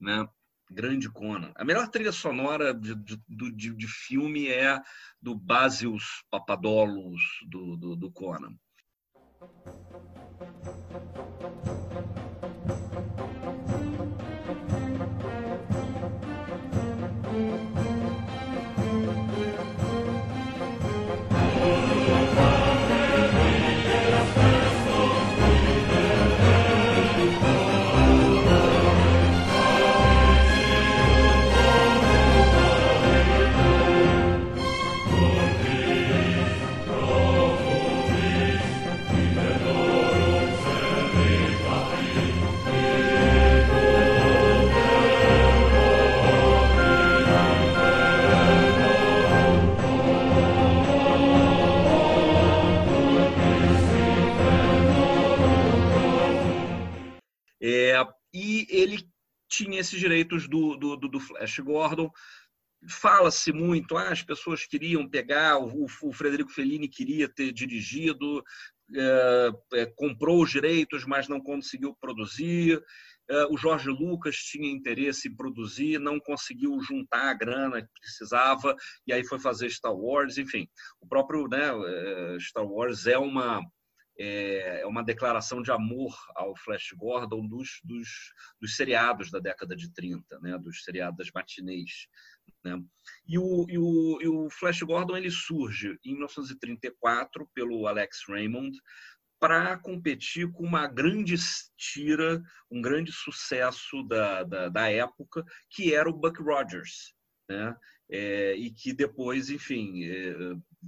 [0.00, 0.28] né?
[0.70, 1.52] Grande Conan.
[1.54, 4.80] A melhor trilha sonora de, de, de, de filme é
[5.22, 8.56] do Basius Papadopoulos do, do, do Conan.
[59.56, 62.10] Tinha esses direitos do, do, do Flash Gordon.
[62.88, 68.44] Fala-se muito, ah, as pessoas queriam pegar, o, o Frederico Fellini queria ter dirigido,
[68.94, 72.80] é, é, comprou os direitos, mas não conseguiu produzir.
[73.28, 78.76] É, o Jorge Lucas tinha interesse em produzir, não conseguiu juntar a grana que precisava,
[79.04, 80.38] e aí foi fazer Star Wars.
[80.38, 80.68] Enfim,
[81.00, 81.70] o próprio né,
[82.38, 83.60] Star Wars é uma
[84.18, 88.08] é, é uma declaração de amor ao Flash Gordon dos, dos,
[88.60, 90.58] dos seriados da década de 30, né?
[90.58, 92.08] dos seriados das matinês.
[92.64, 92.80] Né?
[93.26, 98.78] E, o, e, o, e o Flash Gordon ele surge em 1934 pelo Alex Raymond
[99.38, 101.34] para competir com uma grande
[101.76, 107.14] tira, um grande sucesso da, da, da época, que era o Buck Rogers.
[107.48, 107.76] Né?
[108.10, 110.34] É, e que depois, enfim, é,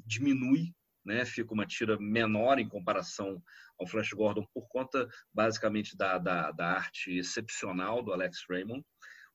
[0.07, 0.73] diminui
[1.09, 1.25] né?
[1.25, 3.43] Fica uma tira menor em comparação
[3.81, 8.85] ao Flash Gordon por conta basicamente da, da, da arte excepcional do Alex Raymond.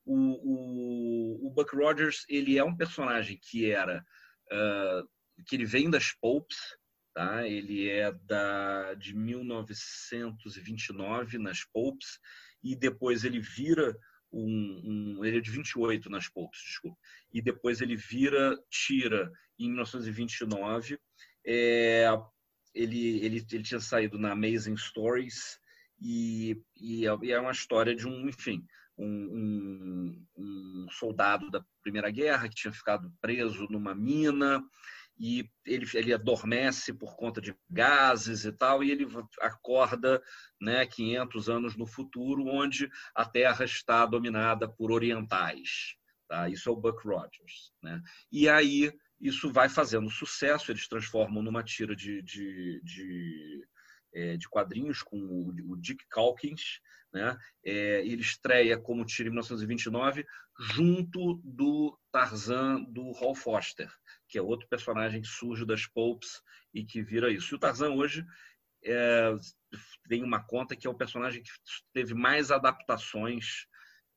[0.06, 4.06] O, o, o, Buck Rogers ele é um personagem que era
[4.52, 5.10] uh,
[5.48, 6.58] que ele vem das Popes,
[7.14, 7.48] tá?
[7.48, 12.20] Ele é da de 1929 nas Popes
[12.62, 13.98] e depois ele vira
[14.32, 17.00] um, um, ele é de 28 nas Popes, desculpa.
[17.32, 21.00] E depois ele vira tira em 1929
[21.46, 22.08] é,
[22.74, 25.60] ele, ele, ele tinha saído na Amazing Stories
[26.02, 28.66] e, e, é, uma história de um, enfim,
[28.98, 34.64] um, um, um, soldado da Primeira Guerra que tinha ficado preso numa mina
[35.20, 39.08] e ele, ele adormece por conta de gases e tal, e ele
[39.42, 40.22] acorda
[40.60, 45.96] né, 500 anos no futuro, onde a Terra está dominada por orientais.
[46.28, 46.50] Tá?
[46.50, 47.72] Isso é o Buck Rogers.
[47.82, 48.02] Né?
[48.32, 53.68] E aí isso vai fazendo sucesso, eles transformam numa tira de, de, de,
[54.14, 56.80] é, de quadrinhos com o, o, Dick Calkins,
[57.14, 57.38] né?
[57.64, 60.26] É, ele estreia como tira em 1929,
[60.60, 63.92] junto do Tarzan do Hal Foster,
[64.28, 66.42] que é outro personagem que surge das Popes
[66.74, 67.54] e que vira isso.
[67.54, 68.26] E o Tarzan hoje
[68.84, 69.34] é,
[70.10, 71.52] tem uma conta que é o personagem que
[71.94, 73.68] teve mais adaptações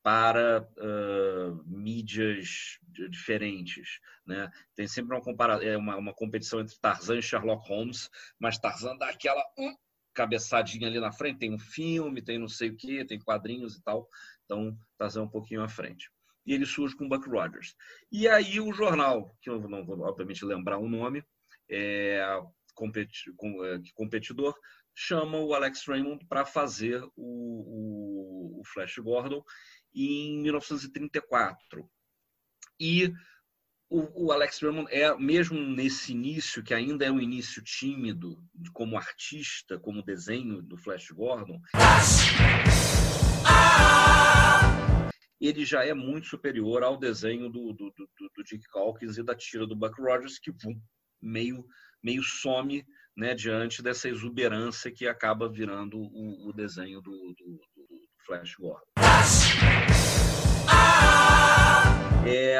[0.07, 2.79] para uh, mídias
[3.11, 3.99] diferentes.
[4.25, 4.49] Né?
[4.77, 8.09] Tem sempre uma, compara é uma, uma, competição entre Tarzan e Sherlock Holmes,
[8.39, 9.75] mas Tarzan dá aquela hum,
[10.15, 13.83] cabeçadinha ali na frente, tem um filme, tem não sei o que, tem quadrinhos e
[13.83, 14.09] tal,
[14.45, 16.09] então Tarzan é um pouquinho à frente.
[16.47, 17.75] E ele surge com Buck Rogers.
[18.13, 21.25] E aí o jornal, que eu não vou obviamente lembrar o nome,
[21.69, 22.25] é,
[22.77, 24.55] competi é, competidor,
[24.95, 29.45] chama o Alex Raymond para fazer o, o, o Flash Gordon
[30.05, 31.89] em 1934.
[32.79, 33.13] E
[33.89, 38.37] o, o, Alex Raymond é, mesmo nesse início, que ainda é um início tímido,
[38.73, 41.61] como artista, como desenho do Flash Gordon,
[45.41, 49.35] ele já é muito superior ao desenho do, do, do, do Dick Calkins e da
[49.35, 50.51] tira do Buck Rogers, que
[51.23, 51.65] meio,
[52.03, 52.85] meio some
[53.17, 57.35] né, diante dessa exuberância que acaba virando o, o desenho do,
[58.27, 58.87] Flash Gordon.
[62.29, 62.59] É,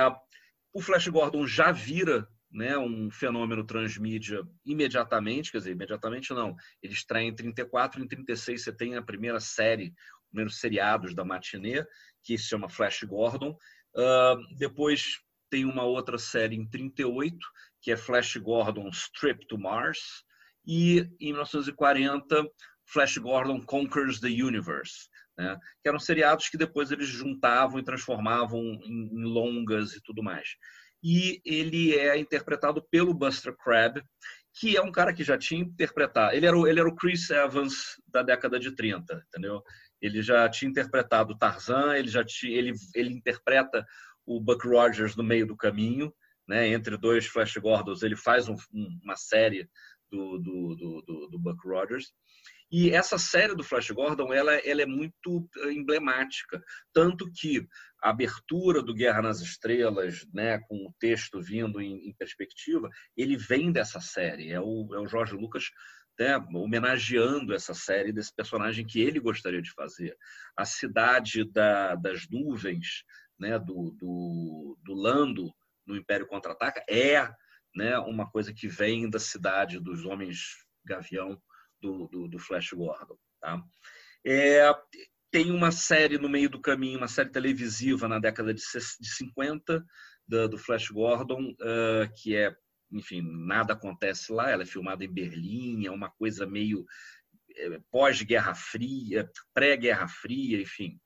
[0.73, 6.55] o Flash Gordon já vira né, um fenômeno transmídia imediatamente, quer dizer, imediatamente não.
[6.81, 9.93] Ele estreia em 34, em 36 você tem a primeira série,
[10.31, 11.85] primeiros seriados da matinê,
[12.23, 13.51] que se chama Flash Gordon.
[13.95, 15.21] Uh, depois
[15.51, 17.37] tem uma outra série em 38,
[17.83, 20.25] que é Flash Gordon Strip to Mars,
[20.65, 22.45] e em 1940,
[22.85, 25.59] Flash Gordon Conquers the Universe, né?
[25.83, 30.57] que eram seriados que depois eles juntavam e transformavam em, em longas e tudo mais.
[31.03, 34.03] E ele é interpretado pelo Buster Crabbe,
[34.59, 36.35] que é um cara que já tinha interpretado.
[36.35, 39.63] Ele era o, ele era o Chris Evans da década de 30, entendeu?
[40.01, 43.85] Ele já tinha interpretado Tarzan, ele já tinha, ele, ele interpreta
[44.25, 46.13] o Buck Rogers no meio do caminho,
[46.49, 46.69] né?
[46.69, 48.57] Entre dois Flash Gordons, ele faz um,
[49.03, 49.69] uma série
[50.11, 52.13] do, do, do, do, Buck Rogers.
[52.71, 56.63] E essa série do Flash Gordon, ela, ela é muito eh, emblemática,
[56.93, 57.67] tanto que
[58.03, 63.37] a abertura do Guerra nas Estrelas, né, com o texto vindo em, em perspectiva, ele
[63.37, 64.51] vem dessa série.
[64.51, 65.71] É o, é o Jorge Lucas
[66.19, 70.17] né, homenageando essa série desse personagem que ele gostaria de fazer.
[70.57, 73.05] A cidade da, das nuvens,
[73.39, 75.53] né, do, do, do Lando
[75.87, 77.31] no Império Contra-Ataca, é
[77.75, 80.39] né, uma coisa que vem da cidade dos Homens
[80.85, 81.41] Gavião
[81.87, 83.17] do, do, do Flash Gordon.
[83.41, 83.63] Tá?
[84.25, 84.75] É,
[85.31, 89.85] tem uma série no meio do caminho, uma série televisiva na década de, de 50
[90.27, 92.55] do, do Flash Gordon, uh, que é,
[92.91, 94.51] enfim, nada acontece lá.
[94.51, 96.85] Ela é filmada em Berlim, é uma coisa meio
[97.57, 100.99] é, pós-Guerra Fria, pré-Guerra Fria, enfim.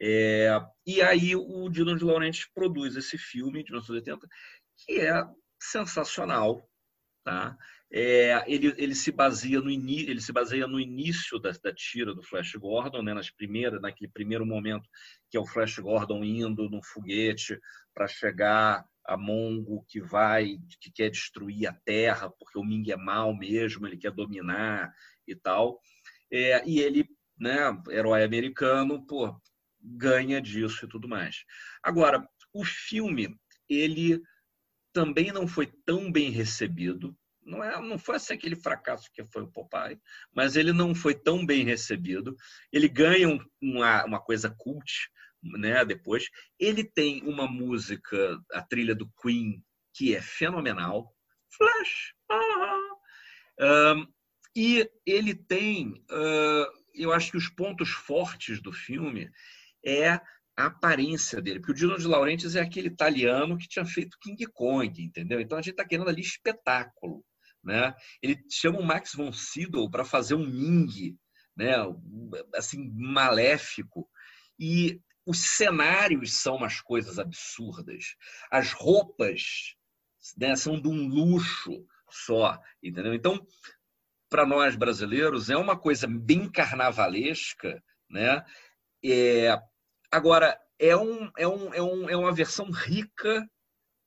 [0.00, 0.50] É,
[0.86, 4.26] e aí o Dino de Laurentiis produz esse filme de 1980,
[4.78, 5.22] que é
[5.60, 6.66] sensacional,
[7.22, 7.56] tá?
[7.92, 12.22] É, ele, ele se baseia no ele se baseia no início da, da tira do
[12.22, 14.88] Flash Gordon, né, nas primeiras, naquele primeiro momento
[15.28, 17.58] que é o Flash Gordon indo no foguete
[17.92, 22.96] para chegar a Mongo que vai que quer destruir a Terra porque o Ming é
[22.96, 24.92] mal mesmo, ele quer dominar
[25.26, 25.80] e tal.
[26.32, 27.58] É, e ele, né,
[27.90, 29.34] herói americano, pô,
[29.80, 31.44] ganha disso e tudo mais.
[31.82, 33.36] Agora, o filme,
[33.68, 34.22] ele
[34.92, 37.16] também não foi tão bem recebido.
[37.42, 40.00] Não, é, não foi assim aquele fracasso que foi o Popeye,
[40.34, 42.36] mas ele não foi tão bem recebido.
[42.72, 45.10] Ele ganha um, uma, uma coisa cult
[45.42, 46.28] né, depois.
[46.58, 49.62] Ele tem uma música, a trilha do Queen,
[49.94, 51.14] que é fenomenal.
[51.56, 52.14] Flash!
[52.30, 53.94] Ah,
[54.54, 59.30] e ele tem, uh, eu acho que os pontos fortes do filme
[59.84, 60.10] é
[60.56, 61.60] a aparência dele.
[61.60, 65.40] Porque o Dino de Laurentiis é aquele italiano que tinha feito King Kong, entendeu?
[65.40, 67.24] Então a gente está querendo ali espetáculo.
[67.62, 67.94] Né?
[68.22, 71.18] Ele chama o Max von Sydow para fazer um Ming,
[71.56, 71.74] né?
[72.54, 74.08] assim, maléfico.
[74.58, 78.16] E os cenários são umas coisas absurdas.
[78.50, 79.74] As roupas
[80.36, 83.14] né, são de um luxo só, entendeu?
[83.14, 83.46] Então,
[84.28, 88.44] para nós brasileiros, é uma coisa bem carnavalesca, né?
[89.04, 89.58] É,
[90.10, 93.48] agora, é, um, é, um, é, um, é uma versão rica,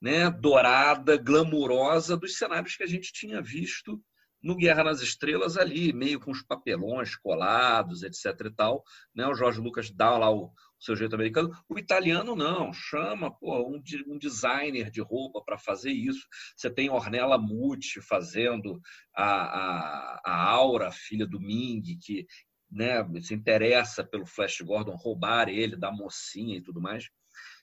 [0.04, 3.98] né, dourada, glamurosa dos cenários que a gente tinha visto
[4.42, 8.84] no Guerra nas Estrelas ali, meio com os papelões colados, etc e tal.
[9.14, 9.26] Né?
[9.26, 11.50] O Jorge Lucas dá lá o, seu jeito americano.
[11.66, 16.26] O italiano não, chama pô, um, um designer de roupa para fazer isso.
[16.54, 18.78] Você tem Ornella Muti fazendo
[19.16, 22.26] a, a, a Aura, filha do Ming, que
[22.70, 27.08] né, se interessa pelo Flash Gordon roubar ele da mocinha e tudo mais.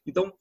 [0.07, 0.33] Então,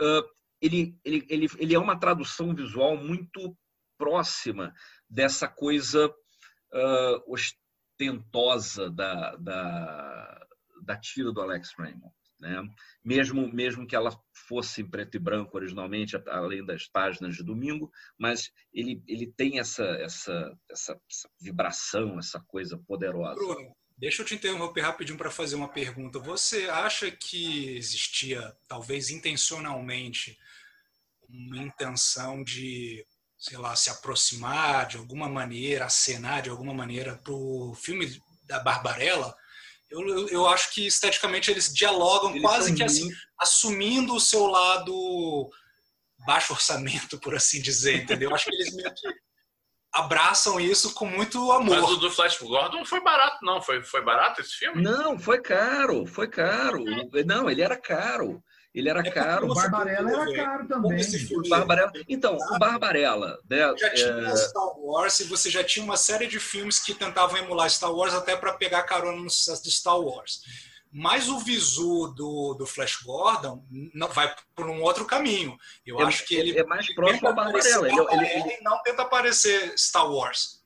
[0.00, 0.34] uh,
[0.64, 3.54] ele, ele, ele, ele é uma tradução visual muito
[3.98, 4.74] próxima
[5.08, 10.46] dessa coisa uh, ostentosa da, da,
[10.82, 12.14] da tira do Alex Raymond.
[12.40, 12.62] Né?
[13.04, 17.92] Mesmo, mesmo que ela fosse em preto e branco originalmente, além das páginas de domingo,
[18.18, 23.34] mas ele, ele tem essa, essa, essa, essa vibração, essa coisa poderosa.
[23.34, 26.18] Bruno, Deixa eu te interromper rapidinho para fazer uma pergunta.
[26.18, 30.36] Você acha que existia, talvez intencionalmente,
[31.48, 33.04] uma intenção de,
[33.38, 38.60] sei lá, se aproximar de alguma maneira, acenar de alguma maneira para o filme da
[38.60, 39.34] Barbarella?
[39.90, 44.46] Eu, eu, eu, acho que esteticamente eles dialogam eles quase que assim, assumindo o seu
[44.46, 45.50] lado
[46.26, 48.30] baixo orçamento, por assim dizer, entendeu?
[48.30, 49.08] Eu acho que eles meio que
[49.92, 51.80] abraçam isso com muito amor.
[51.80, 53.62] Mas o do Flash Gordon não foi barato, não.
[53.62, 54.82] Foi, foi barato esse filme?
[54.82, 56.84] Não, foi caro, foi caro.
[57.24, 58.42] Não, ele era caro.
[58.74, 59.50] Ele era é caro.
[59.50, 61.00] O Barbarella era caro também.
[61.32, 61.92] O Barbarella.
[62.08, 63.38] Então, o Barbarella.
[63.48, 64.36] Né, já tinha é...
[64.36, 68.12] Star Wars e você já tinha uma série de filmes que tentavam emular Star Wars
[68.12, 70.42] até para pegar carona no sucesso de Star Wars.
[70.90, 75.56] Mas o visu do, do Flash Gordon não vai por um outro caminho.
[75.86, 77.88] Eu é, acho que ele é mais próximo ao Barbarella.
[77.88, 80.64] Ele, ele, ele, não tenta aparecer Star Wars.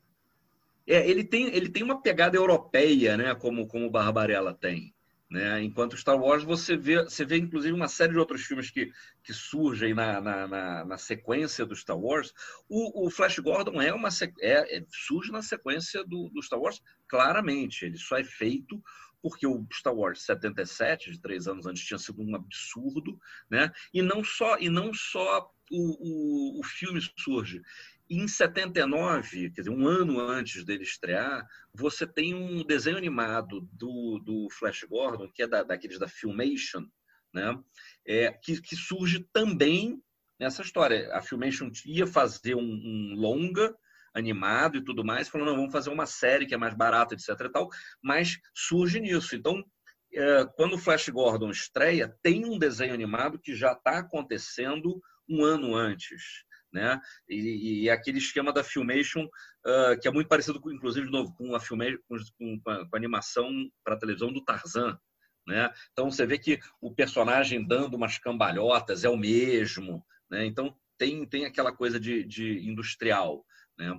[0.87, 3.35] É, ele tem, ele tem uma pegada europeia, né?
[3.35, 4.93] Como, como o Barbarella tem.
[5.29, 5.61] Né?
[5.63, 8.91] Enquanto Star Wars, você vê, você vê inclusive uma série de outros filmes que,
[9.23, 12.33] que surgem na, na, na, na sequência do Star Wars.
[12.67, 14.09] O, o Flash Gordon é uma
[14.41, 17.85] é, é, surge na sequência do, do Star Wars, claramente.
[17.85, 18.81] Ele só é feito
[19.21, 23.19] porque o Star Wars 77, de três anos antes, tinha sido um absurdo,
[23.49, 23.71] né?
[23.93, 27.61] E não só, e não só o, o, o filme surge.
[28.09, 34.19] Em 79, quer dizer, um ano antes dele estrear, você tem um desenho animado do,
[34.19, 36.87] do Flash Gordon, que é da, daqueles da Filmation,
[37.31, 37.55] né?
[38.03, 40.01] É, que, que surge também
[40.39, 41.13] nessa história.
[41.13, 43.75] A Filmation ia fazer um, um longa
[44.11, 47.29] animado e tudo mais, falando, não, vamos fazer uma série que é mais barata, etc
[47.41, 47.69] e tal,
[48.01, 49.35] mas surge nisso.
[49.35, 49.63] Então,
[50.11, 54.99] é, quando o Flash Gordon estreia, tem um desenho animado que já está acontecendo
[55.29, 56.99] um ano antes né?
[57.27, 61.33] E, e aquele esquema da Filmation, uh, que é muito parecido, com, inclusive, de novo,
[61.33, 63.51] com a, filme, com, com, a, com a animação
[63.83, 64.99] para televisão do Tarzan.
[65.47, 65.71] Né?
[65.91, 70.05] Então você vê que o personagem dando umas cambalhotas é o mesmo.
[70.29, 70.45] Né?
[70.45, 73.43] Então tem, tem aquela coisa de, de industrial.
[73.77, 73.91] Né?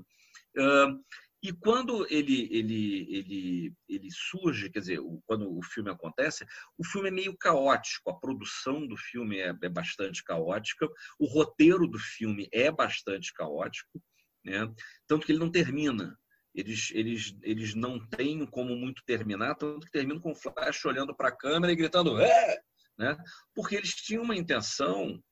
[0.57, 1.05] Uh,
[1.43, 6.45] e quando ele, ele, ele, ele surge, quer dizer, quando o filme acontece,
[6.77, 10.87] o filme é meio caótico, a produção do filme é, é bastante caótica,
[11.19, 14.03] o roteiro do filme é bastante caótico,
[14.45, 14.71] né?
[15.07, 16.19] tanto que ele não termina.
[16.53, 21.15] Eles, eles, eles não têm como muito terminar, tanto que terminam com o Flash olhando
[21.17, 22.61] para a câmera e gritando é!
[22.99, 23.17] Né?
[23.55, 25.23] Porque eles tinham uma intenção,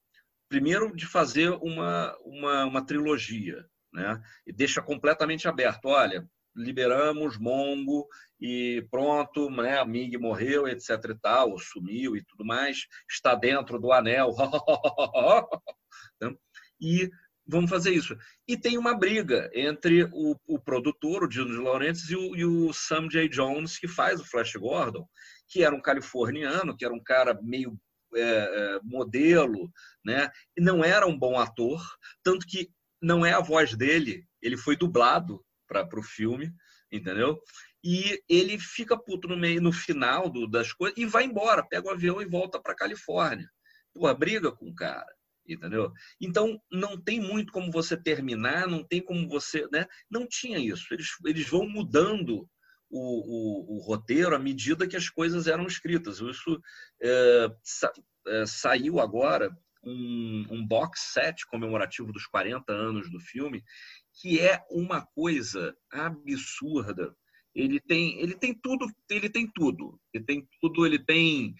[0.48, 4.20] primeiro, de fazer uma, uma, uma trilogia né?
[4.46, 5.86] E deixa completamente aberto.
[5.86, 8.06] Olha, liberamos Mongo
[8.40, 9.84] e pronto, né?
[9.84, 14.34] Ming morreu, etc e tal, sumiu e tudo mais, está dentro do anel.
[16.20, 16.34] Né?
[16.80, 17.10] e
[17.46, 18.16] vamos fazer isso.
[18.46, 22.44] E tem uma briga entre o, o produtor, o Dino de Laurentiis, e o, e
[22.44, 23.28] o Sam J.
[23.28, 25.08] Jones, que faz o Flash Gordon,
[25.48, 27.78] que era um californiano, que era um cara meio
[28.14, 29.70] é, é, modelo,
[30.04, 30.30] né?
[30.56, 31.80] E não era um bom ator,
[32.22, 32.70] tanto que
[33.00, 36.52] não é a voz dele, ele foi dublado para o filme,
[36.90, 37.40] entendeu?
[37.84, 41.88] E ele fica puto no meio, no final do, das coisas e vai embora, pega
[41.88, 43.48] o avião e volta para Califórnia.
[43.94, 45.06] Pô, briga com o cara,
[45.46, 45.92] entendeu?
[46.20, 49.86] Então não tem muito como você terminar, não tem como você, né?
[50.10, 50.92] Não tinha isso.
[50.92, 52.48] Eles, eles vão mudando
[52.90, 56.20] o, o, o roteiro à medida que as coisas eram escritas.
[56.20, 56.60] Isso
[57.00, 57.92] é, sa,
[58.26, 63.62] é, saiu agora um, um box set comemorativo dos 40 anos do filme,
[64.20, 67.14] que é uma coisa absurda.
[67.54, 70.00] Ele tem, ele tem tudo, ele tem tudo.
[70.12, 71.54] Ele tem tudo, ele tem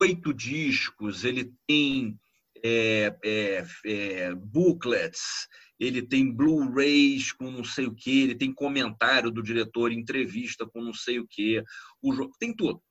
[0.00, 2.18] oito discos, ele tem
[2.62, 5.46] é, é, é, booklets,
[5.78, 10.80] ele tem Blu-rays com não sei o que, ele tem comentário do diretor, entrevista com
[10.80, 11.62] não sei o que,
[12.02, 12.82] o jogo tem tudo,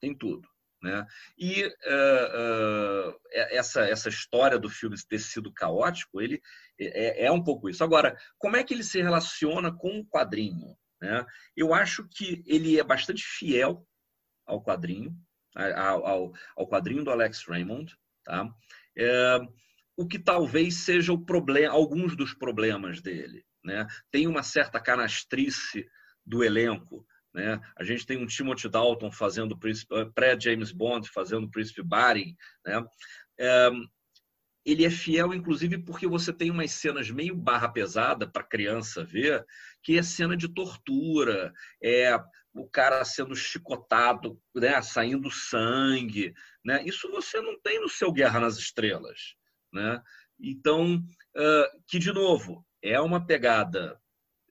[0.00, 0.48] tem tudo.
[0.82, 1.04] Né?
[1.36, 6.40] E uh, uh, essa, essa história do filme ter sido caótico, ele
[6.78, 7.82] é, é, um pouco isso.
[7.82, 10.76] Agora, como é que ele se relaciona com o quadrinho?
[11.00, 11.24] Né?
[11.56, 13.84] Eu acho que ele é bastante fiel
[14.46, 15.14] ao quadrinho,
[15.54, 18.48] ao, ao, ao quadrinho do Alex Raymond, tá?
[18.96, 19.38] É,
[19.96, 23.44] o que talvez seja o problema, alguns dos problemas dele.
[23.64, 23.84] Né?
[24.12, 25.86] Tem uma certa canastrice
[26.24, 27.04] do elenco
[27.38, 27.60] né?
[27.76, 32.36] A gente tem um Timothy Dalton fazendo eh, pré-James Bond, fazendo o Príncipe Barry.
[32.66, 32.84] Né?
[33.38, 33.70] É,
[34.66, 39.46] ele é fiel, inclusive, porque você tem umas cenas meio barra pesada para criança ver,
[39.84, 42.18] que é cena de tortura, é
[42.52, 44.82] o cara sendo chicotado, né?
[44.82, 46.34] saindo sangue.
[46.64, 46.82] Né?
[46.84, 49.36] Isso você não tem no seu Guerra nas Estrelas.
[49.72, 50.02] Né?
[50.40, 53.96] Então, uh, que, de novo, é uma pegada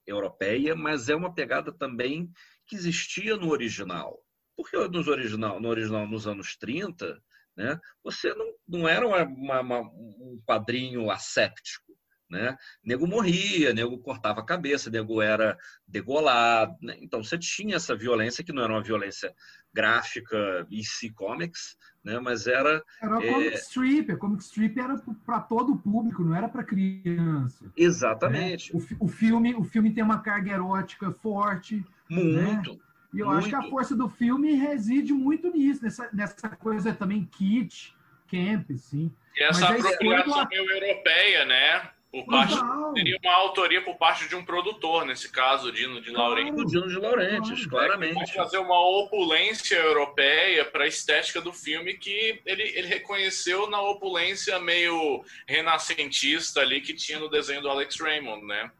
[0.07, 2.31] europeia, mas é uma pegada também
[2.67, 4.21] que existia no original.
[4.55, 7.21] Porque nos original, no original, nos anos 30,
[7.55, 11.87] né, você não, não era uma, uma, um quadrinho asséptico.
[12.29, 12.57] Né?
[12.83, 15.57] Nego morria, nego cortava a cabeça, nego era
[15.87, 16.75] degolado.
[16.81, 16.97] Né?
[16.99, 19.33] Então você tinha essa violência que não era uma violência
[19.73, 22.19] gráfica EC Comics, né?
[22.19, 22.83] mas era.
[23.01, 23.31] Era é...
[23.31, 27.71] comic strip, a comic strip era para todo o público, não era para criança.
[27.77, 28.75] Exatamente.
[28.75, 28.85] Né?
[28.99, 31.85] O, o, filme, o filme tem uma carga erótica forte.
[32.09, 32.73] Muito.
[32.73, 32.79] Né?
[33.13, 33.39] E eu muito.
[33.39, 37.95] acho que a força do filme reside muito nisso, nessa, nessa coisa também kit,
[38.29, 39.11] camp, sim.
[39.35, 40.49] E essa apropriação do...
[40.49, 41.89] meio europeia, né?
[42.11, 42.55] Por parte,
[42.93, 46.55] teria uma autoria por parte de um produtor, nesse caso, Dino de Laurentiis.
[46.55, 46.69] Claro.
[46.69, 47.85] Dino de Laurentiis, claro.
[47.87, 48.13] claramente.
[48.13, 53.81] Pode fazer uma opulência europeia para a estética do filme que ele, ele reconheceu na
[53.81, 58.71] opulência meio renascentista ali que tinha no desenho do Alex Raymond, né?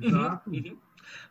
[0.00, 0.48] Exato.
[0.48, 0.78] Uhum.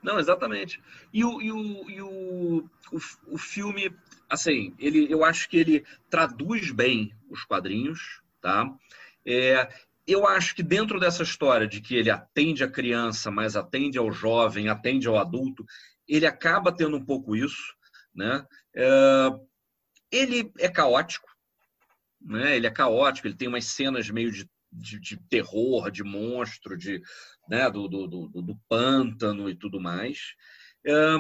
[0.02, 0.82] Não, exatamente.
[1.14, 3.94] E o, e o, e o, o, o filme
[4.30, 8.70] assim, ele, eu acho que ele traduz bem os quadrinhos, tá?
[9.26, 9.70] É,
[10.06, 14.12] eu acho que dentro dessa história de que ele atende a criança, mas atende ao
[14.12, 15.66] jovem, atende ao adulto,
[16.08, 17.74] ele acaba tendo um pouco isso,
[18.16, 18.46] né?
[18.76, 19.30] É,
[20.12, 21.28] ele é caótico,
[22.22, 22.56] né?
[22.56, 27.02] Ele é caótico, ele tem umas cenas meio de, de, de terror, de monstro, de,
[27.50, 27.70] né?
[27.70, 30.36] do, do, do, do pântano e tudo mais.
[30.86, 31.16] É,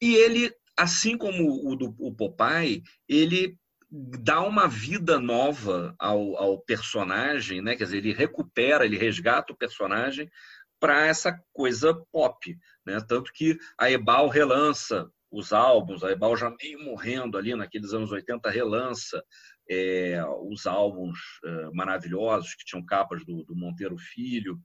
[0.00, 3.56] e ele, assim como o do o Popeye, ele
[3.90, 7.74] dá uma vida nova ao, ao personagem, né?
[7.74, 10.30] Quer dizer, ele recupera, ele resgata o personagem
[10.78, 12.56] para essa coisa pop,
[12.86, 13.00] né?
[13.06, 18.10] Tanto que a Ebal relança os álbuns, a Ebal já meio morrendo ali naqueles anos
[18.10, 19.22] 80 relança
[19.70, 24.58] é, os álbuns é, maravilhosos que tinham capas do, do Monteiro Filho.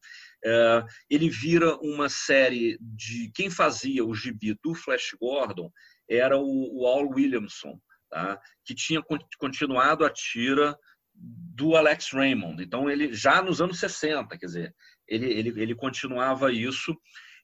[0.43, 5.71] É, ele vira uma série de quem fazia o gibi do Flash Gordon
[6.09, 7.79] era o, o Al Williamson,
[8.09, 8.39] tá?
[8.63, 9.01] que tinha
[9.37, 10.75] continuado a tira
[11.13, 12.61] do Alex Raymond.
[12.61, 14.75] Então, ele já nos anos 60, quer dizer,
[15.07, 16.95] ele, ele, ele continuava isso.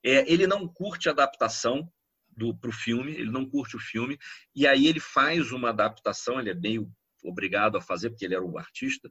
[0.04, 1.88] É, ele não curte adaptação
[2.60, 4.18] para o filme, ele não curte o filme,
[4.56, 6.92] e aí ele faz uma adaptação, ele é meio
[7.24, 9.08] obrigado a fazer, porque ele era o artista,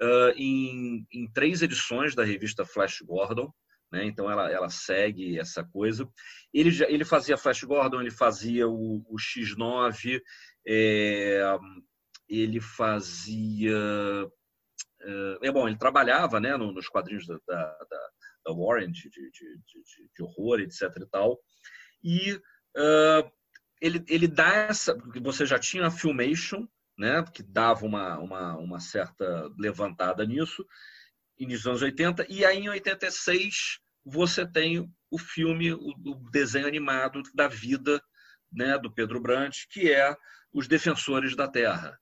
[0.00, 3.52] uh, em, em três edições da revista Flash Gordon,
[3.90, 4.04] né?
[4.04, 6.08] então ela, ela segue essa coisa.
[6.52, 10.20] Ele, já, ele fazia Flash Gordon, ele fazia o, o X9,
[10.66, 11.58] é,
[12.28, 13.76] ele fazia.
[15.42, 17.76] É, bom, ele trabalhava né, nos quadrinhos da, da,
[18.46, 19.60] da Warren, de, de, de,
[20.14, 20.82] de, horror, etc.
[20.96, 21.38] e tal.
[22.02, 22.40] E
[22.76, 23.30] uh,
[23.80, 24.96] ele, ele dá essa.
[25.20, 26.66] Você já tinha a Filmation,
[26.96, 30.64] né, que dava uma, uma, uma certa levantada nisso,
[31.38, 36.66] início dos anos 80, e aí em 86 você tem o filme, o, o desenho
[36.66, 38.02] animado da vida
[38.52, 40.14] né, do Pedro Brant, que é
[40.52, 41.98] Os Defensores da Terra.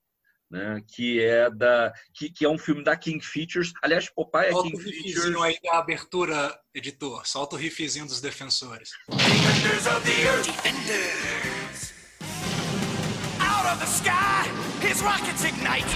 [0.50, 3.72] Né, que é da que, que, é um filme da King Features.
[3.82, 5.40] Aliás, Popeye é King Features.
[5.42, 7.24] aí da abertura, editor.
[7.24, 8.90] Solta o riffzinho dos Defensores.
[9.08, 10.46] Defenders of the Earth.
[10.46, 11.94] Defenders.
[13.38, 14.50] Out of the sky,
[14.82, 15.86] his rockets ignite.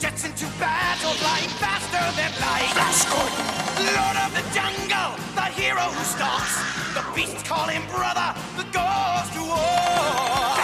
[0.00, 2.74] Jets into battle, flying faster than light.
[2.74, 3.64] Flash Gordon.
[3.94, 6.58] Lord of the jungle, the hero who stalks.
[6.94, 10.56] The beasts call him brother, the goes to war.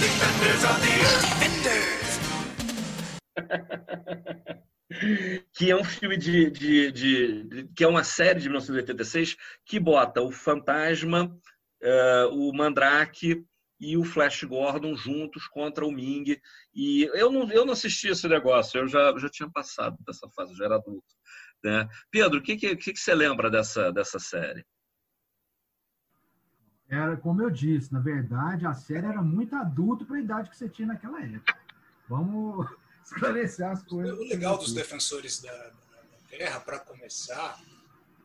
[0.00, 1.40] Defenders of the Earth.
[1.40, 2.03] Defenders.
[5.52, 9.80] que é um filme de, de, de, de, que é uma série de 1986 que
[9.80, 11.24] bota o Fantasma,
[11.82, 13.44] uh, o Mandrake
[13.80, 16.40] e o Flash Gordon juntos contra o Ming.
[16.74, 20.54] E eu não, eu não assisti esse negócio, eu já, já tinha passado dessa fase,
[20.54, 21.14] já era adulto.
[21.62, 21.88] Né?
[22.10, 24.64] Pedro, o que, que, que, você lembra dessa, dessa série?
[26.88, 30.56] Era como eu disse, na verdade, a série era muito adulto para a idade que
[30.56, 31.58] você tinha naquela época.
[32.08, 32.68] Vamos
[33.04, 34.18] esclarecer as coisas.
[34.18, 35.72] O legal dos defensores da, da
[36.28, 37.60] Terra, para começar,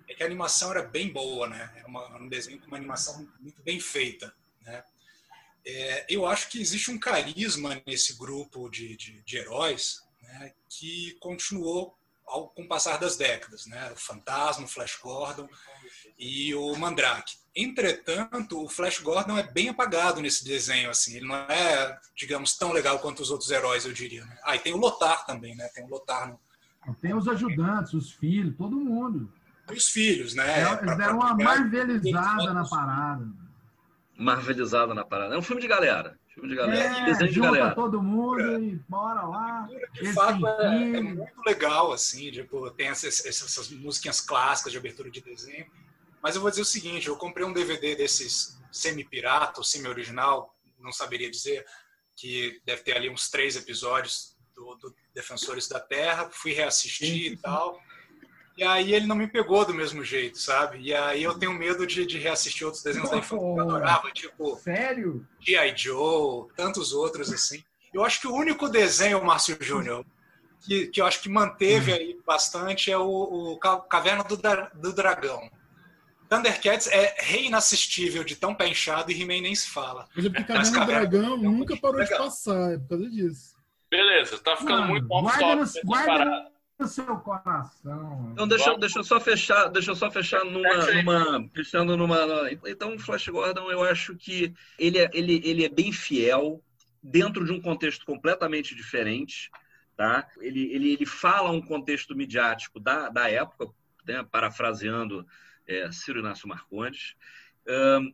[0.08, 1.72] é que a animação era bem boa, né?
[1.76, 4.84] Era, uma, um desenho com uma animação muito bem feita, né?
[5.66, 11.18] É, eu acho que existe um carisma nesse grupo de, de, de heróis né, que
[11.20, 11.99] continuou
[12.30, 13.92] ao, com o passar das décadas, né?
[13.92, 15.48] O Fantasma, o Flash Gordon
[16.18, 17.38] e o Mandrake.
[17.56, 21.18] Entretanto, o Flash Gordon é bem apagado nesse desenho, assim.
[21.18, 24.24] Ele não é, digamos, tão legal quanto os outros heróis, eu diria.
[24.26, 24.38] Né?
[24.44, 25.68] Ah, e tem o Lotar também, né?
[25.74, 26.40] Tem o Lotar no...
[27.02, 29.32] Tem os ajudantes, os filhos, todo mundo.
[29.70, 30.62] E os filhos, né?
[30.62, 33.28] É, eles deram uma marvelizada na parada.
[34.18, 35.36] Marvelizada na parada.
[35.36, 36.18] É um filme de galera.
[36.34, 37.00] Filme de galera.
[37.00, 37.76] É, desenho de galera.
[37.76, 38.60] todo mundo é.
[38.60, 39.68] e bora lá.
[39.94, 42.32] De fato, é, é, muito legal, assim.
[42.32, 45.66] Tipo, tem essas, essas músicas clássicas de abertura de desenho
[46.22, 50.92] mas eu vou dizer o seguinte: eu comprei um DVD desses semi-pirata ou semi-original, não
[50.92, 51.66] saberia dizer,
[52.16, 57.38] que deve ter ali uns três episódios do, do Defensores da Terra, fui reassistir e
[57.38, 57.82] tal.
[58.60, 60.80] E aí ele não me pegou do mesmo jeito, sabe?
[60.82, 64.12] E aí eu tenho medo de, de reassistir outros desenhos da infância que eu adorava,
[64.12, 64.58] tipo.
[64.58, 65.26] Sério?
[65.40, 65.74] G.I.
[65.78, 67.64] Joe, tantos outros assim.
[67.94, 70.06] Eu acho que o único desenho, Márcio Júnior,
[70.60, 75.50] que, que eu acho que manteve aí bastante é o, o Caverna do, do Dragão.
[76.28, 80.06] Thundercats é reinassistível de tão pé inchado e He-Man nem se fala.
[80.14, 82.20] Mas é porque Caverna do Dragão nunca parou legal.
[82.20, 83.56] de passar, é por causa disso.
[83.90, 86.52] Beleza, tá ficando Mano, muito bom guarda guarda
[86.88, 88.30] seu coração.
[88.34, 92.18] Então deixa, deixa eu só fechar, deixa eu só fechar numa, numa fechando numa.
[92.66, 96.64] Então o Flash Gordon, eu acho que ele é, ele, ele é bem fiel
[97.02, 99.50] dentro de um contexto completamente diferente,
[99.96, 100.28] tá?
[100.40, 103.74] Ele, ele, ele fala um contexto midiático da, da época,
[104.06, 104.26] né?
[104.30, 105.26] parafraseando
[105.68, 107.16] é, Ciro Inácio Marcondes,
[107.68, 108.14] um,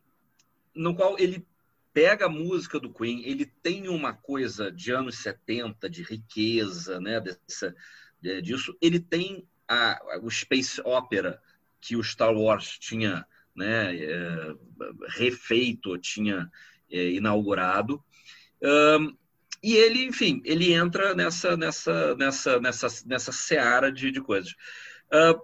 [0.74, 1.46] no qual ele
[1.92, 7.18] pega a música do Queen, ele tem uma coisa de anos 70, de riqueza, né?
[7.20, 7.74] Dessa,
[8.20, 8.76] disso.
[8.80, 11.40] Ele tem a, o Space Opera
[11.80, 14.54] que o Star Wars tinha né, é,
[15.08, 16.50] refeito, tinha
[16.90, 18.02] é, inaugurado.
[18.62, 19.16] Um,
[19.62, 24.52] e ele, enfim, ele entra nessa nessa nessa nessa nessa seara de, de coisas.
[25.06, 25.40] Uh,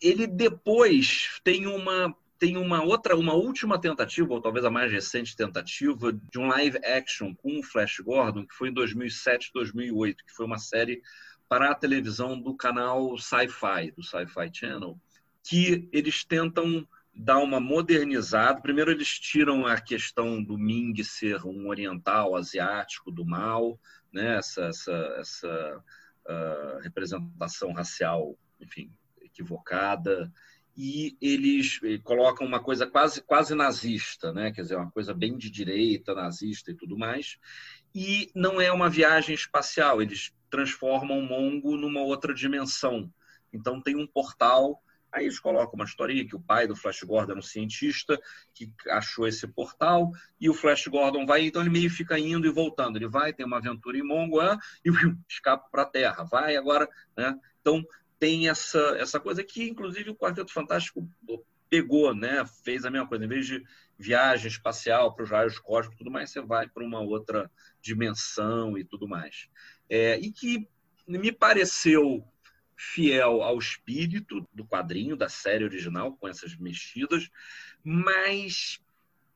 [0.00, 5.36] ele depois tem uma tem uma outra, uma última tentativa, ou talvez a mais recente
[5.36, 10.32] tentativa, de um live action com o Flash Gordon, que foi em 2007, 2008, que
[10.32, 11.02] foi uma série
[11.50, 14.96] para a televisão do canal Sci-Fi, do Sci-Fi Channel,
[15.42, 18.60] que eles tentam dar uma modernizada.
[18.60, 23.80] Primeiro, eles tiram a questão do Ming ser um oriental, asiático, do mal,
[24.12, 24.36] né?
[24.36, 25.84] essa, essa, essa
[26.24, 28.88] uh, representação racial, enfim,
[29.20, 30.32] equivocada.
[30.76, 34.52] E eles eh, colocam uma coisa quase, quase nazista, né?
[34.52, 37.38] quer dizer, uma coisa bem de direita, nazista e tudo mais.
[37.92, 43.12] E não é uma viagem espacial, eles transformam o Mongo numa outra dimensão.
[43.52, 44.82] Então, tem um portal
[45.12, 48.20] Aí eles colocam uma historinha que o pai do Flash Gordon era um cientista
[48.54, 52.50] que achou esse portal e o Flash Gordon vai, então ele meio fica indo e
[52.50, 52.96] voltando.
[52.96, 54.90] Ele vai, tem uma aventura em Mongoan e
[55.28, 56.24] escapa para a Terra.
[56.24, 57.36] Vai agora, né?
[57.60, 57.84] Então
[58.18, 61.08] tem essa essa coisa que inclusive o Quarteto Fantástico
[61.68, 62.44] pegou, né?
[62.64, 63.24] Fez a mesma coisa.
[63.24, 63.64] Em vez de
[63.98, 67.50] viagem espacial para os raios cósmicos tudo mais, você vai para uma outra
[67.82, 69.48] dimensão e tudo mais.
[69.90, 70.68] É, e que
[71.06, 72.24] me pareceu
[72.76, 77.28] fiel ao espírito do quadrinho, da série original, com essas mexidas,
[77.84, 78.80] mas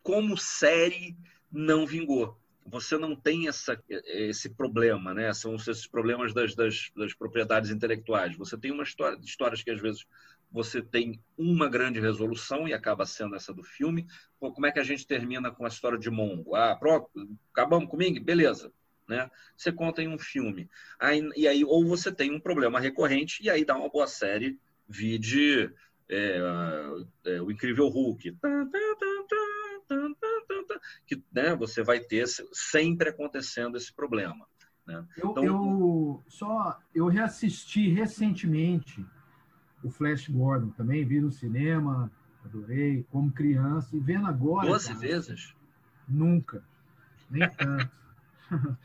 [0.02, 1.16] como série
[1.52, 2.38] não vingou.
[2.66, 5.30] Você não tem essa, esse problema, né?
[5.34, 8.34] São esses problemas das, das, das propriedades intelectuais.
[8.36, 10.06] Você tem uma história, histórias que às vezes
[10.50, 14.06] você tem uma grande resolução e acaba sendo essa do filme.
[14.40, 16.54] Pô, como é que a gente termina com a história de Mongo?
[16.54, 17.10] Ah, pronto,
[17.52, 18.24] acabamos comigo?
[18.24, 18.72] Beleza
[19.08, 19.30] né?
[19.56, 20.68] Você conta em um filme.
[20.98, 24.58] Aí, e aí, ou você tem um problema recorrente e aí dá uma boa série,
[24.88, 25.70] vide
[26.08, 26.40] é,
[27.24, 28.36] é, o Incrível Hulk.
[31.06, 34.46] Que né, você vai ter sempre acontecendo esse problema.
[34.86, 35.04] Né?
[35.16, 39.04] Eu, então, eu só eu reassisti recentemente
[39.82, 42.10] o Flash Gordon também, vi no cinema,
[42.44, 44.68] adorei, como criança, e vendo agora.
[44.68, 45.54] Doze vezes?
[46.08, 46.62] Nunca,
[47.30, 48.03] nem tanto.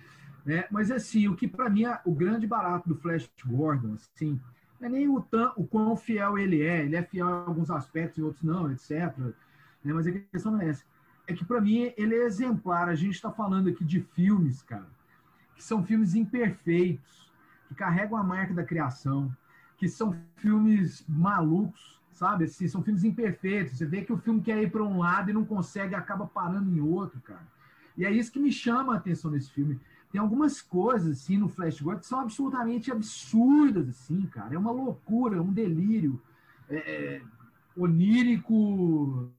[0.45, 0.65] né?
[0.71, 4.39] Mas, assim, o que para mim é o grande barato do Flash Gordon, assim,
[4.79, 6.85] não é nem o, tão, o quão fiel ele é.
[6.85, 9.15] Ele é fiel em alguns aspectos, em outros não, etc.
[9.17, 9.93] Né?
[9.93, 10.83] Mas a questão não é essa.
[11.27, 12.87] É que, para mim, ele é exemplar.
[12.87, 14.87] A gente está falando aqui de filmes, cara,
[15.55, 17.29] que são filmes imperfeitos,
[17.67, 19.35] que carregam a marca da criação,
[19.77, 22.45] que são filmes malucos, sabe?
[22.45, 23.77] Assim, são filmes imperfeitos.
[23.77, 26.69] Você vê que o filme quer ir para um lado e não consegue, acaba parando
[26.69, 27.45] em outro, cara.
[27.99, 29.77] E é isso que me chama a atenção nesse filme.
[30.09, 34.55] Tem algumas coisas, assim, no Flash Gordon que são absolutamente absurdas, assim, cara.
[34.55, 36.19] É uma loucura, é um delírio
[36.69, 37.21] é, é,
[37.75, 39.29] onírico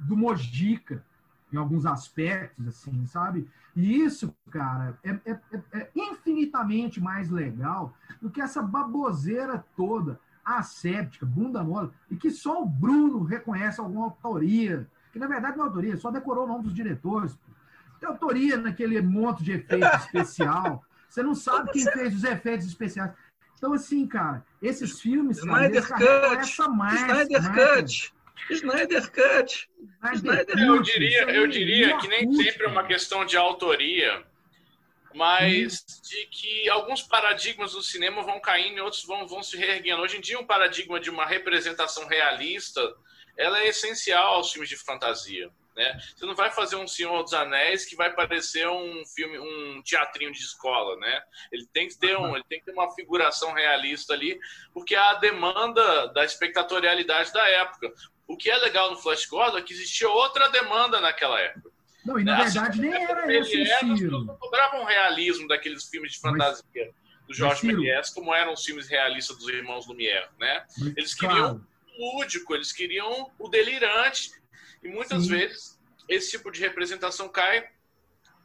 [0.00, 1.04] do Mojica,
[1.52, 3.46] em alguns aspectos, assim, sabe?
[3.76, 10.18] E isso, cara, é, é, é, é infinitamente mais legal do que essa baboseira toda,
[10.42, 15.64] asséptica, bunda mole, e que só o Bruno reconhece alguma autoria que na verdade não
[15.64, 17.34] é autoria, só decorou o nome dos diretores.
[17.98, 20.84] Tem autoria naquele monte de efeito especial.
[21.08, 23.12] Você não sabe quem fez os efeitos especiais.
[23.56, 25.38] Então, assim, cara, esses filmes.
[25.38, 26.40] Snyder cara, Cut!
[26.42, 27.76] Essa marca, Snyder marca.
[27.76, 28.14] Cut!
[28.50, 29.70] Snyder Cut!
[30.12, 34.22] Snyder eu diria, eu diria que nem sempre é uma questão de autoria,
[35.14, 36.02] mas hum.
[36.02, 40.02] de que alguns paradigmas do cinema vão caindo e outros vão, vão se reerguendo.
[40.02, 42.82] Hoje em dia, um paradigma de uma representação realista
[43.36, 45.50] ela é essencial aos filmes de fantasia.
[45.76, 45.98] Né?
[46.16, 50.32] Você não vai fazer um Senhor dos Anéis que vai parecer um filme, um teatrinho
[50.32, 51.22] de escola, né?
[51.52, 54.40] Ele tem que ter um, ele tem que ter uma figuração realista ali,
[54.72, 57.92] porque há a demanda da espectatorialidade da época.
[58.26, 61.70] O que é legal no Flash Gordon é que existia outra demanda naquela época.
[62.06, 62.44] Não, e na né?
[62.44, 66.94] verdade nem era esse era, Não cobravam realismo daqueles filmes de fantasia Mas,
[67.26, 70.64] do Jorge Méliès, como eram os filmes realistas dos irmãos Lumière, né?
[70.96, 74.30] Eles queriam claro lúdico, eles queriam o delirante.
[74.82, 75.30] E muitas Sim.
[75.30, 75.78] vezes
[76.08, 77.68] esse tipo de representação cai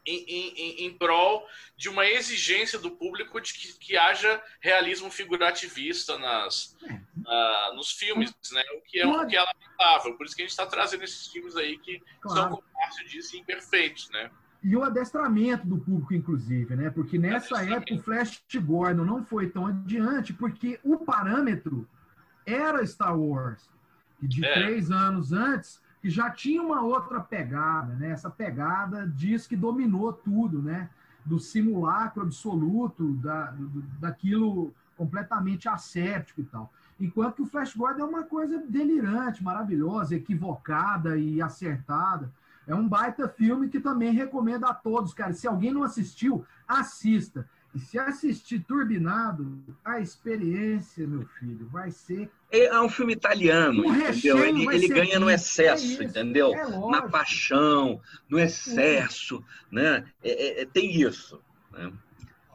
[0.06, 1.48] em, em, em, prol
[1.78, 8.34] de uma exigência do público de que, que haja realismo figurativista nas, uh, nos filmes,
[8.52, 8.64] né?
[8.78, 10.18] o, que é, o que é lamentável.
[10.18, 12.40] Por isso que a gente está trazendo esses filmes aí que claro.
[12.40, 14.10] são, como Márcio disse, imperfeitos.
[14.10, 14.32] Né?
[14.64, 16.92] E o adestramento do público, inclusive, né?
[16.92, 21.88] Porque nessa época o Flash Gordon não foi tão adiante, porque o parâmetro
[22.46, 23.70] era Star Wars.
[24.22, 24.54] De é.
[24.54, 28.12] três anos antes que já tinha uma outra pegada, né?
[28.12, 30.90] Essa pegada diz que dominou tudo, né?
[31.24, 33.54] Do simulacro absoluto, da,
[34.00, 36.72] daquilo completamente asséptico e tal.
[37.00, 42.32] Enquanto que o Flash Gordon é uma coisa delirante, maravilhosa, equivocada e acertada.
[42.68, 45.34] É um baita filme que também recomendo a todos, cara.
[45.34, 47.48] Se alguém não assistiu, assista.
[47.74, 52.30] E se assistir Turbinado, a experiência, meu filho, vai ser.
[52.52, 54.40] É um filme italiano, um entendeu?
[54.44, 56.54] Ele, ele ganha no excesso, é entendeu?
[56.54, 60.06] É Na paixão, no excesso, né?
[60.22, 61.42] É, é, é, tem isso.
[61.72, 61.94] Né?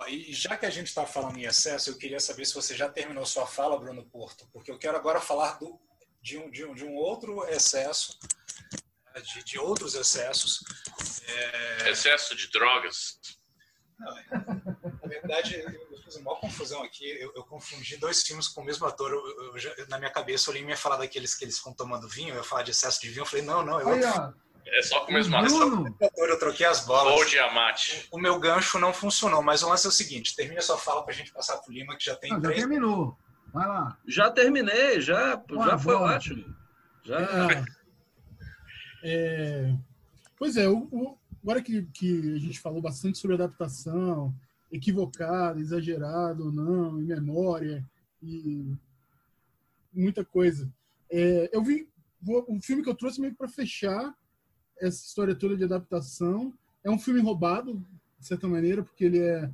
[0.08, 2.88] E já que a gente está falando em excesso, eu queria saber se você já
[2.88, 5.80] terminou sua fala, Bruno Porto, porque eu quero agora falar do,
[6.20, 8.18] de, um, de, um, de um outro excesso,
[9.14, 10.62] né, de, de outros excessos.
[11.86, 13.18] Excesso de drogas.
[13.98, 14.14] Não,
[15.06, 15.56] na verdade,
[15.90, 17.08] eu fiz uma confusão aqui.
[17.20, 19.10] Eu, eu, confundi dois filmes com o mesmo ator.
[19.10, 22.08] Eu, eu já, na minha cabeça, eu nem ia falar daqueles que eles ficam tomando
[22.08, 23.22] vinho, eu ia falar de excesso de vinho.
[23.22, 24.34] Eu falei, não, não, eu.
[24.68, 25.94] É só com o mesmo ator.
[26.28, 27.14] Eu troquei as bolas.
[27.14, 28.08] Ou diamante.
[28.10, 31.04] O, o, meu gancho não funcionou, mas o lance é o seguinte: termina sua fala
[31.04, 32.60] para a gente passar pro Lima, que já tem ah, três.
[32.60, 33.16] Já terminou.
[33.52, 33.98] Vai lá.
[34.06, 36.44] Já terminei, já, já foi ótimo.
[37.04, 37.20] Já.
[37.52, 37.64] É,
[39.04, 39.74] é,
[40.36, 44.34] pois é, o, o, agora que, que a gente falou bastante sobre adaptação,
[44.70, 47.84] equivocado, exagerado ou não, em memória
[48.22, 48.74] e
[49.92, 50.70] muita coisa.
[51.10, 51.88] É, eu vi
[52.26, 54.14] o filme que eu trouxe meio para fechar
[54.80, 56.52] essa história toda de adaptação.
[56.84, 57.84] É um filme roubado,
[58.18, 59.50] de certa maneira, porque ele é,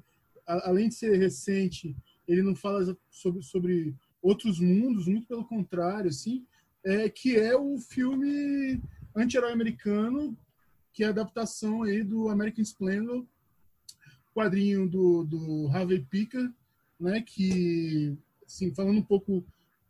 [0.46, 1.94] além de ser recente,
[2.26, 6.46] ele não fala sobre, sobre outros mundos, muito pelo contrário, assim,
[6.84, 8.80] é, que é o filme
[9.14, 10.36] anti-herói americano,
[10.92, 13.24] que é a adaptação aí do American Splendor,
[14.34, 16.50] quadrinho do, do Harvey Picker,
[16.98, 19.44] né, que, assim, falando um pouco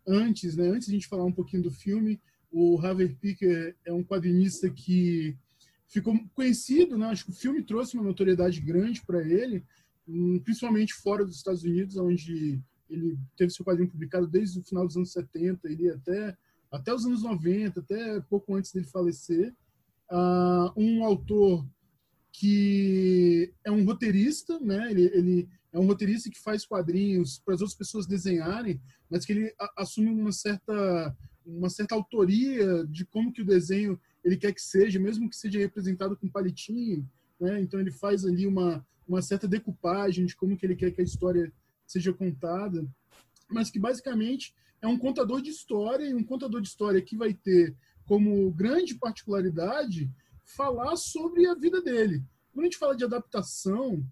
[0.06, 2.20] antes, né, antes de a gente falar um pouquinho do filme,
[2.50, 5.36] o Harvey Picker é um quadrinista que
[5.88, 9.64] ficou conhecido, né, acho que o filme trouxe uma notoriedade grande para ele,
[10.08, 14.86] hum, principalmente fora dos Estados Unidos, onde ele teve seu quadrinho publicado desde o final
[14.86, 16.36] dos anos 70, ele até
[16.72, 19.54] até os anos 90, até pouco antes dele falecer.
[20.10, 21.66] Uh, um autor
[22.32, 24.90] que é um roteirista, né?
[24.90, 29.32] Ele, ele é um roteirista que faz quadrinhos para as outras pessoas desenharem, mas que
[29.32, 34.62] ele assume uma certa uma certa autoria de como que o desenho ele quer que
[34.62, 37.60] seja, mesmo que seja representado com palitinho, né?
[37.60, 41.04] Então ele faz ali uma uma certa decupagem de como que ele quer que a
[41.04, 41.52] história
[41.86, 42.86] seja contada,
[43.50, 47.34] mas que basicamente é um contador de história e um contador de história que vai
[47.34, 47.74] ter
[48.06, 50.10] como grande particularidade
[50.54, 52.22] falar sobre a vida dele.
[52.52, 54.04] Quando a gente fala de adaptação,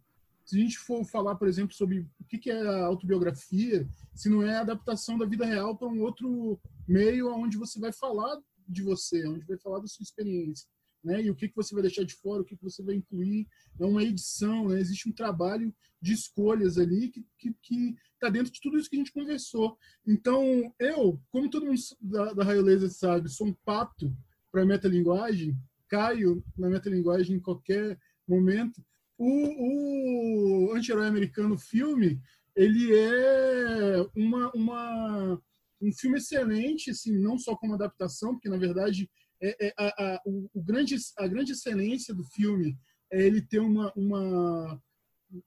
[0.44, 4.42] se a gente for falar, por exemplo, sobre o que é a autobiografia, se não
[4.42, 8.36] é a adaptação da vida real para um outro meio onde você vai falar
[8.66, 10.68] de você, onde vai falar da sua experiência.
[11.04, 11.22] Né?
[11.22, 13.46] E o que, que você vai deixar de fora, o que, que você vai incluir.
[13.78, 14.80] É uma edição, né?
[14.80, 18.96] existe um trabalho de escolhas ali que está que, que dentro de tudo isso que
[18.96, 19.78] a gente conversou.
[20.06, 24.14] Então, eu, como todo mundo da, da Raio Laser sabe, sou um pato
[24.50, 25.56] para metalinguagem,
[25.90, 28.82] caio na metalinguagem em qualquer momento.
[29.18, 32.18] O, o anti-herói americano filme,
[32.56, 35.42] ele é uma, uma,
[35.82, 39.10] um filme excelente, assim, não só como adaptação, porque, na verdade,
[39.42, 42.78] é, é a, a, o, o, grande, a grande excelência do filme
[43.10, 44.82] é ele ter uma, uma,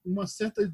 [0.04, 0.72] uma certa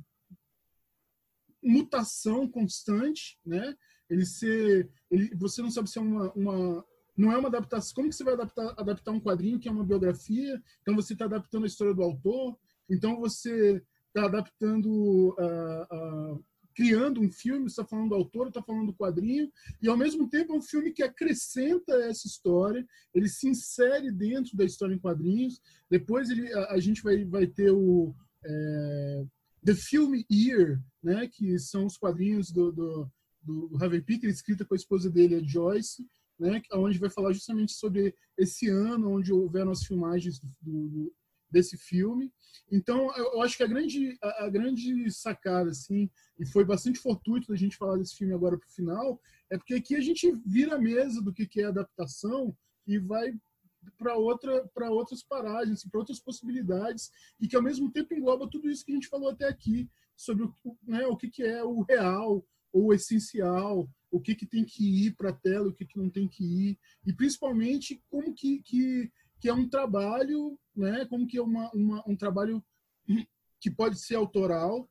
[1.62, 3.74] mutação constante, né?
[4.08, 6.84] Ele ser, ele, você não sabe se é uma, uma
[7.16, 7.94] não é uma adaptação.
[7.94, 10.62] Como que você vai adaptar, adaptar um quadrinho que é uma biografia?
[10.82, 12.56] Então você está adaptando a história do autor.
[12.88, 17.66] Então você está adaptando, uh, uh, criando um filme.
[17.66, 19.50] Está falando do autor, está falando do quadrinho
[19.82, 22.86] e ao mesmo tempo é um filme que acrescenta essa história.
[23.14, 25.60] Ele se insere dentro da história em quadrinhos.
[25.90, 28.14] Depois ele, a, a gente vai, vai ter o
[28.44, 29.24] é,
[29.64, 31.28] The Film Year, né?
[31.28, 33.10] Que são os quadrinhos do, do
[33.42, 36.06] do Harvey Picker, escrita com a esposa dele, a Joyce,
[36.40, 41.14] né, onde vai falar justamente sobre esse ano onde houveram as filmagens do, do,
[41.50, 42.32] desse filme.
[42.72, 46.08] Então, eu acho que a grande, a, a, grande sacada, assim,
[46.38, 49.74] e foi bastante fortuito da gente falar desse filme agora para o final, é porque
[49.74, 52.56] aqui a gente vira a mesa do que, que é adaptação
[52.86, 53.34] e vai
[53.98, 58.70] para outra, para outras paragens, para outras possibilidades, e que ao mesmo tempo engloba tudo
[58.70, 60.54] isso que a gente falou até aqui, sobre o,
[60.84, 65.06] né, o que, que é o real, ou o essencial, o que, que tem que
[65.06, 68.60] ir para a tela, o que, que não tem que ir, e principalmente como que,
[68.62, 69.10] que,
[69.40, 71.06] que é um trabalho, né?
[71.06, 72.62] como que é uma, uma, um trabalho
[73.60, 74.88] que pode ser autoral,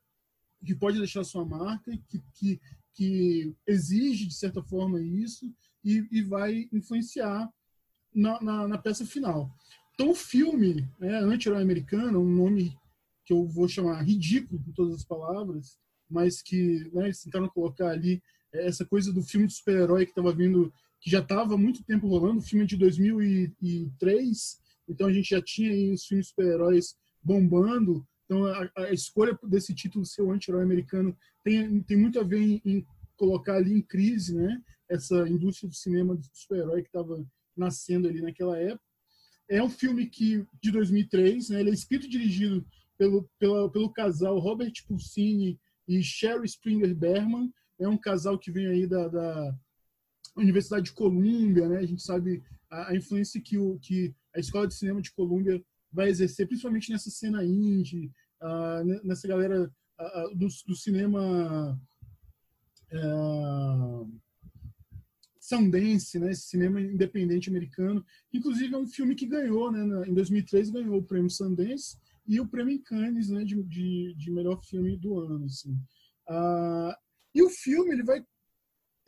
[0.64, 2.60] que pode deixar sua marca, que, que,
[2.94, 5.52] que exige, de certa forma, isso,
[5.84, 7.50] e, e vai influenciar
[8.14, 9.54] na, na, na peça final.
[9.94, 12.76] Então, o filme, né, Anti-Herói Americano, um nome
[13.24, 15.78] que eu vou chamar ridículo com todas as palavras,
[16.08, 20.32] mas que né, eles tentaram colocar ali essa coisa do filme de super-herói que estava
[20.32, 25.12] vindo, que já estava há muito tempo rolando, o filme é de 2003, então a
[25.12, 30.22] gente já tinha aí os filmes super-heróis bombando, então a, a, escolha desse título ser
[30.22, 32.86] o anti-herói americano tem, tem muito a ver em, em,
[33.16, 37.24] colocar ali em crise né, essa indústria do cinema do super-herói que estava
[37.56, 38.84] nascendo ali naquela época.
[39.48, 42.64] É um filme que de 2003, né, ele é escrito e dirigido
[42.96, 45.58] pelo, pela, pelo casal Robert Pulcini
[45.88, 47.52] e Sherry Springer Berman.
[47.80, 49.58] É um casal que vem aí da, da
[50.36, 51.78] Universidade de Colômbia, né?
[51.78, 55.62] A gente sabe a, a, influência que, o, que a Escola de Cinema de Colômbia
[55.92, 58.12] vai exercer, principalmente nessa cena indie,
[59.02, 59.70] nessa galera
[60.34, 61.78] do, do, cinema
[65.40, 66.30] Sundance, né?
[66.30, 68.04] Esse cinema independente americano.
[68.32, 70.08] Inclusive é um filme que ganhou, né?
[70.08, 73.44] Em 2003 ganhou o prêmio Sundance e o prêmio em Cannes, né?
[73.44, 75.72] De, de, de melhor filme do ano, assim.
[76.28, 76.94] Uh,
[77.34, 78.24] e o filme ele vai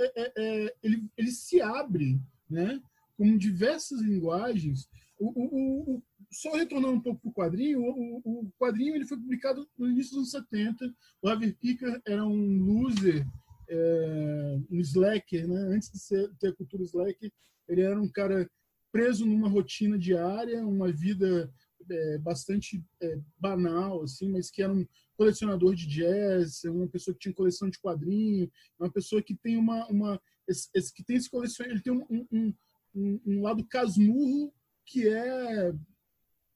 [0.01, 2.81] é, é, é, ele, ele se abre né,
[3.17, 4.89] com diversas linguagens.
[5.19, 9.69] O, o, o, só retornando um pouco para o quadrinho, o, quadrinho ele foi publicado
[9.79, 10.95] no início dos anos 70.
[11.23, 13.25] O Harvey Picker era um loser,
[13.69, 15.61] é, um slacker, né?
[15.75, 17.31] antes de ser, ter a cultura slacker,
[17.69, 18.51] ele era um cara
[18.91, 21.51] preso numa rotina diária, uma vida
[21.93, 24.87] é, bastante é, banal, assim, mas que era um
[25.17, 29.87] colecionador de jazz, uma pessoa que tinha coleção de quadrinhos, uma pessoa que tem uma,
[29.89, 32.55] uma esse, esse, que tem esse coleção, ele tem um, um,
[32.95, 34.53] um, um lado casmurro
[34.85, 35.73] que é,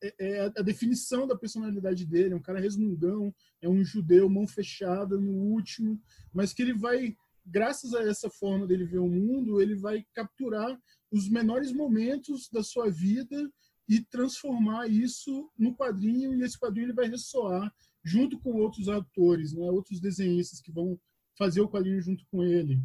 [0.03, 4.47] é, é, a definição da personalidade dele, é um cara resmungão, é um judeu mão
[4.47, 6.01] fechada no último,
[6.33, 7.17] mas que ele vai
[7.49, 10.77] graças a essa forma dele ver o mundo, ele vai capturar
[11.13, 13.51] os menores momentos da sua vida
[13.89, 17.73] e transformar isso no quadrinho e esse quadrinho ele vai ressoar
[18.03, 20.99] junto com outros atores, né, outros desenhistas que vão
[21.37, 22.81] fazer o quadrinho junto com ele.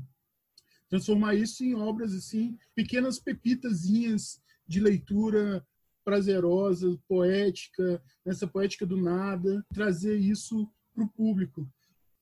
[0.89, 5.65] Transformar isso em obras assim, pequenas pepitazinhas de leitura
[6.03, 11.69] prazerosa, poética, nessa poética do nada, trazer isso para o público.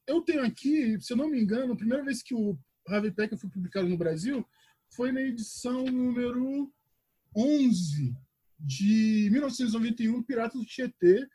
[0.06, 2.58] Eu tenho aqui, se eu não me engano, a primeira vez que o
[2.88, 4.46] Harvey Pecker foi publicado no Brasil
[4.92, 6.72] foi na edição número
[7.36, 8.16] 11
[8.60, 11.28] de 1991, Piratas do Tietê.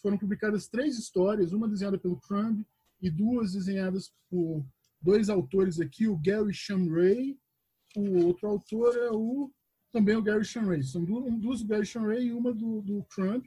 [0.00, 2.64] Foram publicadas três histórias, uma desenhada pelo Crumb
[3.00, 4.64] e duas desenhadas por
[5.00, 7.36] dois autores aqui, o Gary Shamray,
[7.96, 9.50] o outro autor é o
[9.92, 10.82] também o Gary Shamray.
[10.82, 13.44] São duas do Gary Shamray e uma do, do Crumb,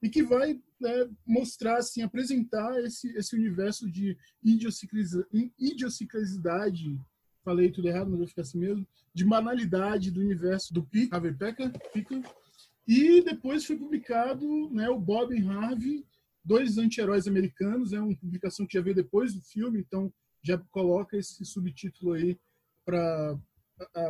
[0.00, 4.16] e que vai né, mostrar, assim, apresentar esse, esse universo de
[5.58, 7.00] idiosincrasidade,
[7.44, 11.34] falei tudo errado, mas vou ficar assim mesmo, de banalidade do universo do Pick, Harvey
[11.34, 12.22] Pecker, Picker,
[12.86, 16.04] e depois foi publicado né, o Bob e Harvey,
[16.44, 21.16] dois anti-heróis americanos, é uma publicação que já veio depois do filme, então já coloca
[21.16, 22.36] esse subtítulo aí
[22.84, 23.38] para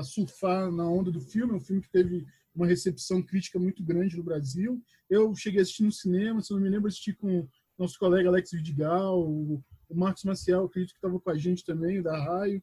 [0.03, 1.53] surfar na onda do filme.
[1.53, 4.83] É um filme que teve uma recepção crítica muito grande no Brasil.
[5.09, 7.47] Eu cheguei a assistir no cinema, se não me lembro, assisti com
[7.79, 12.17] nosso colega Alex Vidigal, o, Marcos Maciel, acredito que estava com a gente também, da
[12.17, 12.63] Raio,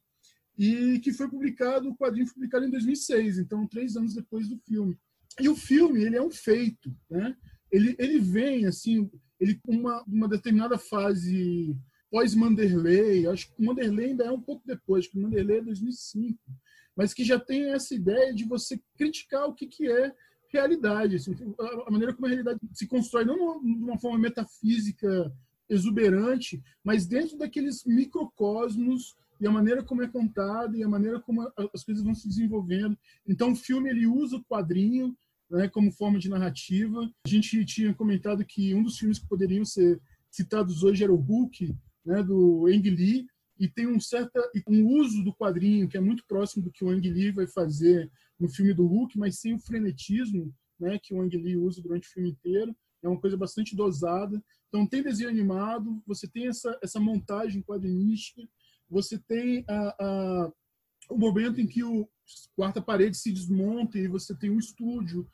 [0.57, 4.57] e que foi publicado, o quadrinho foi publicado em 2006, então três anos depois do
[4.57, 4.97] filme.
[5.39, 7.35] E o filme, ele é um feito, né?
[7.71, 9.09] Ele, ele vem, assim,
[9.39, 11.75] ele uma, uma determinada fase
[12.11, 16.39] pós-Manderley, acho que o Manderley ainda é um pouco depois, que o Manderley é 2005,
[16.95, 20.11] mas que já tem essa ideia de você criticar o que, que é
[20.51, 21.35] realidade, assim,
[21.85, 25.31] a maneira como a realidade se constrói, não de uma forma metafísica
[25.69, 31.49] exuberante, mas dentro daqueles microcosmos e a maneira como é contado e a maneira como
[31.73, 32.97] as coisas vão se desenvolvendo.
[33.27, 35.15] Então, o filme ele usa o quadrinho
[35.49, 37.09] né, como forma de narrativa.
[37.25, 39.99] A gente tinha comentado que um dos filmes que poderiam ser
[40.29, 43.27] citados hoje era o Hulk, né, do Ang Lee,
[43.59, 46.89] e tem um certo um uso do quadrinho que é muito próximo do que o
[46.89, 48.09] Ang Lee vai fazer
[48.39, 52.07] no filme do Hulk, mas sem o frenetismo né, que o Ang Lee usa durante
[52.07, 52.75] o filme inteiro.
[53.03, 54.41] É uma coisa bastante dosada.
[54.67, 58.47] Então, tem desenho animado, você tem essa, essa montagem quadrinística,
[58.89, 60.51] você tem a, a,
[61.09, 62.07] o momento em que o
[62.55, 65.27] quarta parede se desmonta e você tem um estúdio,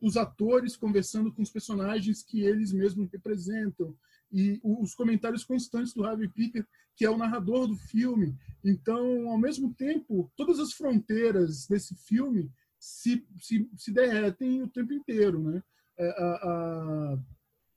[0.00, 3.96] os atores conversando com os personagens que eles mesmos representam
[4.30, 6.66] e os comentários constantes do Harvey Picker,
[6.96, 8.36] que é o narrador do filme.
[8.64, 14.92] Então, ao mesmo tempo, todas as fronteiras desse filme se, se, se derretem o tempo
[14.92, 15.62] inteiro, né?
[15.96, 17.18] É, a, a,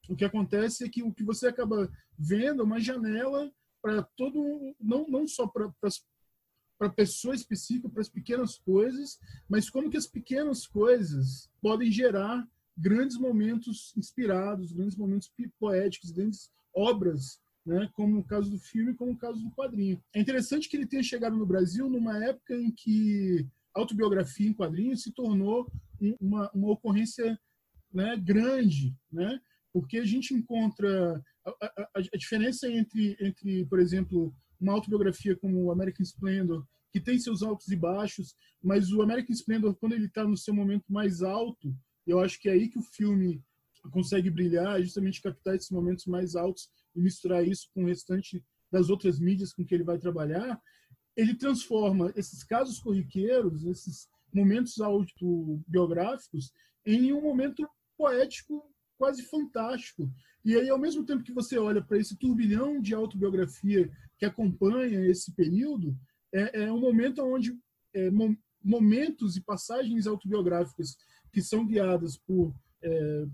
[0.10, 3.52] o que acontece é que o que você acaba vendo é uma janela
[3.82, 5.72] para todo, não, não só para
[6.78, 11.92] para a pessoa específica, para as pequenas coisas, mas como que as pequenas coisas podem
[11.92, 12.48] gerar
[12.78, 19.12] grandes momentos inspirados, grandes momentos poéticos, grandes obras, né, como no caso do filme, como
[19.12, 20.02] no caso do quadrinho.
[20.14, 25.04] É interessante que ele tenha chegado no Brasil numa época em que autobiografia em quadrinhos
[25.04, 25.70] se tornou
[26.20, 27.38] uma, uma ocorrência
[27.92, 29.42] né, grande, né?
[29.74, 35.72] porque a gente encontra a, a, a, diferença entre, entre, por exemplo, uma autobiografia como
[35.72, 40.24] American Splendor, que tem seus altos e baixos, mas o American Splendor, quando ele está
[40.24, 41.76] no seu momento mais alto,
[42.06, 43.44] eu acho que é aí que o filme
[43.92, 48.44] consegue brilhar, é justamente captar esses momentos mais altos e misturar isso com o restante
[48.72, 50.60] das outras mídias com que ele vai trabalhar.
[51.16, 56.52] Ele transforma esses casos corriqueiros, esses momentos autobiográficos,
[56.86, 57.68] em um momento
[57.98, 58.64] poético
[58.98, 60.12] quase fantástico.
[60.48, 65.06] E aí, ao mesmo tempo que você olha para esse turbilhão de autobiografia que acompanha
[65.06, 65.94] esse período,
[66.34, 67.60] é, é um momento onde
[67.94, 68.10] é,
[68.64, 70.96] momentos e passagens autobiográficas
[71.34, 73.26] que são guiadas por é,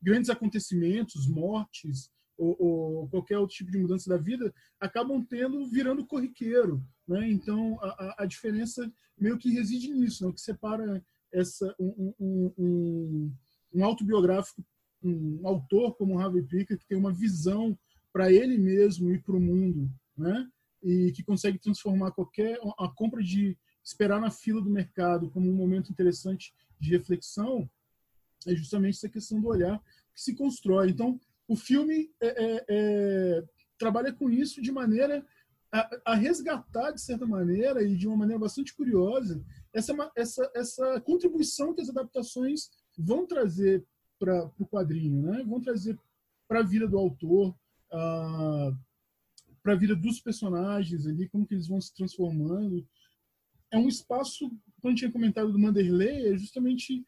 [0.00, 4.50] grandes acontecimentos, mortes ou, ou, qualquer outro tipo de mudança da vida,
[4.80, 6.82] acabam tendo virando corriqueiro.
[7.06, 7.28] Né?
[7.30, 10.32] Então, a, a diferença meio que reside nisso, né?
[10.32, 13.32] que separa essa, um, um, um,
[13.74, 14.64] um autobiográfico,
[15.08, 17.78] um autor como Harvey Picker, que tem uma visão
[18.12, 20.48] para ele mesmo e para o mundo, né?
[20.82, 25.54] e que consegue transformar qualquer a compra de esperar na fila do mercado como um
[25.54, 27.68] momento interessante de reflexão
[28.46, 29.82] é justamente essa questão do olhar
[30.14, 30.90] que se constrói.
[30.90, 31.18] Então,
[31.48, 33.44] o filme é, é, é,
[33.78, 35.24] trabalha com isso de maneira
[35.72, 41.00] a, a, resgatar, de certa maneira, e de uma maneira bastante curiosa, essa, essa, essa
[41.00, 43.84] contribuição que as adaptações vão trazer
[44.24, 45.44] para o quadrinho, né?
[45.44, 45.98] vão trazer
[46.48, 47.50] para a vida do autor,
[47.92, 48.76] uh,
[49.62, 52.86] para a vida dos personagens ali, como que eles vão se transformando.
[53.70, 57.04] É um espaço, quando tinha comentado do Manderley, é justamente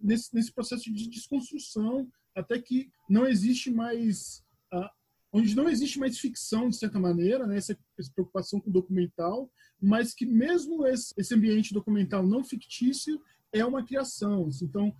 [0.00, 4.88] nesse, nesse processo de desconstrução, até que não existe mais uh,
[5.32, 9.50] onde não existe mais ficção de certa maneira, né, essa, essa preocupação com o documental,
[9.80, 13.20] mas que mesmo esse, esse ambiente documental não fictício
[13.52, 14.48] é uma criação.
[14.62, 14.94] Então,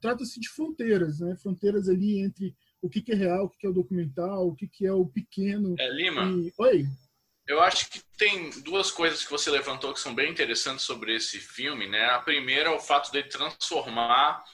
[0.00, 3.66] trata-se de fronteiras, né, fronteiras ali entre o que, que é real, o que, que
[3.66, 5.74] é o documental, o que, que é o pequeno.
[5.78, 6.24] É, Lima.
[6.24, 6.52] E...
[6.58, 6.86] Oi.
[7.46, 11.38] Eu acho que tem duas coisas que você levantou que são bem interessantes sobre esse
[11.38, 12.04] filme, né?
[12.04, 14.44] A primeira é o fato de transformar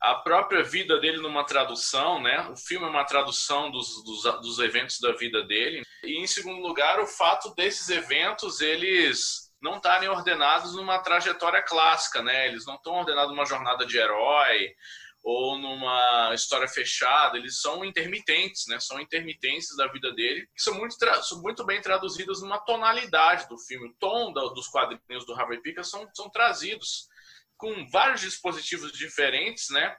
[0.00, 2.48] a própria vida dele numa tradução, né?
[2.48, 5.82] O filme é uma tradução dos, dos, dos, eventos da vida dele.
[6.02, 12.22] E em segundo lugar, o fato desses eventos eles não estarem ordenados numa trajetória clássica,
[12.22, 12.48] né?
[12.48, 14.74] Eles não estão ordenados numa jornada de herói
[15.22, 18.80] ou numa história fechada, eles são intermitentes, né?
[18.80, 23.56] São intermitências da vida dele, que são muito, são muito bem traduzidas numa tonalidade do
[23.56, 23.88] filme.
[23.88, 27.06] O tom da, dos quadrinhos do Harvey Pica são, são trazidos
[27.56, 29.96] com vários dispositivos diferentes, né?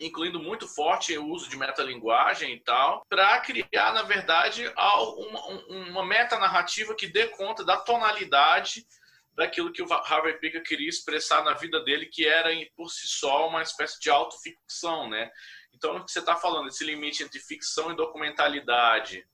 [0.00, 6.06] Incluindo muito forte o uso de metalinguagem e tal, para criar, na verdade, uma, uma
[6.06, 8.86] metanarrativa que dê conta da tonalidade
[9.34, 13.48] daquilo que o Harvey Picker queria expressar na vida dele, que era por si só
[13.48, 15.30] uma espécie de autoficção, né?
[15.72, 19.24] Então, o que você está falando, esse limite entre ficção e documentalidade,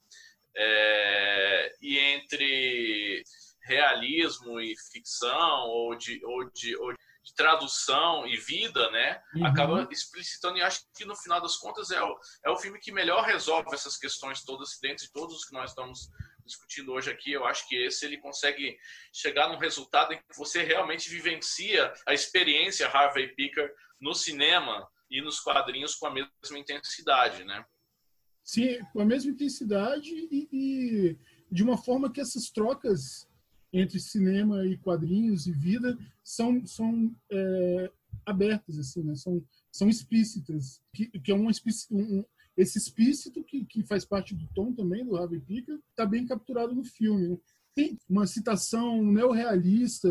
[0.54, 3.24] é, e entre
[3.62, 6.98] realismo e ficção, ou de, ou de, ou de
[7.32, 9.22] tradução e vida, né?
[9.34, 9.46] Uhum.
[9.46, 12.92] Acaba explicitando, e acho que no final das contas é o, é o filme que
[12.92, 16.10] melhor resolve essas questões todas, dentre todos os que nós estamos
[16.44, 18.76] discutindo hoje aqui, eu acho que esse ele consegue
[19.12, 25.22] chegar num resultado em que você realmente vivencia a experiência Harvey Picker no cinema e
[25.22, 27.64] nos quadrinhos com a mesma intensidade, né?
[28.42, 31.18] Sim, com a mesma intensidade e, e
[31.50, 33.26] de uma forma que essas trocas
[33.74, 37.90] entre cinema e quadrinhos e vida são, são é,
[38.24, 39.16] abertas, assim, né?
[39.16, 41.48] são, são explícitas, que, que é um,
[41.90, 42.24] um,
[42.56, 46.72] esse explícito que, que faz parte do tom também do Harvey Pica está bem capturado
[46.72, 47.28] no filme.
[47.28, 47.38] Né?
[47.74, 50.08] Tem uma citação neorrealista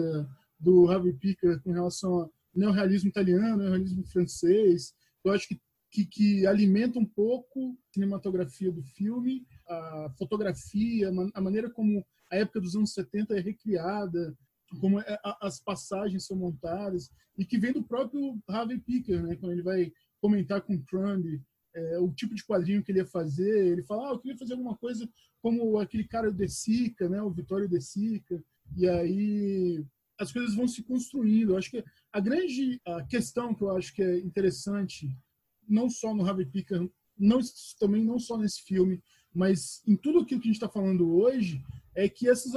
[0.60, 6.46] do Harvey Pica com relação ao neorrealismo italiano, neorrealismo francês, eu acho que, que, que
[6.46, 12.76] alimenta um pouco a cinematografia do filme, a fotografia, a maneira como a época dos
[12.76, 14.36] anos 70 é recriada,
[14.82, 19.36] como é, as passagens são montadas, e que vem do próprio Harvey Picker, né?
[19.36, 21.42] quando ele vai comentar com Crumb
[21.76, 24.54] é, o tipo de quadrinho que ele ia fazer, ele fala, ah, eu queria fazer
[24.54, 25.08] alguma coisa
[25.42, 27.22] como aquele cara de Sica, né?
[27.22, 28.44] o Vitório de Sica,
[28.76, 29.86] e aí
[30.20, 31.52] as coisas vão se construindo.
[31.52, 35.10] Eu acho que a grande a questão que eu acho que é interessante,
[35.68, 37.40] não só no Harvey Picker, não,
[37.80, 39.02] também não só nesse filme,
[39.34, 41.62] mas em tudo aquilo que a gente está falando hoje,
[41.96, 42.54] é que essas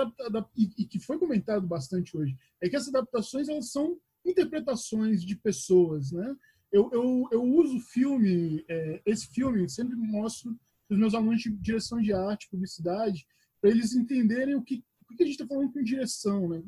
[0.56, 6.12] e, que foi comentado bastante hoje, é que essas adaptações elas são interpretações de pessoas,
[6.12, 6.36] né?
[6.72, 11.50] Eu, eu, eu uso filme, é, esse filme, sempre mostro para os meus alunos de
[11.50, 13.26] direção de arte, publicidade,
[13.60, 16.62] para eles entenderem o que, o que a gente está falando com direção, né?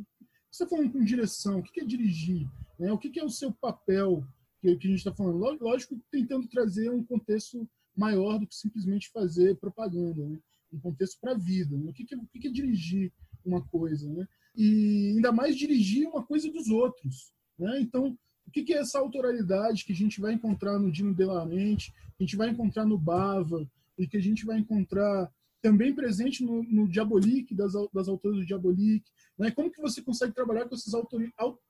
[0.50, 1.58] Você está falando com direção?
[1.58, 2.48] O que é dirigir?
[2.78, 2.90] Né?
[2.92, 4.24] O que é o seu papel
[4.60, 5.38] que, que a gente está falando?
[5.60, 10.38] Lógico, tentando trazer um contexto maior do que simplesmente fazer propaganda, né?
[10.72, 11.76] Um contexto para a vida.
[11.76, 11.90] Né?
[11.90, 13.12] O, que, é, o que é dirigir
[13.44, 14.08] uma coisa?
[14.12, 14.26] Né?
[14.56, 17.32] E ainda mais dirigir uma coisa dos outros.
[17.58, 17.80] Né?
[17.80, 18.16] Então,
[18.46, 22.22] o que, é essa autoralidade que a gente vai encontrar no Dino Delamente, que a
[22.22, 23.68] gente vai encontrar no Bava,
[23.98, 25.30] e que a gente vai encontrar
[25.60, 29.10] também presente no, no Diabolique, das, das autoras do Diabolique.
[29.36, 29.50] Né?
[29.50, 31.60] Como que você consegue trabalhar com essas, autori, au,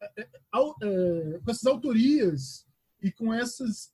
[0.00, 2.66] é, é, com essas autorias
[3.02, 3.92] e com essas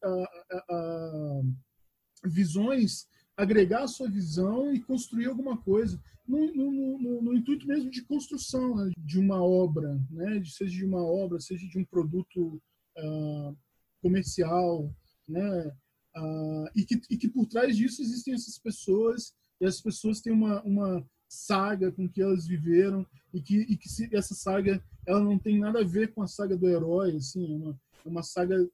[2.25, 3.09] visões,
[3.39, 8.03] agregar a sua visão e construir alguma coisa no, no, no, no intuito mesmo de
[8.03, 8.91] construção né?
[8.99, 10.43] de uma obra, né?
[10.45, 12.61] seja de uma obra, seja de um produto
[12.99, 13.57] uh,
[14.03, 14.93] comercial,
[15.27, 15.73] né?
[16.17, 20.33] Uh, e, que, e que por trás disso existem essas pessoas e as pessoas têm
[20.33, 25.21] uma, uma saga com que elas viveram e que, e que se, essa saga ela
[25.21, 28.23] não tem nada a ver com a saga do herói, assim, é uma, é uma
[28.25, 28.69] saga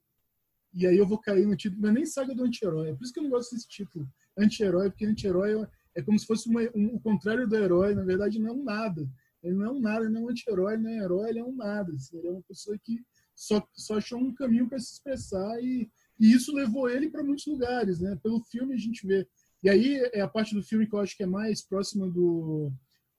[0.72, 3.04] e aí eu vou cair no título, não é nem saga do anti-herói, é por
[3.04, 6.48] isso que eu não gosto desse título, anti-herói, porque anti-herói é, é como se fosse
[6.48, 9.08] uma, um, o contrário do herói, na verdade não é um nada,
[9.42, 11.44] ele não é um nada, ele não é um anti-herói, não é herói, ele é
[11.44, 13.02] um nada, assim, ele é uma pessoa que
[13.34, 17.46] só, só achou um caminho para se expressar e, e isso levou ele para muitos
[17.46, 18.18] lugares, né?
[18.22, 19.26] Pelo filme a gente vê.
[19.62, 22.72] E aí é a parte do filme que eu acho que é mais próxima do,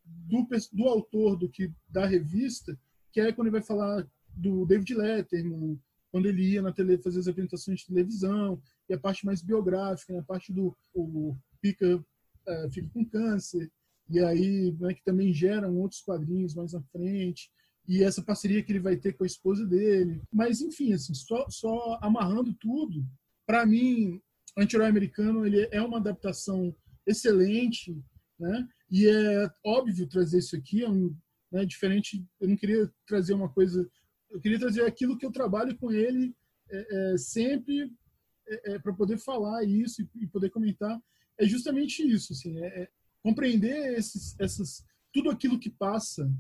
[0.04, 2.78] do, do autor do que da revista,
[3.12, 5.80] que é quando ele vai falar do David Letterman,
[6.16, 10.14] quando ele ia na tele fazer as apresentações de televisão, e a parte mais biográfica,
[10.14, 10.20] né?
[10.20, 12.02] a parte do o Pica
[12.48, 13.70] é, fica com câncer,
[14.10, 17.52] e aí né, que também geram outros quadrinhos mais na frente,
[17.86, 20.22] e essa parceria que ele vai ter com a esposa dele.
[20.32, 23.06] Mas, enfim, assim, só, só amarrando tudo,
[23.46, 24.22] para mim,
[24.58, 26.74] Anti-Herói Americano ele é uma adaptação
[27.06, 27.94] excelente,
[28.40, 28.66] né?
[28.90, 31.14] E é óbvio trazer isso aqui, é um,
[31.52, 32.26] né, diferente.
[32.40, 33.86] Eu não queria trazer uma coisa,
[34.30, 36.36] eu queria trazer aquilo que eu trabalho com ele
[36.70, 37.92] é, é, sempre
[38.48, 41.00] é, é para poder falar isso e, e, poder comentar.
[41.38, 42.90] É justamente isso, assim, é, é,
[43.22, 46.32] compreender esses, essas, tudo aquilo que passa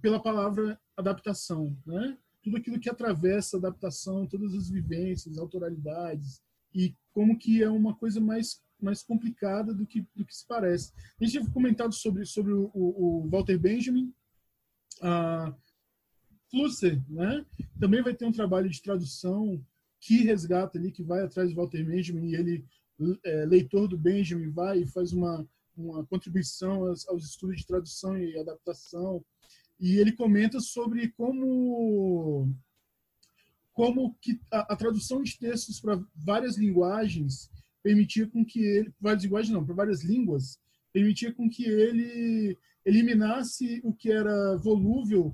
[0.00, 2.16] pela palavra adaptação, né?
[2.42, 6.42] Tudo aquilo que atravessa a adaptação, todas as vivências, autoralidades,
[6.74, 10.92] e como que é uma coisa mais mais complicada do que do que se parece.
[11.20, 14.14] A gente tinha comentado sobre sobre o, o Walter Benjamin,
[15.02, 15.52] a
[16.50, 17.44] Flusser, né?
[17.78, 19.62] Também vai ter um trabalho de tradução
[20.00, 22.64] que resgata ali, que vai atrás do Walter Benjamin e ele
[23.24, 25.46] é, leitor do Benjamin vai e faz uma
[25.76, 29.24] uma contribuição aos, aos estudos de tradução e adaptação
[29.78, 32.52] e ele comenta sobre como
[33.72, 37.48] como que a, a tradução de textos para várias linguagens
[37.80, 40.58] permitia com que ele, várias linguagens não, para várias línguas,
[40.92, 45.32] permitia com que ele eliminasse o que era volúvel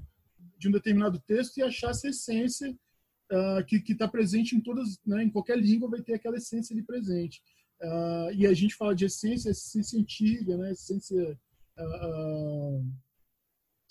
[0.65, 5.23] de um determinado texto e achasse a essência uh, que está presente em todas, né,
[5.23, 7.43] em qualquer língua vai ter aquela essência ali presente.
[7.83, 11.39] Uh, e a gente fala de essência, essência antiga, né, essência
[11.79, 12.93] uh,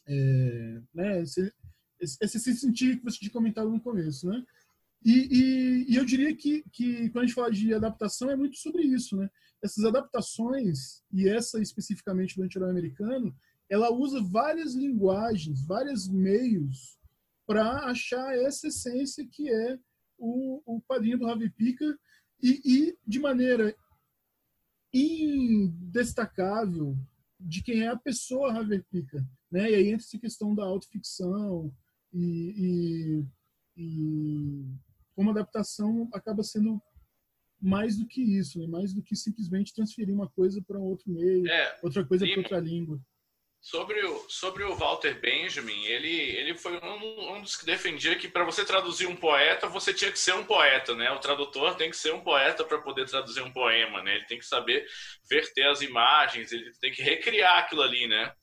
[0.08, 1.24] é, né,
[2.02, 4.44] esse sentido que você tinha comentado no começo, né?
[5.06, 8.58] E, e, e, eu diria que, que quando a gente fala de adaptação é muito
[8.58, 9.30] sobre isso, né?
[9.62, 13.34] Essas adaptações e essa especificamente do anti americano,
[13.74, 17.00] ela usa várias linguagens, vários meios
[17.44, 19.80] para achar essa essência que é
[20.16, 21.98] o, o padrinho do Ravi Pica
[22.41, 23.76] e, e de maneira
[24.94, 26.95] indestacável
[27.40, 29.72] de quem é a pessoa Ravi Pica, né?
[29.72, 31.74] E aí entra essa questão da autoficção,
[32.14, 33.26] e, e,
[33.76, 34.66] e
[35.16, 36.80] como adaptação acaba sendo
[37.60, 38.68] mais do que isso, né?
[38.68, 42.60] mais do que simplesmente transferir uma coisa para outro meio, é, outra coisa para outra
[42.60, 43.02] língua.
[43.65, 48.27] Sobre o, sobre o Walter Benjamin, ele, ele foi um, um dos que defendia que
[48.27, 51.10] para você traduzir um poeta, você tinha que ser um poeta, né?
[51.11, 54.15] O tradutor tem que ser um poeta para poder traduzir um poema, né?
[54.15, 54.85] Ele tem que saber
[55.30, 58.34] verter as imagens, ele tem que recriar aquilo ali, né?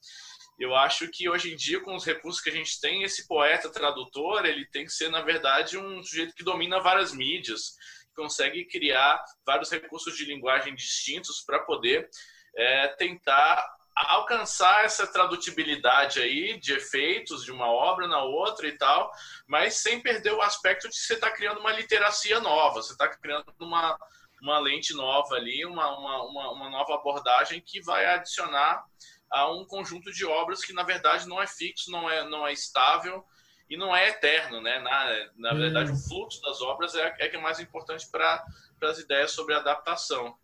[0.58, 3.72] eu acho que hoje em dia, com os recursos que a gente tem, esse poeta
[3.72, 7.74] tradutor, ele tem que ser, na verdade, um sujeito que domina várias mídias,
[8.14, 12.06] consegue criar vários recursos de linguagem distintos para poder
[12.54, 13.66] é, tentar
[14.08, 19.10] alcançar essa tradutibilidade aí de efeitos de uma obra na outra e tal,
[19.46, 23.08] mas sem perder o aspecto de você estar tá criando uma literacia nova, você está
[23.08, 23.98] criando uma,
[24.40, 28.84] uma lente nova ali, uma, uma, uma, nova abordagem que vai adicionar
[29.30, 32.52] a um conjunto de obras que, na verdade, não é fixo, não é, não é
[32.52, 33.24] estável
[33.68, 34.80] e não é eterno, né?
[34.80, 38.44] Na, na verdade, o fluxo das obras é, é que é mais importante para
[38.82, 40.36] as ideias sobre adaptação.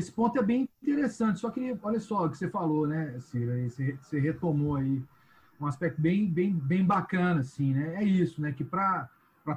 [0.00, 1.38] Esse ponto é bem interessante.
[1.38, 3.54] Só que, olha só o que você falou, né, Cira?
[3.68, 5.02] Você, você retomou aí
[5.60, 7.96] um aspecto bem, bem, bem bacana, assim, né?
[7.96, 8.50] É isso, né?
[8.50, 9.08] Que para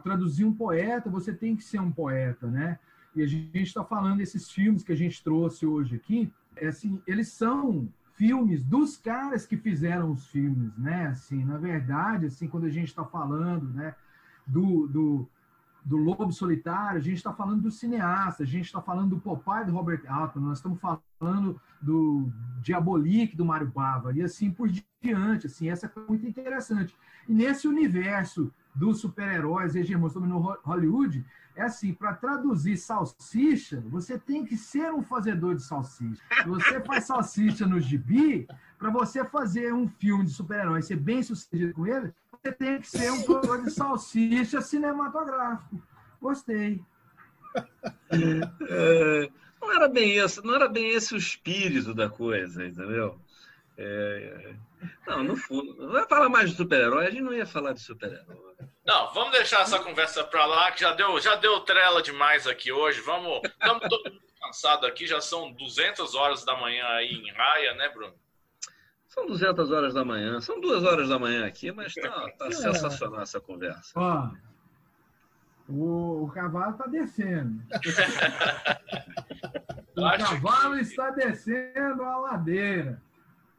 [0.03, 2.77] traduzir um poeta, você tem que ser um poeta, né?
[3.15, 7.01] E a gente está falando desses filmes que a gente trouxe hoje aqui, é assim,
[7.07, 11.07] eles são filmes dos caras que fizeram os filmes, né?
[11.07, 13.95] Assim, na verdade, assim, quando a gente está falando, né,
[14.45, 15.29] do, do,
[15.85, 19.65] do Lobo Solitário, a gente está falando do cineasta, a gente está falando do Popeye
[19.65, 22.31] do Robert Altman, nós estamos falando do
[22.61, 24.69] Diabolique do Mário Bava, e assim por
[25.01, 26.95] diante, assim, essa é muito interessante.
[27.27, 31.23] E nesse universo dos super-heróis hegemônicos no Hollywood,
[31.55, 36.21] é assim, para traduzir salsicha, você tem que ser um fazedor de salsicha.
[36.47, 38.47] Você faz salsicha no gibi,
[38.79, 42.11] para você fazer um filme de super-herói ser bem sucedido com ele,
[42.43, 45.81] você tem que ser um produtor de salsicha cinematográfico.
[46.21, 46.81] Gostei.
[48.11, 49.29] É,
[49.61, 53.17] não era bem isso, não era bem esse o espírito da coisa, entendeu?
[53.77, 54.55] É,
[55.07, 57.79] não, no fundo, não vai falar mais de super-herói, a gente não ia falar de
[57.79, 58.55] super-herói.
[58.85, 62.73] Não, vamos deixar essa conversa para lá, que já deu, já deu trela demais aqui
[62.73, 62.99] hoje.
[63.01, 67.73] Vamos, estamos todo mundo cansado aqui, já são 200 horas da manhã aí em Raia,
[67.75, 68.13] né, Bruno?
[69.13, 72.51] São 200 horas da manhã, são duas horas da manhã aqui, mas tá, tá é.
[72.51, 73.91] sensacional essa conversa.
[73.95, 74.31] Ó,
[75.69, 77.61] o, o cavalo está descendo.
[79.95, 80.81] o cavalo que...
[80.81, 82.99] está descendo a ladeira.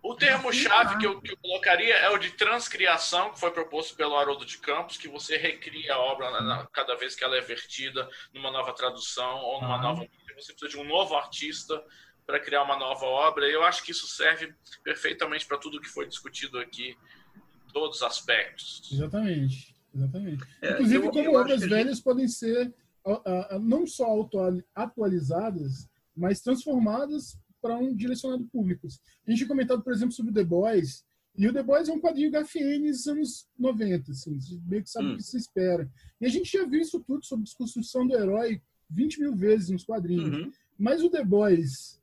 [0.02, 4.16] O termo-chave que eu, que eu colocaria é o de transcriação, que foi proposto pelo
[4.16, 7.40] Haroldo de Campos, que você recria a obra na, na, cada vez que ela é
[7.40, 9.82] vertida numa nova tradução ou numa ah.
[9.82, 10.05] nova.
[10.36, 11.81] Você precisa de um novo artista
[12.27, 13.49] para criar uma nova obra.
[13.49, 14.53] E eu acho que isso serve
[14.83, 16.97] perfeitamente para tudo que foi discutido aqui,
[17.69, 18.91] em todos os aspectos.
[18.93, 19.75] Exatamente.
[19.95, 20.45] Exatamente.
[20.61, 22.05] É, Inclusive, eu, como eu obras velhas gente...
[22.05, 22.75] podem ser
[23.07, 24.07] uh, uh, não só
[24.75, 28.87] atualizadas, mas transformadas para um direcionado público.
[28.87, 31.05] A gente tinha comentado, por exemplo, sobre o The Boys,
[31.37, 35.09] e o The Boys é um quadrinho HFN dos anos 90, assim, meio que sabe
[35.09, 35.15] hum.
[35.15, 35.91] o que se espera.
[36.21, 39.85] E a gente já viu isso tudo sobre desconstrução do herói 20 mil vezes nos
[39.85, 40.29] quadrinhos.
[40.29, 40.53] Uhum.
[40.79, 42.01] Mas o The Boys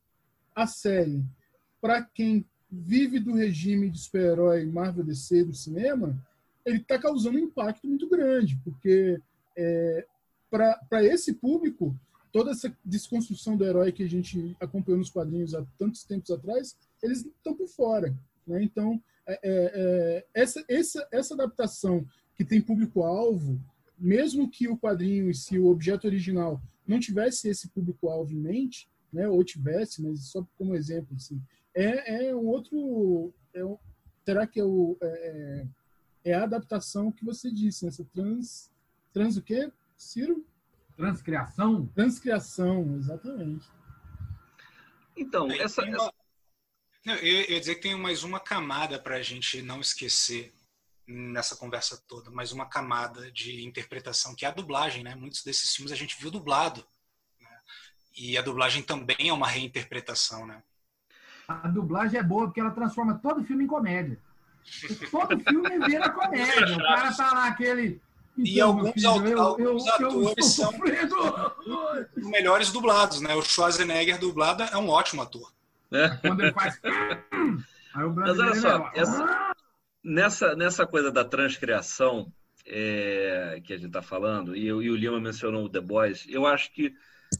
[0.56, 1.24] a série,
[1.80, 6.16] para quem vive do regime de super-herói Marvel DC do cinema,
[6.66, 9.20] ele está causando um impacto muito grande, porque
[9.58, 10.06] é,
[10.50, 11.96] para esse público,
[12.32, 16.78] toda essa desconstrução do herói que a gente acompanhou nos quadrinhos há tantos tempos atrás,
[17.02, 18.16] eles estão por fora.
[18.46, 18.64] Né?
[18.64, 22.06] Então, é, é, é, essa, essa, essa adaptação
[22.36, 23.60] que tem público-alvo,
[23.98, 28.90] mesmo que o quadrinho e si, o objeto original, não tivesse esse público-alvo em mente,
[29.12, 31.42] né, ou tivesse, mas só como exemplo, assim,
[31.74, 33.34] é, é um outro.
[33.54, 33.78] É um,
[34.24, 35.68] terá que é, o, é,
[36.26, 38.70] é, a adaptação que você disse, né, trans.
[39.14, 40.46] Trans o quê, Ciro?
[40.96, 41.88] Transcriação?
[41.88, 43.68] Transcriação, exatamente.
[45.18, 45.84] Então, essa.
[45.84, 45.96] Uma...
[45.96, 46.14] essa...
[47.06, 50.54] Não, eu, eu ia dizer que tem mais uma camada para a gente não esquecer
[51.08, 55.16] nessa conversa toda, mais uma camada de interpretação, que é a dublagem, né?
[55.16, 56.86] Muitos desses filmes a gente viu dublado.
[58.18, 60.62] E a dublagem também é uma reinterpretação, né?
[61.48, 64.18] A dublagem é boa porque ela transforma todo filme em comédia.
[65.10, 66.76] Todo filme vira comédia.
[66.76, 68.02] O cara tá lá, aquele.
[68.38, 70.74] Então, e alguns, filho, eu, alguns eu, atores eu são
[72.16, 73.36] os melhores dublados, né?
[73.36, 75.52] O Schwarzenegger dublado é um ótimo ator.
[75.92, 76.10] É.
[76.22, 76.80] Quando ele faz.
[77.94, 79.54] Aí o Mas olha só, essa,
[80.04, 82.32] nessa, nessa coisa da transcriação
[82.66, 86.46] é, que a gente está falando, e, e o Lima mencionou o The Boys, eu
[86.46, 86.96] acho que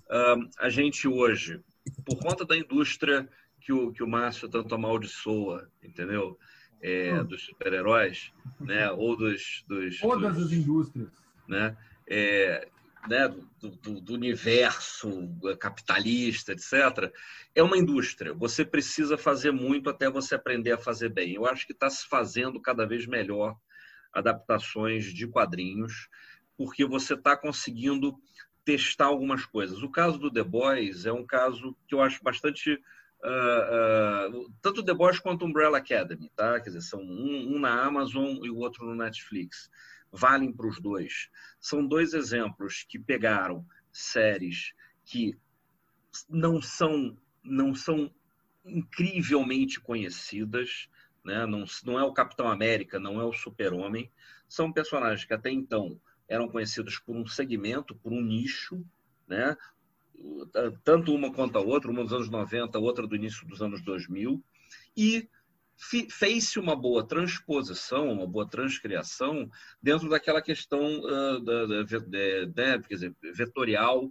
[0.10, 1.62] Uh, a gente hoje,
[2.06, 3.28] por conta da indústria
[3.62, 6.38] que o, que o Márcio tanto amaldiçoa, entendeu?
[6.82, 7.26] É, hum.
[7.26, 8.90] dos super-heróis, né?
[8.92, 11.10] Ou dos, dos todas dos, as indústrias,
[11.48, 11.78] né?
[12.10, 12.68] É,
[13.08, 13.28] né?
[13.60, 17.14] Do, do, do, universo capitalista, etc.
[17.54, 18.34] É uma indústria.
[18.34, 21.36] Você precisa fazer muito até você aprender a fazer bem.
[21.36, 23.56] Eu acho que está se fazendo cada vez melhor
[24.12, 26.10] adaptações de quadrinhos,
[26.58, 28.16] porque você está conseguindo
[28.64, 29.82] testar algumas coisas.
[29.82, 32.74] O caso do The Boys é um caso que eu acho bastante
[33.24, 36.60] uh, uh, tanto The Boys quanto Umbrella Academy, tá?
[36.60, 39.70] Quer dizer, são um, um na Amazon e o outro no Netflix.
[40.12, 41.30] Valem para os dois.
[41.60, 44.74] São dois exemplos que pegaram séries
[45.06, 45.38] que
[46.30, 48.14] não são não são
[48.64, 50.88] incrivelmente conhecidas,
[51.24, 51.46] né?
[51.46, 54.12] Não, não é o Capitão América, não é o Super Homem,
[54.48, 56.00] são personagens que até então
[56.32, 58.82] eram conhecidos por um segmento, por um nicho,
[59.28, 59.56] né?
[60.84, 64.42] tanto uma quanto a outra, uma dos anos 90, outra do início dos anos 2000,
[64.96, 65.28] e
[66.10, 69.50] fez-se uma boa transposição, uma boa transcriação
[69.82, 71.84] dentro daquela questão uh, da, da,
[72.46, 74.10] da, quer dizer, vetorial,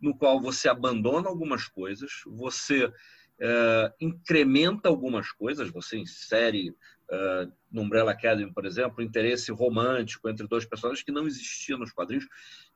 [0.00, 6.74] no qual você abandona algumas coisas, você uh, incrementa algumas coisas, você insere
[7.10, 11.92] uh, no Umbrella Academy, por exemplo, interesse romântico entre dois personagens que não existia nos
[11.92, 12.26] quadrinhos,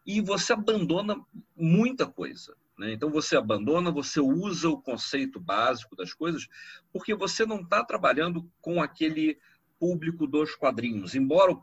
[0.06, 1.16] e você abandona
[1.56, 2.54] muita coisa.
[2.78, 2.92] Né?
[2.92, 6.46] Então você abandona, você usa o conceito básico das coisas,
[6.92, 9.38] porque você não está trabalhando com aquele
[9.78, 11.14] público dos quadrinhos.
[11.14, 11.60] Embora o,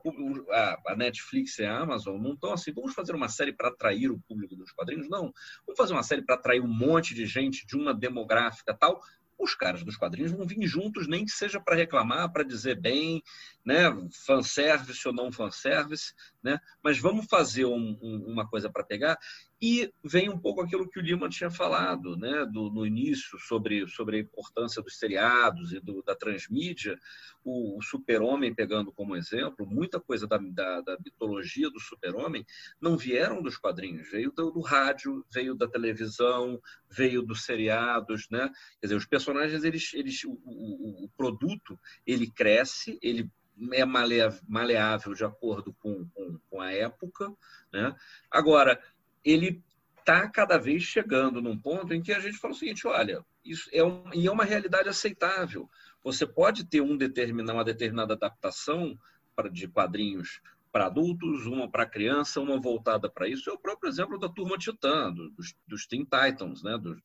[0.52, 4.20] a, Netflix e a Amazon não estão assim, vamos fazer uma série para atrair o
[4.20, 5.10] público dos quadrinhos?
[5.10, 5.34] Não.
[5.66, 9.02] Vamos fazer uma série para atrair um monte de gente de uma demográfica tal
[9.42, 13.22] os caras dos quadrinhos vão vir juntos, nem que seja para reclamar, para dizer bem,
[13.66, 13.90] né,
[14.26, 16.14] fanservice ou não fanservice,
[16.44, 19.18] né, mas vamos fazer um, um, uma coisa para pegar.
[19.62, 24.18] E vem um pouco aquilo que o Lima tinha falado né, no início sobre, sobre
[24.18, 26.98] a importância dos seriados e do, da transmídia.
[27.44, 32.44] O, o super-homem, pegando como exemplo, muita coisa da, da, da mitologia do super-homem
[32.82, 36.60] não vieram dos quadrinhos, veio do, do, rádio, veio da televisão,
[36.90, 38.28] veio dos seriados.
[38.32, 38.50] Né?
[38.80, 43.30] Quer dizer, os personagens, eles, eles, o, o, o produto, ele cresce, ele
[43.74, 47.32] é maleável de acordo com, com, com a época.
[47.72, 47.94] Né?
[48.32, 48.82] Agora,
[49.24, 49.62] ele
[50.00, 53.70] está cada vez chegando num ponto em que a gente fala o seguinte: olha, isso
[53.72, 55.70] é, um, e é uma realidade aceitável.
[56.04, 58.98] Você pode ter um determinado, uma determinada adaptação
[59.36, 60.42] para, de quadrinhos
[60.72, 63.50] para adultos, uma para criança, uma voltada para isso.
[63.50, 66.78] É o próprio exemplo da Turma Titã, dos, dos Teen Titans, né?
[66.78, 66.98] Do,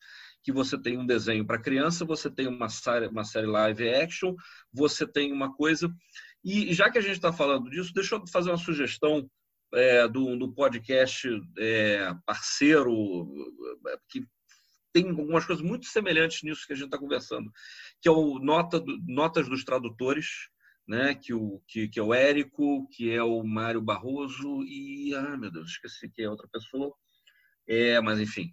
[0.42, 4.36] que você tem um desenho para criança, você tem uma série, uma série live action,
[4.72, 5.92] você tem uma coisa.
[6.44, 9.28] E já que a gente está falando disso, deixa eu fazer uma sugestão
[9.76, 11.28] é, do, do podcast
[11.58, 13.28] é, parceiro,
[14.08, 14.26] que
[14.92, 17.50] tem algumas coisas muito semelhantes nisso que a gente está conversando,
[18.00, 20.48] que é o Nota Notas dos Tradutores,
[20.88, 21.14] né?
[21.14, 25.50] que, o, que, que é o Érico, que é o Mário Barroso e, ah, meu
[25.50, 26.94] Deus, esqueci que é outra pessoa.
[27.68, 28.52] É, mas enfim,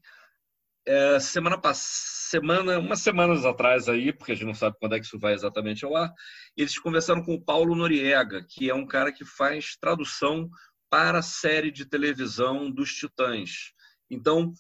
[0.86, 5.06] é, semana semana, umas semanas atrás aí, porque a gente não sabe quando é que
[5.06, 6.12] isso vai exatamente ao ar,
[6.58, 10.50] eles conversaram com o Paulo Noriega, que é um cara que faz tradução
[10.94, 13.74] para a série de televisão dos Titãs.
[14.11, 14.53] Então,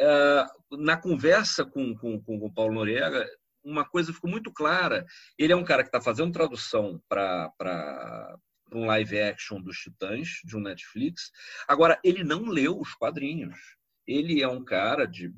[0.00, 3.24] é, na conversa com, com, com o Paulo Noriega,
[3.62, 5.06] uma coisa ficou muito clara.
[5.38, 8.36] Ele é um cara que está fazendo tradução para
[8.72, 11.30] um live action dos Titãs, de um Netflix.
[11.68, 13.56] Agora, ele não leu os quadrinhos.
[14.04, 15.32] Ele é um cara, de,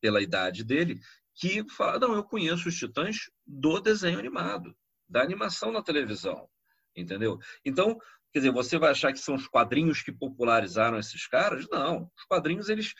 [0.00, 0.98] pela idade dele,
[1.34, 4.74] que fala: não, eu conheço os Titãs do desenho animado,
[5.06, 6.48] da animação na televisão.
[6.96, 7.38] Entendeu?
[7.62, 7.98] Então,
[8.32, 11.68] Quer dizer, você vai achar que são os quadrinhos que popularizaram esses caras?
[11.70, 12.10] Não.
[12.16, 12.94] Os quadrinhos, eles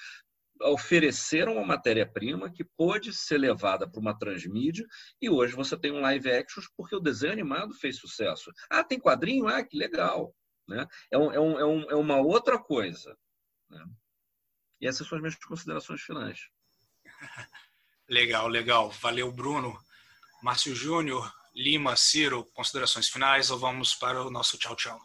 [0.60, 4.86] ofereceram uma matéria-prima que pôde ser levada para uma transmídia
[5.20, 8.52] e hoje você tem um live action porque o desenho animado fez sucesso.
[8.70, 9.48] Ah, tem quadrinho?
[9.48, 10.34] Ah, que legal.
[10.68, 10.86] Né?
[11.10, 13.16] É, um, é, um, é, é uma outra coisa.
[13.68, 13.84] Né?
[14.80, 16.40] E essas são as minhas considerações finais.
[18.08, 18.90] Legal, legal.
[18.90, 19.74] Valeu, Bruno.
[20.42, 25.00] Márcio Júnior, Lima, Ciro, considerações finais ou vamos para o nosso tchau, tchau?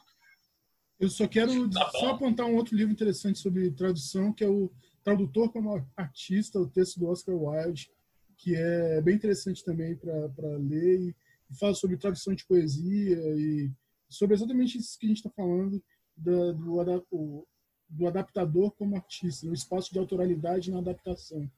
[0.99, 4.71] Eu só quero tá só apontar um outro livro interessante sobre tradução, que é o
[5.03, 7.89] Tradutor como Artista, o texto do Oscar Wilde,
[8.35, 11.15] que é bem interessante também para ler e,
[11.49, 13.71] e fala sobre tradução de poesia e
[14.09, 15.81] sobre exatamente isso que a gente está falando
[16.15, 17.47] do, do,
[17.89, 21.49] do adaptador como artista, o espaço de autoralidade na adaptação.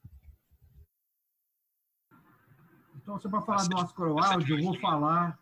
[2.97, 5.39] Então, você vai falar do Oscar Wilde, eu vou falar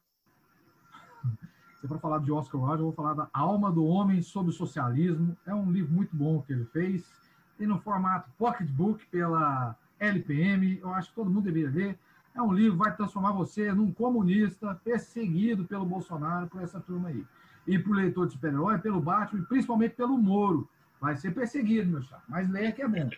[1.87, 4.53] se para falar de Oscar Wilde, eu vou falar da Alma do Homem sob o
[4.53, 5.35] Socialismo.
[5.45, 7.09] É um livro muito bom que ele fez.
[7.57, 10.79] Tem no formato pocketbook pela LPM.
[10.79, 11.99] Eu acho que todo mundo deveria ler.
[12.35, 17.09] É um livro que vai transformar você num comunista perseguido pelo Bolsonaro, por essa turma
[17.09, 17.25] aí.
[17.65, 20.69] E por leitor de super-herói, pelo Batman e principalmente pelo Moro.
[20.99, 22.23] Vai ser perseguido, meu chapa.
[22.27, 23.09] Mas leia que é bom.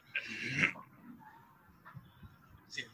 [2.68, 2.86] Sim.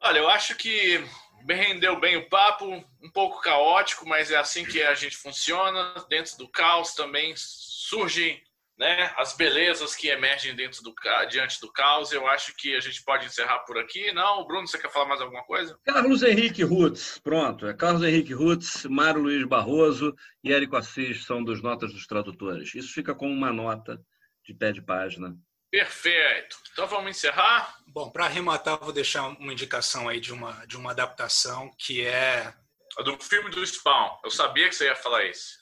[0.00, 1.04] Olha, eu acho que
[1.48, 2.66] rendeu bem o papo,
[3.02, 5.94] um pouco caótico, mas é assim que a gente funciona.
[6.08, 8.42] Dentro do caos também surgem
[8.78, 10.94] né, as belezas que emergem dentro do
[11.30, 12.12] diante do caos.
[12.12, 14.12] Eu acho que a gente pode encerrar por aqui.
[14.12, 15.78] Não, Bruno, você quer falar mais alguma coisa?
[15.84, 17.66] Carlos Henrique Rutz, pronto.
[17.66, 22.74] É Carlos Henrique Rutz, Mário Luiz Barroso e Érico Assis são dos Notas dos Tradutores.
[22.74, 24.00] Isso fica como uma nota
[24.44, 25.36] de pé de página
[25.74, 26.56] Perfeito.
[26.72, 27.76] Então vamos encerrar?
[27.88, 32.54] Bom, para arrematar, vou deixar uma indicação aí de uma, de uma adaptação que é.
[32.98, 34.16] Do filme do Spawn.
[34.22, 35.58] Eu sabia que você ia falar isso.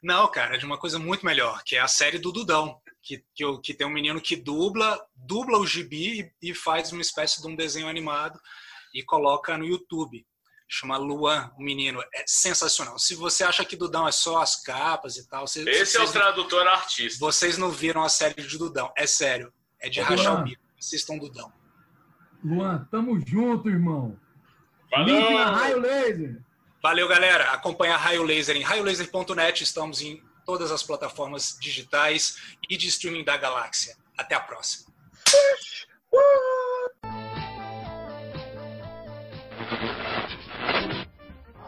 [0.00, 2.80] Não, cara, de uma coisa muito melhor, que é a série do Dudão.
[3.02, 7.02] que, que, que, tem um menino que dubla, dubla o gibi e, e, faz uma
[7.02, 8.38] espécie de um desenho animado
[8.94, 10.24] e coloca no YouTube.
[10.74, 12.02] Chama Luan, o menino.
[12.14, 12.98] É sensacional.
[12.98, 15.46] Se você acha que Dudão é só as capas e tal.
[15.46, 17.18] Você, Esse é o tradutor artista.
[17.20, 18.90] Vocês não viram a série de Dudão.
[18.96, 19.52] É sério.
[19.78, 20.62] É de rachar o bico.
[20.78, 21.52] Assistam Dudão.
[22.42, 24.18] Luan, tamo junto, irmão.
[24.90, 25.14] Valeu!
[25.14, 26.42] Link na Raio Laser.
[26.82, 27.52] Valeu, galera.
[27.52, 29.62] Acompanha a Raio Laser em raiolaser.net.
[29.62, 33.94] Estamos em todas as plataformas digitais e de streaming da galáxia.
[34.16, 34.90] Até a próxima.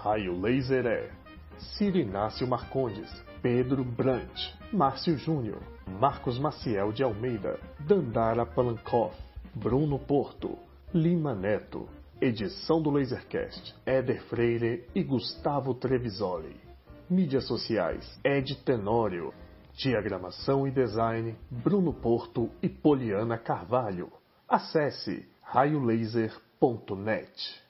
[0.05, 1.11] Raio Laser é
[1.57, 3.11] Ciro Inácio Marcondes,
[3.41, 5.63] Pedro Brant, Márcio Júnior,
[5.99, 9.17] Marcos Maciel de Almeida, Dandara Palankoff,
[9.55, 10.59] Bruno Porto,
[10.93, 11.89] Lima Neto.
[12.21, 16.55] Edição do Lasercast, Éder Freire e Gustavo Trevisoli.
[17.09, 19.33] Mídias sociais, Ed Tenório.
[19.73, 24.13] Diagramação e design, Bruno Porto e Poliana Carvalho.
[24.47, 27.64] Acesse raiolaser.net.